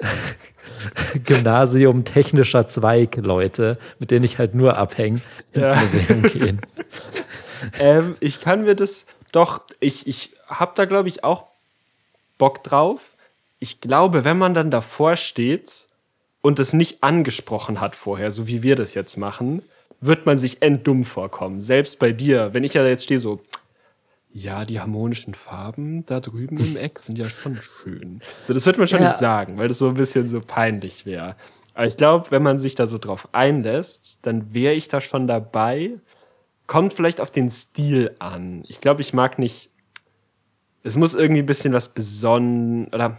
Gymnasium 1.26 2.06
technischer 2.06 2.66
Zweig 2.66 3.16
Leute, 3.16 3.76
mit 3.98 4.10
denen 4.10 4.24
ich 4.24 4.38
halt 4.38 4.54
nur 4.54 4.78
abhänge, 4.78 5.20
ins 5.52 5.68
Ja. 5.68 5.76
Museum 5.76 6.22
gehen. 6.22 6.60
ähm, 7.80 8.16
ich 8.20 8.40
kann 8.40 8.62
mir 8.62 8.76
das 8.76 9.04
doch, 9.30 9.60
ich, 9.78 10.06
ich 10.06 10.32
habe 10.46 10.72
da, 10.74 10.86
glaube 10.86 11.10
ich, 11.10 11.22
auch 11.22 11.48
Bock 12.38 12.64
drauf. 12.64 13.10
Ich 13.62 13.80
glaube, 13.80 14.24
wenn 14.24 14.38
man 14.38 14.54
dann 14.54 14.72
davor 14.72 15.14
steht 15.14 15.86
und 16.40 16.58
es 16.58 16.72
nicht 16.72 17.04
angesprochen 17.04 17.80
hat 17.80 17.94
vorher, 17.94 18.32
so 18.32 18.48
wie 18.48 18.64
wir 18.64 18.74
das 18.74 18.94
jetzt 18.94 19.16
machen, 19.16 19.62
wird 20.00 20.26
man 20.26 20.36
sich 20.36 20.62
enddumm 20.62 21.04
vorkommen. 21.04 21.62
Selbst 21.62 22.00
bei 22.00 22.10
dir, 22.10 22.52
wenn 22.54 22.64
ich 22.64 22.74
ja 22.74 22.84
jetzt 22.84 23.04
stehe 23.04 23.20
so, 23.20 23.40
ja, 24.32 24.64
die 24.64 24.80
harmonischen 24.80 25.34
Farben 25.34 26.04
da 26.06 26.18
drüben 26.18 26.58
im 26.58 26.76
Eck 26.76 26.98
sind 26.98 27.16
ja 27.18 27.30
schon 27.30 27.56
schön. 27.62 28.20
So, 28.42 28.52
das 28.52 28.66
wird 28.66 28.78
man 28.78 28.88
schon 28.88 28.98
Ja. 28.98 29.06
nicht 29.06 29.18
sagen, 29.18 29.58
weil 29.58 29.68
das 29.68 29.78
so 29.78 29.86
ein 29.86 29.94
bisschen 29.94 30.26
so 30.26 30.40
peinlich 30.40 31.06
wäre. 31.06 31.36
Aber 31.74 31.86
ich 31.86 31.96
glaube, 31.96 32.32
wenn 32.32 32.42
man 32.42 32.58
sich 32.58 32.74
da 32.74 32.88
so 32.88 32.98
drauf 32.98 33.28
einlässt, 33.30 34.18
dann 34.22 34.52
wäre 34.52 34.74
ich 34.74 34.88
da 34.88 35.00
schon 35.00 35.28
dabei. 35.28 36.00
Kommt 36.66 36.94
vielleicht 36.94 37.20
auf 37.20 37.30
den 37.30 37.48
Stil 37.48 38.16
an. 38.18 38.64
Ich 38.66 38.80
glaube, 38.80 39.02
ich 39.02 39.12
mag 39.14 39.38
nicht. 39.38 39.70
Es 40.82 40.96
muss 40.96 41.14
irgendwie 41.14 41.42
ein 41.42 41.46
bisschen 41.46 41.72
was 41.72 41.90
besonnen 41.90 42.88
oder 42.88 43.18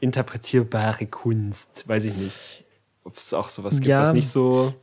interpretierbare 0.00 1.06
Kunst. 1.06 1.84
Weiß 1.86 2.04
ich 2.04 2.14
nicht, 2.14 2.64
ob 3.04 3.16
es 3.16 3.32
auch 3.34 3.48
sowas 3.48 3.76
gibt, 3.76 3.86
Ja. 3.86 4.02
was 4.02 4.12
nicht 4.12 4.28
so. 4.28 4.74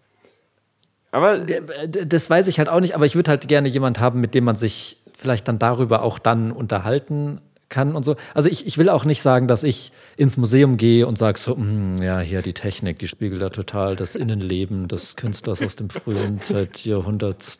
Aber 1.11 1.39
Das 1.39 2.29
weiß 2.29 2.47
ich 2.47 2.59
halt 2.59 2.69
auch 2.69 2.79
nicht, 2.79 2.93
aber 2.95 3.05
ich 3.05 3.15
würde 3.15 3.31
halt 3.31 3.47
gerne 3.47 3.67
jemand 3.69 3.99
haben, 3.99 4.19
mit 4.19 4.33
dem 4.35 4.43
man 4.43 4.55
sich 4.55 4.97
vielleicht 5.17 5.47
dann 5.47 5.57
darüber 5.57 6.03
auch 6.03 6.19
dann 6.19 6.51
unterhalten 6.51 7.41
kann 7.69 7.95
und 7.95 8.03
so. 8.03 8.15
Also 8.33 8.49
ich, 8.49 8.65
ich 8.67 8.77
will 8.77 8.87
auch 8.89 9.03
nicht 9.03 9.21
sagen, 9.21 9.47
dass 9.47 9.63
ich 9.63 9.91
ins 10.15 10.37
Museum 10.37 10.77
gehe 10.77 11.05
und 11.07 11.17
sage 11.17 11.37
so, 11.39 11.55
"Hm, 11.55 11.97
ja, 12.01 12.19
hier 12.19 12.41
die 12.41 12.53
Technik, 12.53 12.99
die 12.99 13.07
spiegelt 13.07 13.41
da 13.41 13.49
total 13.49 13.95
das 13.95 14.15
Innenleben 14.15 14.87
des 14.87 15.15
Künstlers 15.15 15.61
aus 15.61 15.75
dem 15.75 15.89
frühen 15.89 16.39
Jahrhundert 16.83 17.57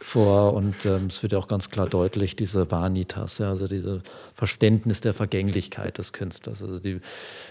vor 0.00 0.54
und 0.54 0.76
ähm, 0.84 1.06
es 1.08 1.22
wird 1.22 1.32
ja 1.32 1.38
auch 1.38 1.48
ganz 1.48 1.70
klar 1.70 1.88
deutlich, 1.88 2.36
diese 2.36 2.70
Vanitas, 2.70 3.38
ja, 3.38 3.50
also 3.50 3.66
dieses 3.66 4.00
Verständnis 4.34 5.00
der 5.00 5.12
Vergänglichkeit 5.12 5.98
des 5.98 6.12
Künstlers. 6.12 6.62
Also 6.62 6.78
die, 6.78 7.00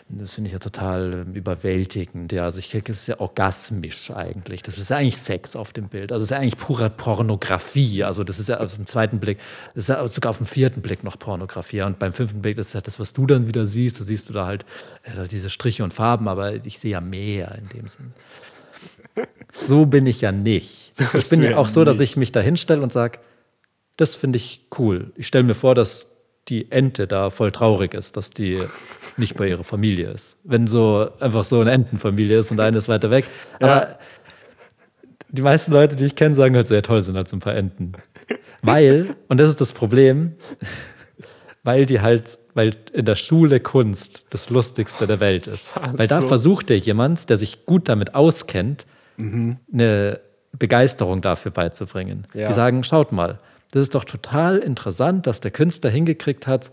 das 0.07 0.33
finde 0.33 0.47
ich 0.47 0.53
ja 0.53 0.59
total 0.59 1.25
ähm, 1.27 1.33
überwältigend. 1.33 2.31
Ja, 2.31 2.45
also 2.45 2.59
ich 2.59 2.69
denke, 2.69 2.93
es 2.93 3.05
ja 3.05 3.19
orgasmisch 3.19 4.11
eigentlich. 4.11 4.63
Das 4.63 4.77
ist 4.77 4.89
ja 4.89 4.97
eigentlich 4.97 5.17
Sex 5.17 5.57
auf 5.57 5.73
dem 5.73 5.89
Bild. 5.89 6.11
Also 6.13 6.23
es 6.23 6.31
ist 6.31 6.35
ja 6.35 6.37
eigentlich 6.37 6.57
pure 6.57 6.89
Pornografie. 6.89 8.03
Also 8.05 8.23
das 8.23 8.39
ist 8.39 8.47
ja 8.47 8.59
auf 8.61 8.75
dem 8.75 8.87
zweiten 8.87 9.19
Blick, 9.19 9.39
das 9.75 9.85
ist 9.85 9.89
ja 9.89 10.07
sogar 10.07 10.29
auf 10.29 10.37
dem 10.37 10.45
vierten 10.45 10.81
Blick 10.81 11.03
noch 11.03 11.19
Pornografie. 11.19 11.81
Und 11.81 11.99
beim 11.99 12.13
fünften 12.13 12.41
Blick, 12.41 12.55
das 12.55 12.67
ist 12.67 12.73
ja 12.73 12.81
das, 12.81 12.97
was 12.97 13.11
du 13.11 13.25
dann 13.25 13.47
wieder 13.47 13.65
siehst. 13.65 13.99
Da 13.99 14.05
siehst 14.05 14.29
du 14.29 14.33
da 14.33 14.45
halt 14.45 14.65
äh, 15.03 15.27
diese 15.27 15.49
Striche 15.49 15.83
und 15.83 15.93
Farben, 15.93 16.29
aber 16.29 16.65
ich 16.65 16.79
sehe 16.79 16.91
ja 16.91 17.01
mehr 17.01 17.55
in 17.55 17.67
dem 17.77 17.87
Sinn. 17.87 18.13
So 19.53 19.85
bin 19.85 20.05
ich 20.05 20.21
ja 20.21 20.31
nicht. 20.31 20.86
Ich 21.13 21.29
bin 21.29 21.43
ja 21.43 21.51
ja 21.51 21.57
auch 21.57 21.69
so, 21.69 21.83
dass 21.83 21.99
ich 21.99 22.17
mich 22.17 22.31
da 22.31 22.39
hinstelle 22.39 22.81
und 22.81 22.91
sage, 22.91 23.19
das 23.97 24.15
finde 24.15 24.37
ich 24.37 24.67
cool. 24.77 25.11
Ich 25.15 25.27
stelle 25.27 25.43
mir 25.43 25.55
vor, 25.55 25.75
dass 25.75 26.11
die 26.47 26.71
Ente 26.71 27.07
da 27.07 27.29
voll 27.29 27.51
traurig 27.51 27.93
ist, 27.93 28.15
dass 28.15 28.29
die 28.29 28.61
nicht 29.17 29.35
bei 29.35 29.49
ihrer 29.49 29.63
Familie 29.63 30.11
ist. 30.11 30.37
Wenn 30.43 30.67
so 30.67 31.09
einfach 31.19 31.43
so 31.43 31.59
eine 31.59 31.71
Entenfamilie 31.71 32.39
ist 32.39 32.51
und 32.51 32.59
eine 32.59 32.77
ist 32.77 32.87
weiter 32.87 33.09
weg. 33.11 33.25
Aber 33.59 33.97
die 35.29 35.41
meisten 35.41 35.71
Leute, 35.73 35.95
die 35.95 36.05
ich 36.05 36.15
kenne, 36.15 36.35
sagen 36.35 36.55
halt 36.55 36.67
so, 36.67 36.73
ja 36.75 36.81
toll, 36.81 37.01
sind 37.01 37.17
halt 37.17 37.27
so 37.27 37.35
ein 37.35 37.41
paar 37.41 37.55
Enten. 37.55 37.93
Weil, 38.61 39.15
und 39.27 39.39
das 39.39 39.49
ist 39.49 39.59
das 39.59 39.73
Problem, 39.73 40.35
weil 41.63 41.85
die 41.85 41.99
halt, 41.99 42.39
weil 42.53 42.75
in 42.93 43.05
der 43.05 43.15
Schule 43.15 43.59
Kunst 43.59 44.27
das 44.29 44.49
Lustigste 44.49 45.05
der 45.05 45.19
Welt 45.19 45.47
ist. 45.47 45.69
Weil 45.93 46.07
da 46.07 46.21
versucht 46.21 46.69
dir 46.69 46.77
jemand, 46.77 47.29
der 47.29 47.37
sich 47.37 47.65
gut 47.65 47.89
damit 47.89 48.15
auskennt, 48.15 48.85
eine 49.17 50.19
Begeisterung 50.59 51.21
dafür 51.21 51.51
beizubringen. 51.51 52.25
Ja. 52.33 52.47
Die 52.47 52.53
sagen, 52.53 52.83
schaut 52.83 53.11
mal, 53.11 53.39
das 53.71 53.83
ist 53.83 53.95
doch 53.95 54.05
total 54.05 54.57
interessant, 54.59 55.27
dass 55.27 55.41
der 55.41 55.51
Künstler 55.51 55.89
hingekriegt 55.89 56.47
hat, 56.47 56.71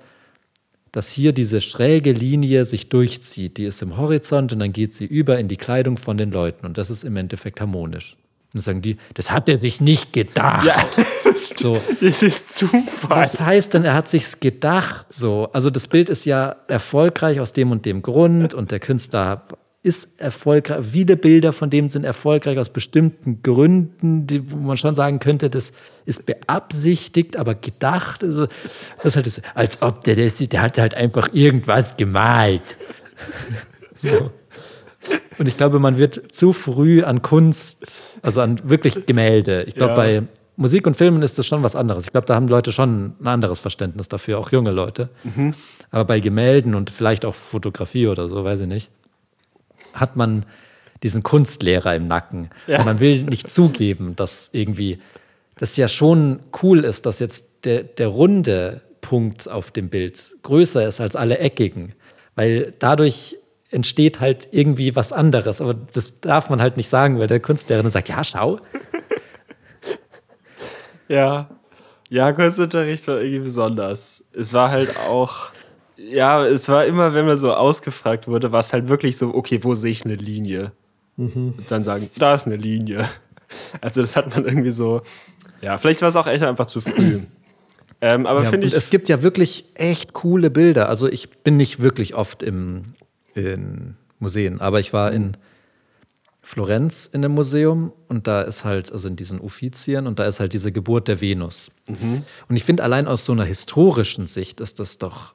dass 0.93 1.09
hier 1.09 1.33
diese 1.33 1.61
schräge 1.61 2.13
Linie 2.13 2.65
sich 2.65 2.89
durchzieht. 2.89 3.57
Die 3.59 3.65
ist 3.65 3.83
im 3.83 3.97
Horizont 3.97 4.53
und 4.53 4.61
dann 4.61 4.73
geht 4.73 4.95
sie 4.95 5.05
über 5.05 5.39
in 5.39 5.49
die 5.49 5.57
Kleidung 5.57 5.97
von 5.97 6.17
den 6.17 6.31
Leuten 6.31 6.65
und 6.67 6.79
das 6.79 6.89
ist 6.89 7.03
im 7.03 7.17
Endeffekt 7.17 7.61
harmonisch. 7.61 8.13
Und 8.53 8.59
dann 8.59 8.63
sagen 8.63 8.83
die, 8.83 8.97
das 9.15 9.33
hat 9.33 9.49
er 9.49 9.57
sich 9.57 9.81
nicht 9.81 10.13
gedacht. 10.13 10.65
ja, 10.65 10.77
das, 11.25 11.49
So. 11.49 11.77
das 12.01 12.23
ist 12.23 12.55
Zufall. 12.55 13.11
Was 13.11 13.41
heißt 13.41 13.75
denn, 13.75 13.85
er 13.85 13.95
hat 13.95 14.07
sich's 14.07 14.39
gedacht 14.39 15.13
so? 15.13 15.49
Also 15.53 15.69
das 15.69 15.89
Bild 15.89 16.09
ist 16.09 16.27
ja 16.27 16.55
erfolgreich 16.69 17.41
aus 17.41 17.53
dem 17.53 17.73
und 17.73 17.85
dem 17.87 18.01
Grund 18.03 18.55
und 18.55 18.71
der 18.71 18.79
Künstler 18.79 19.43
ist 19.85 20.19
erfolgreich. 20.19 20.85
Viele 20.91 21.17
Bilder 21.17 21.53
von 21.53 21.69
dem 21.71 21.89
sind 21.91 22.05
erfolgreich 22.05 22.59
aus 22.59 22.71
bestimmten 22.71 23.43
Gründen, 23.43 24.27
die, 24.27 24.51
wo 24.51 24.57
man 24.57 24.77
schon 24.79 24.95
sagen 24.95 25.19
könnte, 25.19 25.51
das 25.51 25.73
ist 26.07 26.25
beabsichtigt, 26.27 27.37
aber 27.37 27.55
gedacht. 27.55 28.25
Also 28.25 28.47
das 28.97 29.05
ist 29.05 29.17
halt 29.17 29.27
das, 29.27 29.43
als 29.55 29.83
ob 29.83 30.03
der, 30.05 30.17
der, 30.17 30.31
der 30.31 30.63
hat 30.63 30.79
halt 30.79 30.95
einfach 30.95 31.29
irgendwas 31.33 31.97
gemalt. 31.97 32.77
So. 33.97 34.31
Und 35.39 35.47
ich 35.49 35.57
glaube, 35.57 35.79
man 35.79 35.99
wird 35.99 36.35
zu 36.35 36.53
früh 36.53 37.03
an 37.05 37.23
Kunst, 37.23 38.19
also 38.23 38.41
an 38.41 38.59
wirklich 38.65 39.07
Gemälde. 39.07 39.63
Ich 39.65 39.75
glaube, 39.75 39.93
Ja. 39.93 39.97
bei 39.97 40.23
Musik 40.57 40.87
und 40.87 40.97
Filmen 40.97 41.23
ist 41.23 41.39
das 41.39 41.47
schon 41.47 41.63
was 41.63 41.77
anderes. 41.77 42.05
Ich 42.07 42.13
glaube, 42.13 42.27
da 42.27 42.35
haben 42.35 42.49
Leute 42.49 42.73
schon 42.73 43.15
ein 43.21 43.27
anderes 43.27 43.61
Verständnis 43.61 44.09
dafür, 44.09 44.39
auch 44.39 44.51
junge 44.51 44.73
Leute. 44.73 45.11
Aber 45.91 46.05
bei 46.05 46.21
Gemälden 46.21 46.75
und 46.75 46.91
vielleicht 46.91 47.25
auch 47.25 47.35
Fotografie 47.35 48.09
oder 48.09 48.29
so, 48.29 48.45
weiß 48.45 48.61
ich 48.63 48.67
nicht, 48.67 48.91
hat 49.95 50.17
man 50.17 50.47
diesen 51.03 51.23
Kunstlehrer 51.23 51.95
im 51.95 52.09
Nacken. 52.09 52.51
Und 52.67 52.85
man 52.85 53.01
will 53.01 53.25
nicht 53.25 53.51
zugeben, 53.51 54.17
dass 54.17 54.51
irgendwie 54.53 54.99
das 55.57 55.77
ja 55.77 55.89
schon 55.89 56.41
cool 56.63 56.85
ist, 56.85 57.07
dass 57.07 57.19
jetzt 57.19 57.65
der, 57.65 57.83
der 57.85 58.09
runde 58.09 58.81
Punkt 59.01 59.49
auf 59.49 59.71
dem 59.71 59.89
Bild 59.89 60.35
größer 60.43 60.87
ist 60.87 61.01
als 61.01 61.15
alle 61.15 61.39
eckigen. 61.39 61.93
Weil 62.35 62.73
dadurch 62.79 63.37
entsteht 63.71 64.21
halt 64.21 64.49
irgendwie 64.51 64.97
was 64.97 65.13
anderes. 65.13 65.61
Aber 65.61 65.75
das 65.75 66.21
darf 66.21 66.49
man 66.49 66.61
halt 66.61 66.77
nicht 66.77 66.89
sagen, 66.89 67.19
weil 67.19 67.27
der 67.27 67.41
Kunstlehrerin 67.41 67.91
sagt, 67.91 68.09
ja, 68.09 68.25
schau. 68.25 68.61
Ja. 71.09 71.51
Ja, 72.09 72.33
Kunstunterricht 72.33 73.09
war 73.09 73.21
irgendwie 73.21 73.45
besonders. 73.45 74.25
Es 74.33 74.53
war 74.53 74.71
halt 74.71 74.97
auch, 75.09 75.51
ja, 75.97 76.45
es 76.47 76.69
war 76.69 76.85
immer, 76.85 77.15
wenn 77.15 77.27
man 77.27 77.37
so 77.37 77.53
ausgefragt 77.53 78.27
wurde, 78.29 78.53
war 78.53 78.61
es 78.61 78.73
halt 78.73 78.89
wirklich 78.89 79.17
so, 79.17 79.35
okay, 79.35 79.63
wo 79.63 79.75
sehe 79.75 79.91
ich 79.91 80.05
eine 80.05 80.17
Linie? 80.17 80.73
Und 81.17 81.65
dann 81.69 81.85
sagen, 81.85 82.11
da 82.17 82.35
ist 82.35 82.47
eine 82.47 82.57
Linie. 82.57 83.09
Also 83.81 84.01
das 84.01 84.17
hat 84.17 84.35
man 84.35 84.45
irgendwie 84.45 84.73
so, 84.73 85.03
ja, 85.61 85.79
vielleicht 85.79 86.03
war 86.03 86.09
es 86.09 86.17
auch 86.17 86.27
echt 86.27 86.43
einfach 86.43 86.67
zu 86.67 86.81
früh. 86.81 87.21
Ähm, 88.01 88.27
aber 88.27 88.43
Ja, 88.43 88.51
finde 88.51 88.67
ich, 88.67 88.75
es 88.75 88.91
gibt 88.91 89.09
ja 89.09 89.23
wirklich 89.23 89.67
echt 89.75 90.13
coole 90.13 90.51
Bilder. 90.51 90.89
Also 90.89 91.07
ich 91.09 91.31
bin 91.31 91.57
nicht 91.57 91.81
wirklich 91.81 92.15
oft 92.17 92.43
im, 92.43 92.95
in 93.35 93.95
Museen, 94.19 94.61
aber 94.61 94.81
ich 94.81 94.93
war 94.93 95.13
in 95.13 95.37
Florenz 96.43 97.09
in 97.11 97.25
einem 97.25 97.35
Museum 97.35 97.93
und 98.09 98.27
da 98.27 98.43
ist 98.43 98.65
halt, 98.65 98.93
also 98.93 99.09
in 99.09 99.17
diesen 99.17 99.41
Uffizien 99.41 100.07
und 100.07 100.19
da 100.19 100.27
ist 100.27 100.41
halt 100.41 100.53
diese 100.53 100.73
Geburt 100.73 101.09
der 101.09 101.21
Venus. 101.21 101.71
Und 102.49 102.57
ich 102.57 102.65
finde 102.65 102.83
allein 102.83 103.07
aus 103.07 103.25
so 103.25 103.33
einer 103.33 103.45
historischen 103.45 104.27
Sicht 104.27 104.61
ist 104.61 104.81
das 104.81 104.99
doch 104.99 105.35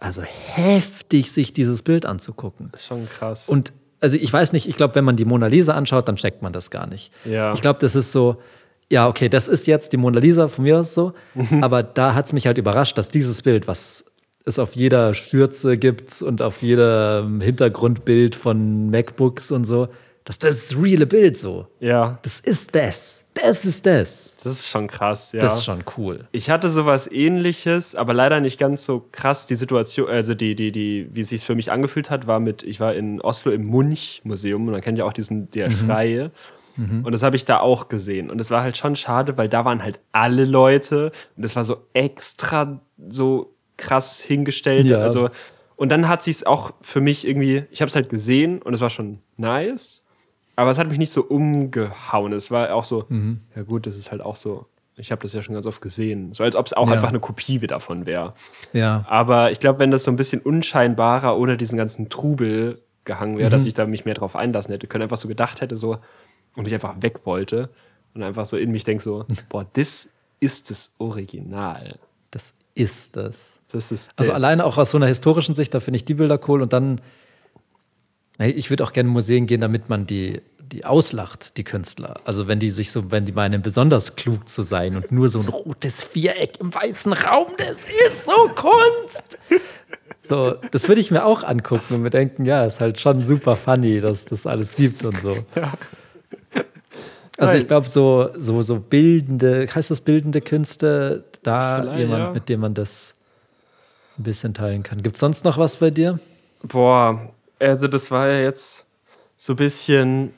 also 0.00 0.22
heftig, 0.22 1.30
sich 1.30 1.52
dieses 1.52 1.82
Bild 1.82 2.06
anzugucken. 2.06 2.70
ist 2.74 2.86
schon 2.86 3.08
krass. 3.08 3.48
Und 3.48 3.72
also 4.00 4.16
ich 4.16 4.32
weiß 4.32 4.52
nicht, 4.52 4.66
ich 4.66 4.76
glaube, 4.76 4.94
wenn 4.94 5.04
man 5.04 5.16
die 5.16 5.24
Mona 5.24 5.46
Lisa 5.46 5.74
anschaut, 5.74 6.08
dann 6.08 6.16
checkt 6.16 6.42
man 6.42 6.52
das 6.52 6.70
gar 6.70 6.86
nicht. 6.86 7.12
Ja. 7.24 7.52
Ich 7.52 7.60
glaube, 7.60 7.78
das 7.80 7.94
ist 7.94 8.12
so, 8.12 8.40
ja, 8.88 9.06
okay, 9.08 9.28
das 9.28 9.46
ist 9.46 9.66
jetzt 9.66 9.92
die 9.92 9.98
Mona 9.98 10.18
Lisa, 10.18 10.48
von 10.48 10.64
mir 10.64 10.78
aus 10.80 10.94
so. 10.94 11.12
Mhm. 11.34 11.62
Aber 11.62 11.82
da 11.82 12.14
hat 12.14 12.26
es 12.26 12.32
mich 12.32 12.46
halt 12.46 12.58
überrascht, 12.58 12.96
dass 12.96 13.08
dieses 13.10 13.42
Bild, 13.42 13.68
was 13.68 14.04
es 14.44 14.58
auf 14.58 14.74
jeder 14.74 15.12
Schürze 15.14 15.76
gibt 15.76 16.22
und 16.22 16.40
auf 16.40 16.62
jedem 16.62 17.40
Hintergrundbild 17.40 18.34
von 18.34 18.90
MacBooks 18.90 19.50
und 19.50 19.64
so, 19.64 19.88
dass 20.24 20.38
das 20.38 20.76
reale 20.80 21.06
Bild 21.06 21.36
so. 21.36 21.66
ja, 21.78 22.18
Das 22.22 22.40
ist 22.40 22.74
das. 22.74 23.19
Das 23.34 23.64
ist 23.64 23.86
das. 23.86 24.34
das 24.42 24.52
ist 24.52 24.68
schon 24.68 24.88
krass, 24.88 25.32
ja. 25.32 25.40
Das 25.40 25.58
ist 25.58 25.64
schon 25.64 25.84
cool. 25.96 26.26
Ich 26.32 26.50
hatte 26.50 26.68
sowas 26.68 27.10
ähnliches, 27.10 27.94
aber 27.94 28.12
leider 28.12 28.40
nicht 28.40 28.58
ganz 28.58 28.84
so 28.84 29.06
krass. 29.12 29.46
Die 29.46 29.54
Situation, 29.54 30.08
also 30.08 30.34
die, 30.34 30.54
die, 30.54 30.72
die, 30.72 31.08
wie 31.12 31.20
es 31.20 31.28
sich 31.28 31.44
für 31.44 31.54
mich 31.54 31.70
angefühlt 31.70 32.10
hat, 32.10 32.26
war 32.26 32.40
mit, 32.40 32.62
ich 32.64 32.80
war 32.80 32.94
in 32.94 33.20
Oslo 33.20 33.52
im 33.52 33.66
Munch-Museum 33.66 34.66
und 34.66 34.72
man 34.72 34.80
kennt 34.80 34.98
ja 34.98 35.04
auch 35.04 35.12
diesen, 35.12 35.50
der 35.52 35.70
Schreie. 35.70 36.32
Und 37.02 37.12
das 37.12 37.22
habe 37.22 37.36
ich 37.36 37.44
da 37.44 37.60
auch 37.60 37.88
gesehen. 37.88 38.30
Und 38.30 38.40
es 38.40 38.50
war 38.50 38.62
halt 38.62 38.76
schon 38.76 38.96
schade, 38.96 39.36
weil 39.36 39.48
da 39.48 39.64
waren 39.64 39.82
halt 39.82 40.00
alle 40.12 40.44
Leute 40.46 41.12
und 41.36 41.42
das 41.42 41.54
war 41.54 41.64
so 41.64 41.86
extra 41.92 42.80
so 43.08 43.54
krass 43.76 44.20
hingestellt. 44.20 44.86
Ja. 44.86 44.98
Also, 44.98 45.28
und 45.76 45.90
dann 45.90 46.08
hat 46.08 46.22
sich's 46.22 46.42
auch 46.42 46.72
für 46.80 47.00
mich 47.00 47.26
irgendwie, 47.26 47.64
ich 47.70 47.82
habe 47.82 47.88
es 47.88 47.96
halt 47.96 48.08
gesehen 48.08 48.62
und 48.62 48.72
es 48.72 48.80
war 48.80 48.90
schon 48.90 49.18
nice, 49.36 50.04
aber 50.56 50.70
es 50.70 50.78
hat 50.78 50.88
mich 50.88 50.98
nicht 50.98 51.12
so 51.12 51.22
umgehauen. 51.22 52.32
Es 52.32 52.50
war 52.50 52.74
auch 52.74 52.84
so, 52.84 53.04
Mhm. 53.08 53.40
ja 53.56 53.62
gut, 53.62 53.86
das 53.86 53.96
ist 53.96 54.10
halt 54.10 54.20
auch 54.20 54.36
so, 54.36 54.66
ich 54.96 55.10
habe 55.12 55.22
das 55.22 55.32
ja 55.32 55.40
schon 55.42 55.54
ganz 55.54 55.66
oft 55.66 55.80
gesehen. 55.80 56.34
So 56.34 56.44
als 56.44 56.54
ob 56.56 56.66
es 56.66 56.72
auch 56.72 56.88
Ja. 56.88 56.94
einfach 56.94 57.08
eine 57.08 57.20
Kopie 57.20 57.58
davon 57.58 58.04
wäre. 58.06 58.34
Ja. 58.72 59.04
Aber 59.08 59.50
ich 59.50 59.60
glaube, 59.60 59.78
wenn 59.78 59.90
das 59.90 60.04
so 60.04 60.10
ein 60.10 60.16
bisschen 60.16 60.40
unscheinbarer 60.42 61.38
ohne 61.38 61.56
diesen 61.56 61.78
ganzen 61.78 62.08
Trubel 62.10 62.82
gehangen 63.04 63.38
wäre, 63.38 63.48
Mhm. 63.48 63.52
dass 63.52 63.64
ich 63.66 63.74
da 63.74 63.86
mich 63.86 64.04
mehr 64.04 64.14
drauf 64.14 64.36
einlassen 64.36 64.72
hätte 64.72 64.86
können, 64.86 65.02
einfach 65.02 65.16
so 65.16 65.26
gedacht 65.28 65.60
hätte, 65.62 65.76
so, 65.78 65.98
und 66.54 66.66
ich 66.66 66.74
einfach 66.74 66.94
weg 67.00 67.24
wollte 67.24 67.70
und 68.14 68.22
einfach 68.22 68.44
so 68.44 68.56
in 68.58 68.70
mich 68.72 68.84
denke, 68.84 69.02
so, 69.02 69.24
boah, 69.48 69.64
das 69.72 70.08
ist 70.40 70.70
das 70.70 70.92
Original. 70.98 71.98
Das 72.30 72.52
ist 72.74 73.16
das. 73.16 73.52
Das 73.72 73.92
ist 73.92 74.12
Also 74.16 74.32
das. 74.32 74.42
alleine 74.42 74.64
auch 74.64 74.76
aus 74.78 74.90
so 74.90 74.98
einer 74.98 75.06
historischen 75.06 75.54
Sicht, 75.54 75.72
da 75.74 75.80
finde 75.80 75.96
ich 75.96 76.04
die 76.04 76.14
Bilder 76.14 76.38
cool 76.48 76.60
und 76.60 76.72
dann, 76.72 77.00
ich 78.48 78.70
würde 78.70 78.84
auch 78.84 78.92
gerne 78.92 79.08
in 79.08 79.12
Museen 79.12 79.46
gehen, 79.46 79.60
damit 79.60 79.88
man 79.88 80.06
die, 80.06 80.40
die 80.58 80.84
auslacht, 80.84 81.56
die 81.56 81.64
Künstler. 81.64 82.20
Also 82.24 82.48
wenn 82.48 82.58
die 82.58 82.70
sich 82.70 82.90
so, 82.90 83.10
wenn 83.10 83.24
die 83.24 83.32
meinen, 83.32 83.62
besonders 83.62 84.16
klug 84.16 84.48
zu 84.48 84.62
sein 84.62 84.96
und 84.96 85.12
nur 85.12 85.28
so 85.28 85.40
ein 85.40 85.48
rotes 85.48 86.04
Viereck 86.04 86.60
im 86.60 86.74
weißen 86.74 87.12
Raum, 87.12 87.48
das 87.58 87.72
ist 87.72 88.24
so 88.24 88.48
Kunst. 88.54 89.38
So, 90.22 90.54
das 90.70 90.86
würde 90.86 91.00
ich 91.00 91.10
mir 91.10 91.24
auch 91.24 91.42
angucken 91.42 91.94
und 91.94 92.02
mir 92.02 92.10
denken, 92.10 92.44
ja, 92.44 92.64
ist 92.64 92.80
halt 92.80 93.00
schon 93.00 93.20
super 93.20 93.56
funny, 93.56 94.00
dass 94.00 94.26
das 94.26 94.46
alles 94.46 94.76
gibt 94.76 95.04
und 95.04 95.18
so. 95.18 95.36
Also 97.36 97.54
ich 97.56 97.66
glaube, 97.66 97.88
so, 97.88 98.28
so, 98.36 98.60
so 98.60 98.80
bildende, 98.80 99.66
heißt 99.74 99.90
das 99.90 100.02
bildende 100.02 100.42
Künste, 100.42 101.24
da 101.42 101.80
Vielleicht, 101.80 101.98
jemand, 102.00 102.22
ja. 102.22 102.30
mit 102.32 102.48
dem 102.50 102.60
man 102.60 102.74
das 102.74 103.14
ein 104.18 104.24
bisschen 104.24 104.52
teilen 104.52 104.82
kann. 104.82 105.02
Gibt 105.02 105.16
es 105.16 105.20
sonst 105.20 105.44
noch 105.46 105.56
was 105.56 105.78
bei 105.78 105.90
dir? 105.90 106.20
Boah, 106.62 107.32
also 107.60 107.86
das 107.86 108.10
war 108.10 108.28
ja 108.28 108.40
jetzt 108.40 108.86
so 109.36 109.52
ein 109.52 109.56
bisschen, 109.56 110.34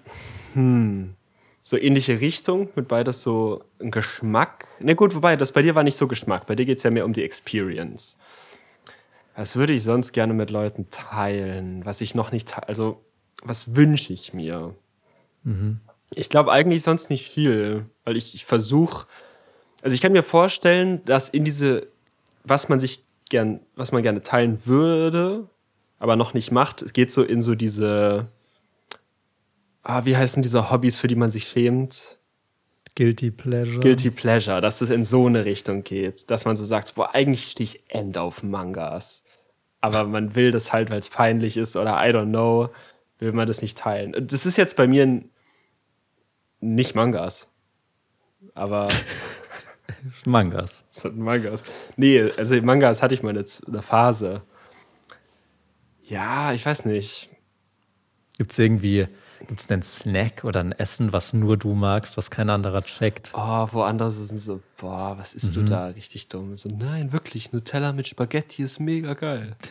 hm, 0.54 1.14
so 1.62 1.78
ähnliche 1.78 2.20
Richtung, 2.20 2.68
mit 2.74 2.88
beides 2.88 3.22
so 3.22 3.64
ein 3.80 3.90
Geschmack. 3.90 4.66
Ne 4.80 4.94
gut, 4.94 5.14
wobei, 5.14 5.36
das 5.36 5.52
bei 5.52 5.62
dir 5.62 5.74
war 5.74 5.84
nicht 5.84 5.96
so 5.96 6.08
Geschmack, 6.08 6.46
bei 6.46 6.56
dir 6.56 6.66
geht's 6.66 6.82
ja 6.82 6.90
mehr 6.90 7.04
um 7.04 7.12
die 7.12 7.22
Experience. 7.22 8.18
Was 9.36 9.56
würde 9.56 9.72
ich 9.72 9.82
sonst 9.82 10.12
gerne 10.12 10.34
mit 10.34 10.50
Leuten 10.50 10.90
teilen, 10.90 11.84
was 11.86 12.00
ich 12.00 12.14
noch 12.14 12.32
nicht, 12.32 12.68
also 12.68 13.02
was 13.42 13.74
wünsche 13.74 14.12
ich 14.12 14.34
mir? 14.34 14.74
Ich 16.10 16.28
glaube 16.28 16.52
eigentlich 16.52 16.82
sonst 16.82 17.08
nicht 17.08 17.30
viel, 17.30 17.86
weil 18.04 18.16
ich, 18.16 18.34
ich 18.34 18.44
versuche, 18.44 19.06
also 19.82 19.94
ich 19.94 20.00
kann 20.00 20.12
mir 20.12 20.22
vorstellen, 20.22 21.04
dass 21.04 21.28
in 21.28 21.44
diese, 21.44 21.86
was 22.44 22.68
man 22.68 22.78
sich 22.78 23.04
gern, 23.30 23.60
was 23.76 23.92
man 23.92 24.02
gerne 24.02 24.22
teilen 24.22 24.66
würde, 24.66 25.48
aber 26.02 26.16
noch 26.16 26.34
nicht 26.34 26.50
macht, 26.50 26.82
es 26.82 26.92
geht 26.92 27.12
so 27.12 27.22
in 27.22 27.42
so 27.42 27.54
diese, 27.54 28.26
ah, 29.84 30.04
wie 30.04 30.16
heißen 30.16 30.42
diese 30.42 30.68
Hobbys, 30.68 30.98
für 30.98 31.06
die 31.06 31.14
man 31.14 31.30
sich 31.30 31.46
schämt? 31.46 32.18
Guilty 32.96 33.30
Pleasure. 33.30 33.78
Guilty 33.78 34.10
Pleasure, 34.10 34.60
dass 34.60 34.80
das 34.80 34.90
in 34.90 35.04
so 35.04 35.26
eine 35.28 35.44
Richtung 35.44 35.84
geht, 35.84 36.28
dass 36.28 36.44
man 36.44 36.56
so 36.56 36.64
sagt, 36.64 36.96
boah, 36.96 37.14
eigentlich 37.14 37.48
stehe 37.48 37.68
ich 37.68 37.84
end 37.86 38.18
auf 38.18 38.42
Mangas. 38.42 39.22
Aber 39.80 40.02
man 40.02 40.34
will 40.34 40.50
das 40.50 40.72
halt, 40.72 40.90
weil 40.90 40.98
es 40.98 41.08
peinlich 41.08 41.56
ist 41.56 41.76
oder 41.76 41.92
I 41.92 42.10
don't 42.10 42.30
know, 42.30 42.70
will 43.20 43.30
man 43.30 43.46
das 43.46 43.62
nicht 43.62 43.78
teilen. 43.78 44.26
Das 44.26 44.44
ist 44.44 44.56
jetzt 44.56 44.76
bei 44.76 44.88
mir 44.88 45.22
nicht 46.58 46.96
Mangas. 46.96 47.48
Aber 48.54 48.88
Mangas. 50.24 50.84
es 50.90 51.02
sind 51.02 51.16
Mangas. 51.16 51.62
Nee, 51.96 52.28
also 52.36 52.60
Mangas 52.60 53.02
hatte 53.02 53.14
ich 53.14 53.22
mal 53.22 53.30
eine 53.30 53.82
Phase. 53.82 54.42
Ja, 56.04 56.52
ich 56.52 56.64
weiß 56.64 56.84
nicht. 56.86 57.28
Gibt 58.38 58.52
es 58.52 58.58
irgendwie, 58.58 59.06
gibt 59.46 59.60
es 59.60 59.70
einen 59.70 59.82
Snack 59.82 60.44
oder 60.44 60.60
ein 60.60 60.72
Essen, 60.72 61.12
was 61.12 61.32
nur 61.32 61.56
du 61.56 61.74
magst, 61.74 62.16
was 62.16 62.30
kein 62.30 62.50
anderer 62.50 62.82
checkt? 62.82 63.30
Oh, 63.34 63.68
woanders 63.72 64.16
sind 64.16 64.38
so, 64.38 64.60
boah, 64.78 65.16
was 65.18 65.34
isst 65.34 65.54
du 65.54 65.62
da? 65.62 65.88
Richtig 65.88 66.28
dumm. 66.28 66.56
So, 66.56 66.68
nein, 66.76 67.12
wirklich, 67.12 67.52
Nutella 67.52 67.92
mit 67.92 68.08
Spaghetti 68.08 68.62
ist 68.62 68.80
mega 68.80 69.14
geil. 69.14 69.56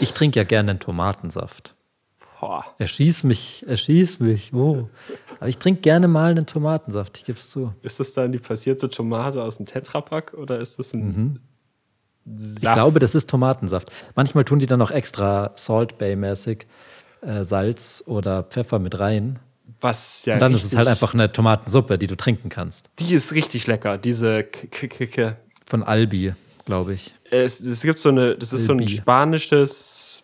Ich 0.00 0.12
trinke 0.12 0.40
ja 0.40 0.44
gerne 0.44 0.72
einen 0.72 0.80
Tomatensaft. 0.80 1.74
Boah. 2.40 2.64
Erschieß 2.78 3.24
mich, 3.24 3.64
erschieß 3.66 4.20
mich. 4.20 4.52
Oh. 4.52 4.88
Aber 5.38 5.48
ich 5.48 5.58
trinke 5.58 5.80
gerne 5.80 6.08
mal 6.08 6.30
einen 6.30 6.46
Tomatensaft, 6.46 7.18
ich 7.18 7.24
gebe 7.24 7.38
es 7.38 7.50
zu. 7.50 7.72
Ist 7.82 8.00
das 8.00 8.12
dann 8.12 8.32
die 8.32 8.38
passierte 8.38 8.90
Tomate 8.90 9.42
aus 9.42 9.56
dem 9.56 9.66
Tetrapack 9.66 10.34
oder 10.34 10.58
ist 10.58 10.78
das 10.78 10.92
ein 10.92 11.40
Saft? 12.26 12.64
Ich 12.64 12.72
glaube, 12.72 12.98
das 12.98 13.14
ist 13.14 13.28
Tomatensaft. 13.28 13.90
Manchmal 14.16 14.44
tun 14.44 14.58
die 14.58 14.66
dann 14.66 14.78
noch 14.78 14.90
extra 14.90 15.52
Salt 15.56 15.98
Bay-mäßig 15.98 16.66
äh, 17.20 17.44
Salz 17.44 18.02
oder 18.06 18.42
Pfeffer 18.44 18.78
mit 18.78 18.98
rein. 18.98 19.38
was 19.80 20.24
ja 20.24 20.34
Und 20.34 20.40
dann 20.40 20.54
ist 20.54 20.64
es 20.64 20.76
halt 20.76 20.88
einfach 20.88 21.14
eine 21.14 21.30
Tomatensuppe, 21.30 21.98
die 21.98 22.06
du 22.06 22.16
trinken 22.16 22.48
kannst. 22.48 22.88
Die 22.98 23.14
ist 23.14 23.34
richtig 23.34 23.66
lecker, 23.66 23.98
diese 23.98 24.42
K 24.44 25.36
Von 25.66 25.82
Albi, 25.82 26.32
glaube 26.64 26.94
ich. 26.94 27.14
es, 27.30 27.60
es 27.60 27.82
gibt 27.82 27.98
so 27.98 28.08
eine, 28.08 28.36
das 28.36 28.52
ist 28.52 28.64
so 28.64 28.72
ein 28.72 28.80
Albi. 28.80 28.96
spanisches. 28.96 30.23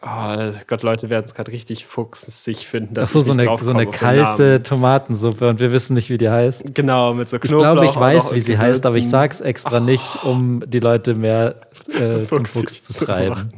Oh 0.00 0.52
Gott, 0.68 0.82
Leute 0.84 1.10
werden 1.10 1.24
es 1.24 1.34
gerade 1.34 1.50
richtig 1.50 1.84
fuchsig 1.84 2.68
finden, 2.68 2.94
dass 2.94 3.08
Ach 3.08 3.12
so, 3.14 3.18
ich 3.20 3.24
so 3.26 3.32
nicht 3.34 3.48
eine, 3.48 3.62
so 3.64 3.70
eine 3.72 3.86
kalte. 3.86 4.62
Tomatensuppe 4.62 5.48
und 5.48 5.58
wir 5.58 5.72
wissen 5.72 5.94
nicht, 5.94 6.08
wie 6.08 6.18
die 6.18 6.28
heißt. 6.30 6.72
Genau, 6.72 7.14
mit 7.14 7.28
so 7.28 7.36
Ich 7.36 7.42
Knoblauch. 7.42 7.72
glaube, 7.72 7.84
ich 7.84 7.90
auch 7.90 7.94
noch 7.96 8.00
weiß, 8.02 8.32
wie 8.34 8.40
sie 8.40 8.56
heißt, 8.58 8.86
aber 8.86 8.94
ich 8.94 9.02
Gewürzen. 9.06 9.10
sag's 9.10 9.40
extra 9.40 9.80
nicht, 9.80 10.22
um 10.24 10.62
die 10.70 10.78
Leute 10.78 11.16
mehr 11.16 11.62
äh, 12.00 12.24
zum 12.26 12.44
Fuchs 12.44 12.82
zu 12.84 13.06
treiben. 13.06 13.30
machen. 13.30 13.52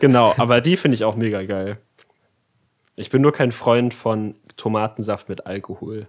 Genau, 0.00 0.32
aber 0.38 0.62
die 0.62 0.78
finde 0.78 0.94
ich 0.94 1.04
auch 1.04 1.14
mega 1.14 1.42
geil. 1.42 1.76
Ich 2.96 3.10
bin 3.10 3.20
nur 3.20 3.32
kein 3.32 3.52
Freund 3.52 3.92
von 3.92 4.34
Tomatensaft 4.56 5.28
mit 5.28 5.46
Alkohol. 5.46 6.06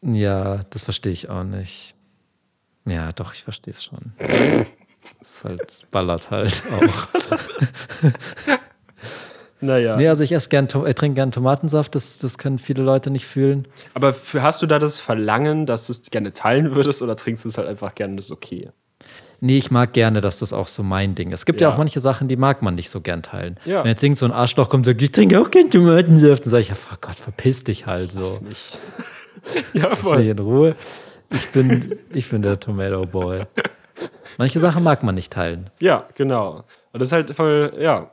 Ja, 0.00 0.60
das 0.70 0.80
verstehe 0.80 1.12
ich 1.12 1.28
auch 1.28 1.44
nicht. 1.44 1.94
Ja, 2.86 3.12
doch, 3.12 3.34
ich 3.34 3.44
verstehe 3.44 3.74
es 3.74 3.84
schon. 3.84 4.12
ist 5.22 5.44
halt, 5.44 5.86
ballert 5.90 6.30
halt 6.30 6.62
auch. 6.72 7.08
Naja. 9.60 9.96
Nee, 9.96 10.08
also 10.08 10.22
ich 10.22 10.32
esse 10.32 10.48
gern, 10.50 10.66
äh, 10.66 10.94
trinke 10.94 11.14
gern 11.14 11.32
Tomatensaft, 11.32 11.94
das, 11.94 12.18
das 12.18 12.36
können 12.36 12.58
viele 12.58 12.82
Leute 12.82 13.10
nicht 13.10 13.24
fühlen. 13.26 13.66
Aber 13.94 14.12
für, 14.12 14.42
hast 14.42 14.60
du 14.60 14.66
da 14.66 14.78
das 14.78 15.00
Verlangen, 15.00 15.64
dass 15.64 15.86
du 15.86 15.92
es 15.92 16.02
gerne 16.10 16.32
teilen 16.32 16.74
würdest 16.74 17.00
oder 17.00 17.16
trinkst 17.16 17.44
du 17.44 17.48
es 17.48 17.56
halt 17.56 17.66
einfach 17.68 17.94
gerne, 17.94 18.16
das 18.16 18.26
ist 18.26 18.30
okay? 18.30 18.70
Nee, 19.40 19.56
ich 19.58 19.70
mag 19.70 19.92
gerne, 19.94 20.20
dass 20.20 20.38
das 20.38 20.52
auch 20.52 20.68
so 20.68 20.82
mein 20.82 21.14
Ding 21.14 21.30
ist. 21.32 21.40
Es 21.40 21.46
gibt 21.46 21.60
ja, 21.60 21.68
Ja. 21.68 21.74
auch 21.74 21.78
manche 21.78 22.00
Sachen, 22.00 22.28
die 22.28 22.36
mag 22.36 22.62
man 22.62 22.74
nicht 22.74 22.90
so 22.90 23.00
gern 23.00 23.22
teilen. 23.22 23.58
Ja. 23.64 23.82
Wenn 23.84 23.90
jetzt 23.90 24.02
irgend 24.02 24.18
so 24.18 24.26
ein 24.26 24.32
Arschloch 24.32 24.68
kommt 24.68 24.86
und 24.86 24.92
sagt, 24.92 25.02
ich 25.02 25.10
trinke 25.12 25.40
auch 25.40 25.50
gern 25.50 25.70
Tomatensaft, 25.70 26.44
dann 26.44 26.50
sage 26.50 26.62
ich, 26.62 26.68
ja, 26.68 26.76
oh 26.92 26.96
Gott, 27.00 27.16
verpiss 27.18 27.64
dich 27.64 27.86
halt 27.86 28.12
so. 28.12 28.40
Mich. 28.42 28.68
ja, 29.72 29.88
Lass 29.88 29.90
mich 29.90 29.98
voll. 29.98 30.22
in 30.22 30.38
Ruhe. 30.38 30.76
Ich 31.30 31.48
bin, 31.50 31.98
ich 32.12 32.28
bin 32.30 32.42
der 32.42 32.60
Tomato 32.60 33.06
Boy. 33.06 33.44
Manche 34.38 34.60
Sachen 34.60 34.82
mag 34.82 35.02
man 35.02 35.14
nicht 35.14 35.32
teilen. 35.32 35.70
Ja, 35.80 36.06
genau. 36.14 36.64
Und 36.92 37.00
das 37.00 37.08
ist 37.08 37.12
halt 37.12 37.34
voll, 37.34 37.74
ja. 37.78 38.10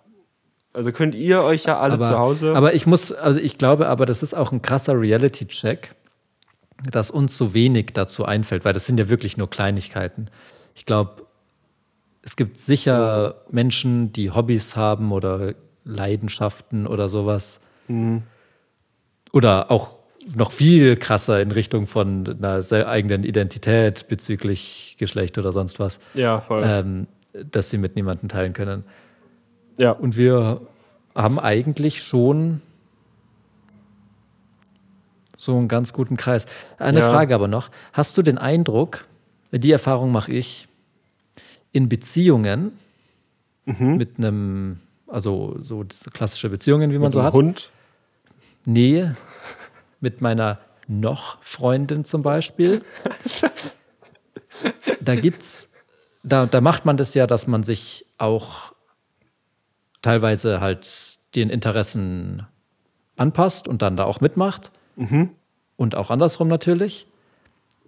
Also 0.73 0.91
könnt 0.91 1.15
ihr 1.15 1.43
euch 1.43 1.65
ja 1.65 1.79
alle 1.79 1.95
aber, 1.95 2.07
zu 2.07 2.17
Hause. 2.17 2.55
Aber 2.55 2.73
ich 2.73 2.85
muss, 2.87 3.11
also 3.11 3.39
ich 3.39 3.57
glaube, 3.57 3.87
aber 3.87 4.05
das 4.05 4.23
ist 4.23 4.33
auch 4.33 4.51
ein 4.51 4.61
krasser 4.61 4.99
Reality-Check, 4.99 5.93
dass 6.89 7.11
uns 7.11 7.37
so 7.37 7.53
wenig 7.53 7.91
dazu 7.93 8.25
einfällt, 8.25 8.63
weil 8.63 8.73
das 8.73 8.85
sind 8.85 8.99
ja 8.99 9.09
wirklich 9.09 9.37
nur 9.37 9.49
Kleinigkeiten. 9.49 10.27
Ich 10.73 10.85
glaube, 10.85 11.23
es 12.21 12.35
gibt 12.35 12.59
sicher 12.59 13.35
Menschen, 13.49 14.13
die 14.13 14.31
Hobbys 14.31 14.75
haben 14.75 15.11
oder 15.11 15.55
Leidenschaften 15.83 16.87
oder 16.87 17.09
sowas. 17.09 17.59
Mhm. 17.87 18.23
Oder 19.33 19.71
auch 19.71 19.95
noch 20.35 20.51
viel 20.51 20.95
krasser 20.97 21.41
in 21.41 21.51
Richtung 21.51 21.87
von 21.87 22.27
einer 22.41 22.87
eigenen 22.87 23.23
Identität 23.23 24.07
bezüglich 24.07 24.95
Geschlecht 24.99 25.37
oder 25.37 25.51
sonst 25.51 25.79
was, 25.79 25.99
ja, 26.13 26.41
voll. 26.41 26.63
ähm, 26.65 27.07
dass 27.33 27.69
sie 27.69 27.77
mit 27.77 27.95
niemandem 27.95 28.29
teilen 28.29 28.53
können. 28.53 28.83
ja. 29.77 29.91
Und 29.91 30.17
wir 30.17 30.61
haben 31.15 31.39
eigentlich 31.39 32.03
schon 32.03 32.61
so 35.35 35.57
einen 35.57 35.67
ganz 35.67 35.91
guten 35.93 36.17
Kreis. 36.17 36.45
Eine 36.77 36.99
Ja. 36.99 37.09
Frage 37.11 37.33
aber 37.33 37.47
noch. 37.47 37.69
Hast 37.93 38.17
du 38.17 38.21
den 38.21 38.37
Eindruck, 38.37 39.05
die 39.51 39.71
Erfahrung 39.71 40.11
mache 40.11 40.31
ich, 40.31 40.67
in 41.71 41.89
Beziehungen 41.89 42.73
mit 43.65 44.17
einem, 44.17 44.79
also 45.07 45.55
so 45.61 45.85
klassische 46.13 46.49
Beziehungen, 46.49 46.91
wie 46.91 46.95
man 46.97 47.05
Mit 47.07 47.13
so 47.13 47.19
einem 47.19 47.27
hat, 47.27 47.33
Hund. 47.33 47.71
Nähe 48.65 49.15
mit 50.01 50.21
meiner 50.21 50.59
noch 50.87 51.41
Freundin 51.41 52.03
zum 52.03 52.21
Beispiel. 52.21 52.83
da 54.99 55.15
gibt's, 55.15 55.71
da, 56.23 56.45
da 56.45 56.59
macht 56.59 56.85
man 56.85 56.97
das 56.97 57.13
ja, 57.13 57.27
dass 57.27 57.47
man 57.47 57.63
sich 57.63 58.05
auch 58.17 58.73
teilweise 60.01 60.59
halt 60.59 61.17
den 61.35 61.49
Interessen 61.49 62.45
anpasst 63.15 63.67
und 63.67 63.81
dann 63.81 63.95
da 63.95 64.03
auch 64.03 64.19
mitmacht. 64.19 64.71
Und 65.77 65.95
auch 65.95 66.09
andersrum 66.09 66.47
natürlich. 66.47 67.07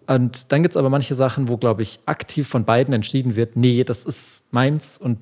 Und 0.08 0.52
dann 0.52 0.64
gibt 0.64 0.74
es 0.74 0.78
aber 0.78 0.90
manche 0.90 1.16
Sachen, 1.16 1.48
wo, 1.48 1.58
glaube 1.58 1.82
ich, 1.82 2.00
aktiv 2.06 2.48
von 2.48 2.66
beiden 2.66 2.94
entschieden 2.94 3.36
wird, 3.36 3.56
nee, 3.56 3.84
das 3.84 4.04
ist 4.04 4.44
meins 4.52 4.98
und 4.98 5.20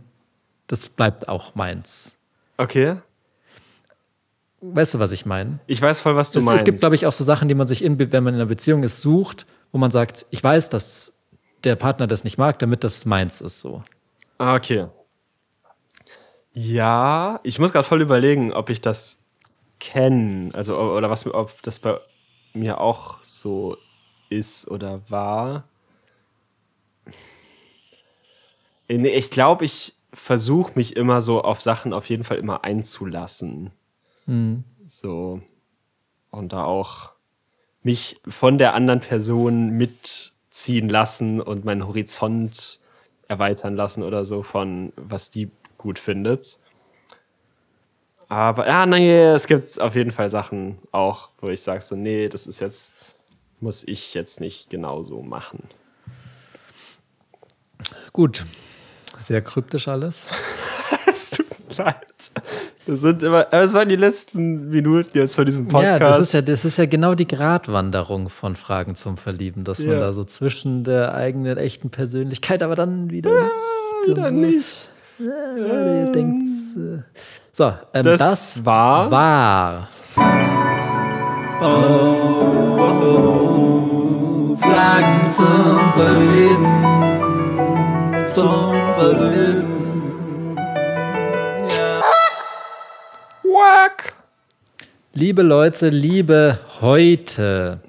das 0.67 0.87
bleibt 0.87 1.27
auch 1.27 1.55
meins. 1.55 2.17
Okay. 2.57 2.97
Weißt 4.61 4.93
du, 4.93 4.99
was 4.99 5.11
ich 5.11 5.25
meine? 5.25 5.59
Ich 5.65 5.81
weiß 5.81 5.99
voll, 5.99 6.15
was 6.15 6.31
du 6.31 6.39
Es, 6.39 6.45
meinst. 6.45 6.61
es 6.61 6.65
gibt, 6.65 6.79
glaube 6.79 6.93
ich, 6.95 7.07
auch 7.07 7.13
so 7.13 7.23
Sachen, 7.23 7.47
die 7.47 7.55
man 7.55 7.67
sich, 7.67 7.83
in, 7.83 7.97
wenn 7.97 8.23
man 8.23 8.35
in 8.35 8.39
einer 8.39 8.47
Beziehung 8.47 8.83
ist, 8.83 9.01
sucht, 9.01 9.47
wo 9.71 9.79
man 9.79 9.89
sagt, 9.89 10.27
ich 10.29 10.43
weiß, 10.43 10.69
dass 10.69 11.19
der 11.63 11.75
Partner 11.75 12.05
das 12.07 12.23
nicht 12.23 12.37
mag, 12.37 12.59
damit 12.59 12.83
das 12.83 13.05
meins 13.05 13.41
ist 13.41 13.59
so. 13.59 13.83
Ah, 14.37 14.55
okay. 14.55 14.87
Ja, 16.53 17.39
ich 17.43 17.59
muss 17.59 17.71
gerade 17.71 17.87
voll 17.87 18.01
überlegen, 18.01 18.53
ob 18.53 18.69
ich 18.69 18.81
das 18.81 19.19
kenne. 19.79 20.51
Also, 20.53 20.77
oder 20.77 21.09
was, 21.09 21.25
ob 21.25 21.61
das 21.63 21.79
bei 21.79 21.99
mir 22.53 22.79
auch 22.79 23.19
so 23.23 23.77
ist 24.29 24.67
oder 24.69 25.01
war. 25.09 25.63
Äh, 28.87 29.07
ich 29.07 29.31
glaube, 29.31 29.65
ich 29.65 29.95
versuche 30.13 30.73
mich 30.75 30.95
immer 30.97 31.21
so 31.21 31.41
auf 31.41 31.61
Sachen 31.61 31.93
auf 31.93 32.09
jeden 32.09 32.23
Fall 32.23 32.37
immer 32.37 32.63
einzulassen. 32.63 33.71
So. 34.87 35.41
Und 36.29 36.53
da 36.53 36.63
auch 36.63 37.11
mich 37.83 38.21
von 38.27 38.57
der 38.57 38.73
anderen 38.73 38.99
Person 38.99 39.69
mitziehen 39.71 40.89
lassen 40.89 41.41
und 41.41 41.65
meinen 41.65 41.87
Horizont 41.87 42.79
erweitern 43.27 43.75
lassen 43.75 44.03
oder 44.03 44.25
so 44.25 44.43
von 44.43 44.93
was 44.95 45.29
die 45.29 45.49
gut 45.77 45.97
findet. 45.97 46.59
Aber 48.27 48.67
ja, 48.67 48.85
nee, 48.85 49.23
es 49.23 49.47
gibt 49.47 49.79
auf 49.81 49.95
jeden 49.95 50.11
Fall 50.11 50.29
Sachen 50.29 50.77
auch, 50.91 51.29
wo 51.39 51.49
ich 51.49 51.61
sage 51.61 51.81
so, 51.81 51.95
nee, 51.95 52.29
das 52.29 52.47
ist 52.47 52.61
jetzt, 52.61 52.93
muss 53.59 53.83
ich 53.83 54.13
jetzt 54.13 54.39
nicht 54.39 54.69
genauso 54.69 55.21
machen. 55.21 55.67
Gut. 58.13 58.45
Sehr 59.19 59.41
kryptisch 59.41 59.87
alles. 59.87 60.27
Leid. 61.77 61.95
Das 62.87 63.01
sind 63.01 63.23
immer, 63.23 63.47
aber 63.47 63.63
es 63.63 63.73
waren 63.73 63.89
die 63.89 63.95
letzten 63.95 64.69
Minuten 64.69 65.17
jetzt 65.17 65.35
von 65.35 65.45
diesem 65.45 65.65
Ja, 65.67 65.71
Podcast. 65.71 66.01
das 66.01 66.19
ist 66.19 66.33
ja, 66.33 66.41
das 66.41 66.65
ist 66.65 66.77
ja 66.77 66.85
genau 66.85 67.13
die 67.15 67.27
Gratwanderung 67.27 68.29
von 68.29 68.55
Fragen 68.55 68.95
zum 68.95 69.17
Verlieben, 69.17 69.63
dass 69.63 69.79
man 69.79 69.89
Ja. 69.93 69.99
da 69.99 70.13
so 70.13 70.23
zwischen 70.23 70.83
der 70.83 71.13
eigenen 71.13 71.57
echten 71.57 71.89
Persönlichkeit, 71.89 72.63
aber 72.63 72.75
dann 72.75 73.09
wieder 73.09 73.29
nicht. 73.31 74.07
Wieder 74.07 74.21
und 74.23 74.27
so. 74.27 74.33
nicht. 74.33 74.89
Ja, 75.19 76.05
ihr 76.05 76.11
denkt, 76.11 76.47
äh, 76.77 77.03
so, 77.51 77.73
ähm, 77.93 78.03
Das, 78.03 78.19
das, 78.19 78.65
war, 78.65 79.11
war 79.11 79.89
Fragen 84.57 85.29
zum 85.29 85.91
Verlieben. 85.93 86.67
Zum 88.27 88.73
Verlieben. 88.97 89.80
Wack. 93.61 94.13
Liebe 95.13 95.43
Leute, 95.43 95.89
liebe 95.89 96.59
heute, 96.79 97.79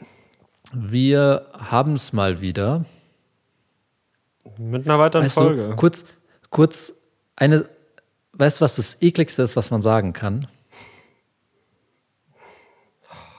wir 0.70 1.46
haben 1.54 1.94
es 1.94 2.12
mal 2.12 2.42
wieder. 2.42 2.84
Mit 4.58 4.86
einer 4.86 4.98
weiteren 4.98 5.24
Weißt 5.24 5.34
Folge. 5.36 5.68
du, 5.68 5.76
kurz, 5.76 6.04
kurz 6.50 6.92
eine, 7.36 7.64
weißt 8.34 8.60
du, 8.60 8.64
was 8.64 8.76
das 8.76 9.00
ekligste 9.00 9.42
ist, 9.42 9.56
was 9.56 9.70
man 9.70 9.80
sagen 9.80 10.12
kann? 10.12 10.46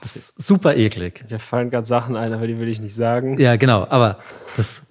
Das 0.02 0.16
ist 0.16 0.42
super 0.42 0.74
eklig. 0.74 1.24
Mir 1.30 1.38
fallen 1.38 1.70
gerade 1.70 1.86
Sachen 1.86 2.16
ein, 2.16 2.32
aber 2.32 2.48
die 2.48 2.58
will 2.58 2.68
ich 2.68 2.80
nicht 2.80 2.96
sagen. 2.96 3.38
Ja, 3.38 3.54
genau, 3.54 3.86
aber 3.88 4.18
das. 4.56 4.82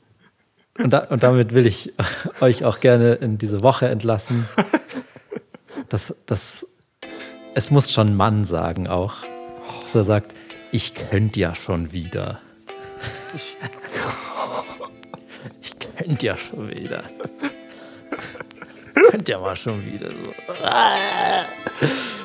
Und, 0.77 0.91
da, 0.91 0.99
und 0.99 1.23
damit 1.23 1.53
will 1.53 1.67
ich 1.67 1.93
euch 2.39 2.63
auch 2.63 2.79
gerne 2.79 3.15
in 3.15 3.37
diese 3.37 3.61
Woche 3.63 3.89
entlassen. 3.89 4.47
Das, 5.89 6.15
das, 6.25 6.65
es 7.55 7.71
muss 7.71 7.91
schon 7.91 8.09
ein 8.09 8.15
Mann 8.15 8.45
sagen 8.45 8.87
auch. 8.87 9.15
Dass 9.81 9.95
er 9.95 10.03
sagt, 10.03 10.33
ich 10.71 10.93
könnte 10.95 11.39
ja 11.39 11.55
schon 11.55 11.91
wieder. 11.91 12.39
Ich, 13.35 13.57
ich 15.61 15.73
könnte 15.79 16.25
ja 16.25 16.37
schon 16.37 16.69
wieder. 16.69 17.03
Könnt 19.09 19.27
ja 19.27 19.39
mal 19.39 19.55
schon 19.55 19.85
wieder 19.85 20.09
so. 20.09 20.33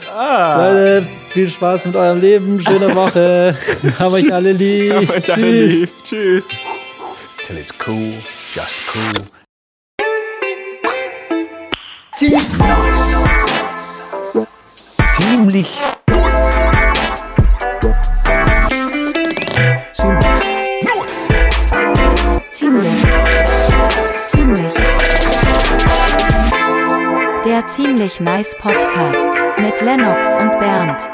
Leute, 0.06 1.06
viel 1.30 1.50
Spaß 1.50 1.86
mit 1.86 1.96
eurem 1.96 2.20
Leben, 2.20 2.60
schöne 2.60 2.94
Woche. 2.94 3.56
Wir 3.82 3.98
haben 3.98 4.14
euch 4.14 4.32
alle 4.32 4.52
lieb. 4.52 4.94
Hab 4.94 5.10
euch 5.10 5.32
alle 5.32 5.50
lieb. 5.50 5.88
Tschüss. 5.88 6.04
Tschüss. 6.04 6.48
till 7.48 7.56
it's 7.56 7.72
cool, 7.78 8.12
just 8.52 8.76
cool 8.94 9.24
ziemlich. 15.48 15.78
Der 27.44 27.66
ziemlich 27.66 28.20
nice 28.20 28.54
Podcast 28.58 29.28
mit 29.58 29.80
Lennox 29.80 30.34
und 30.34 30.58
Bernd. 30.58 31.08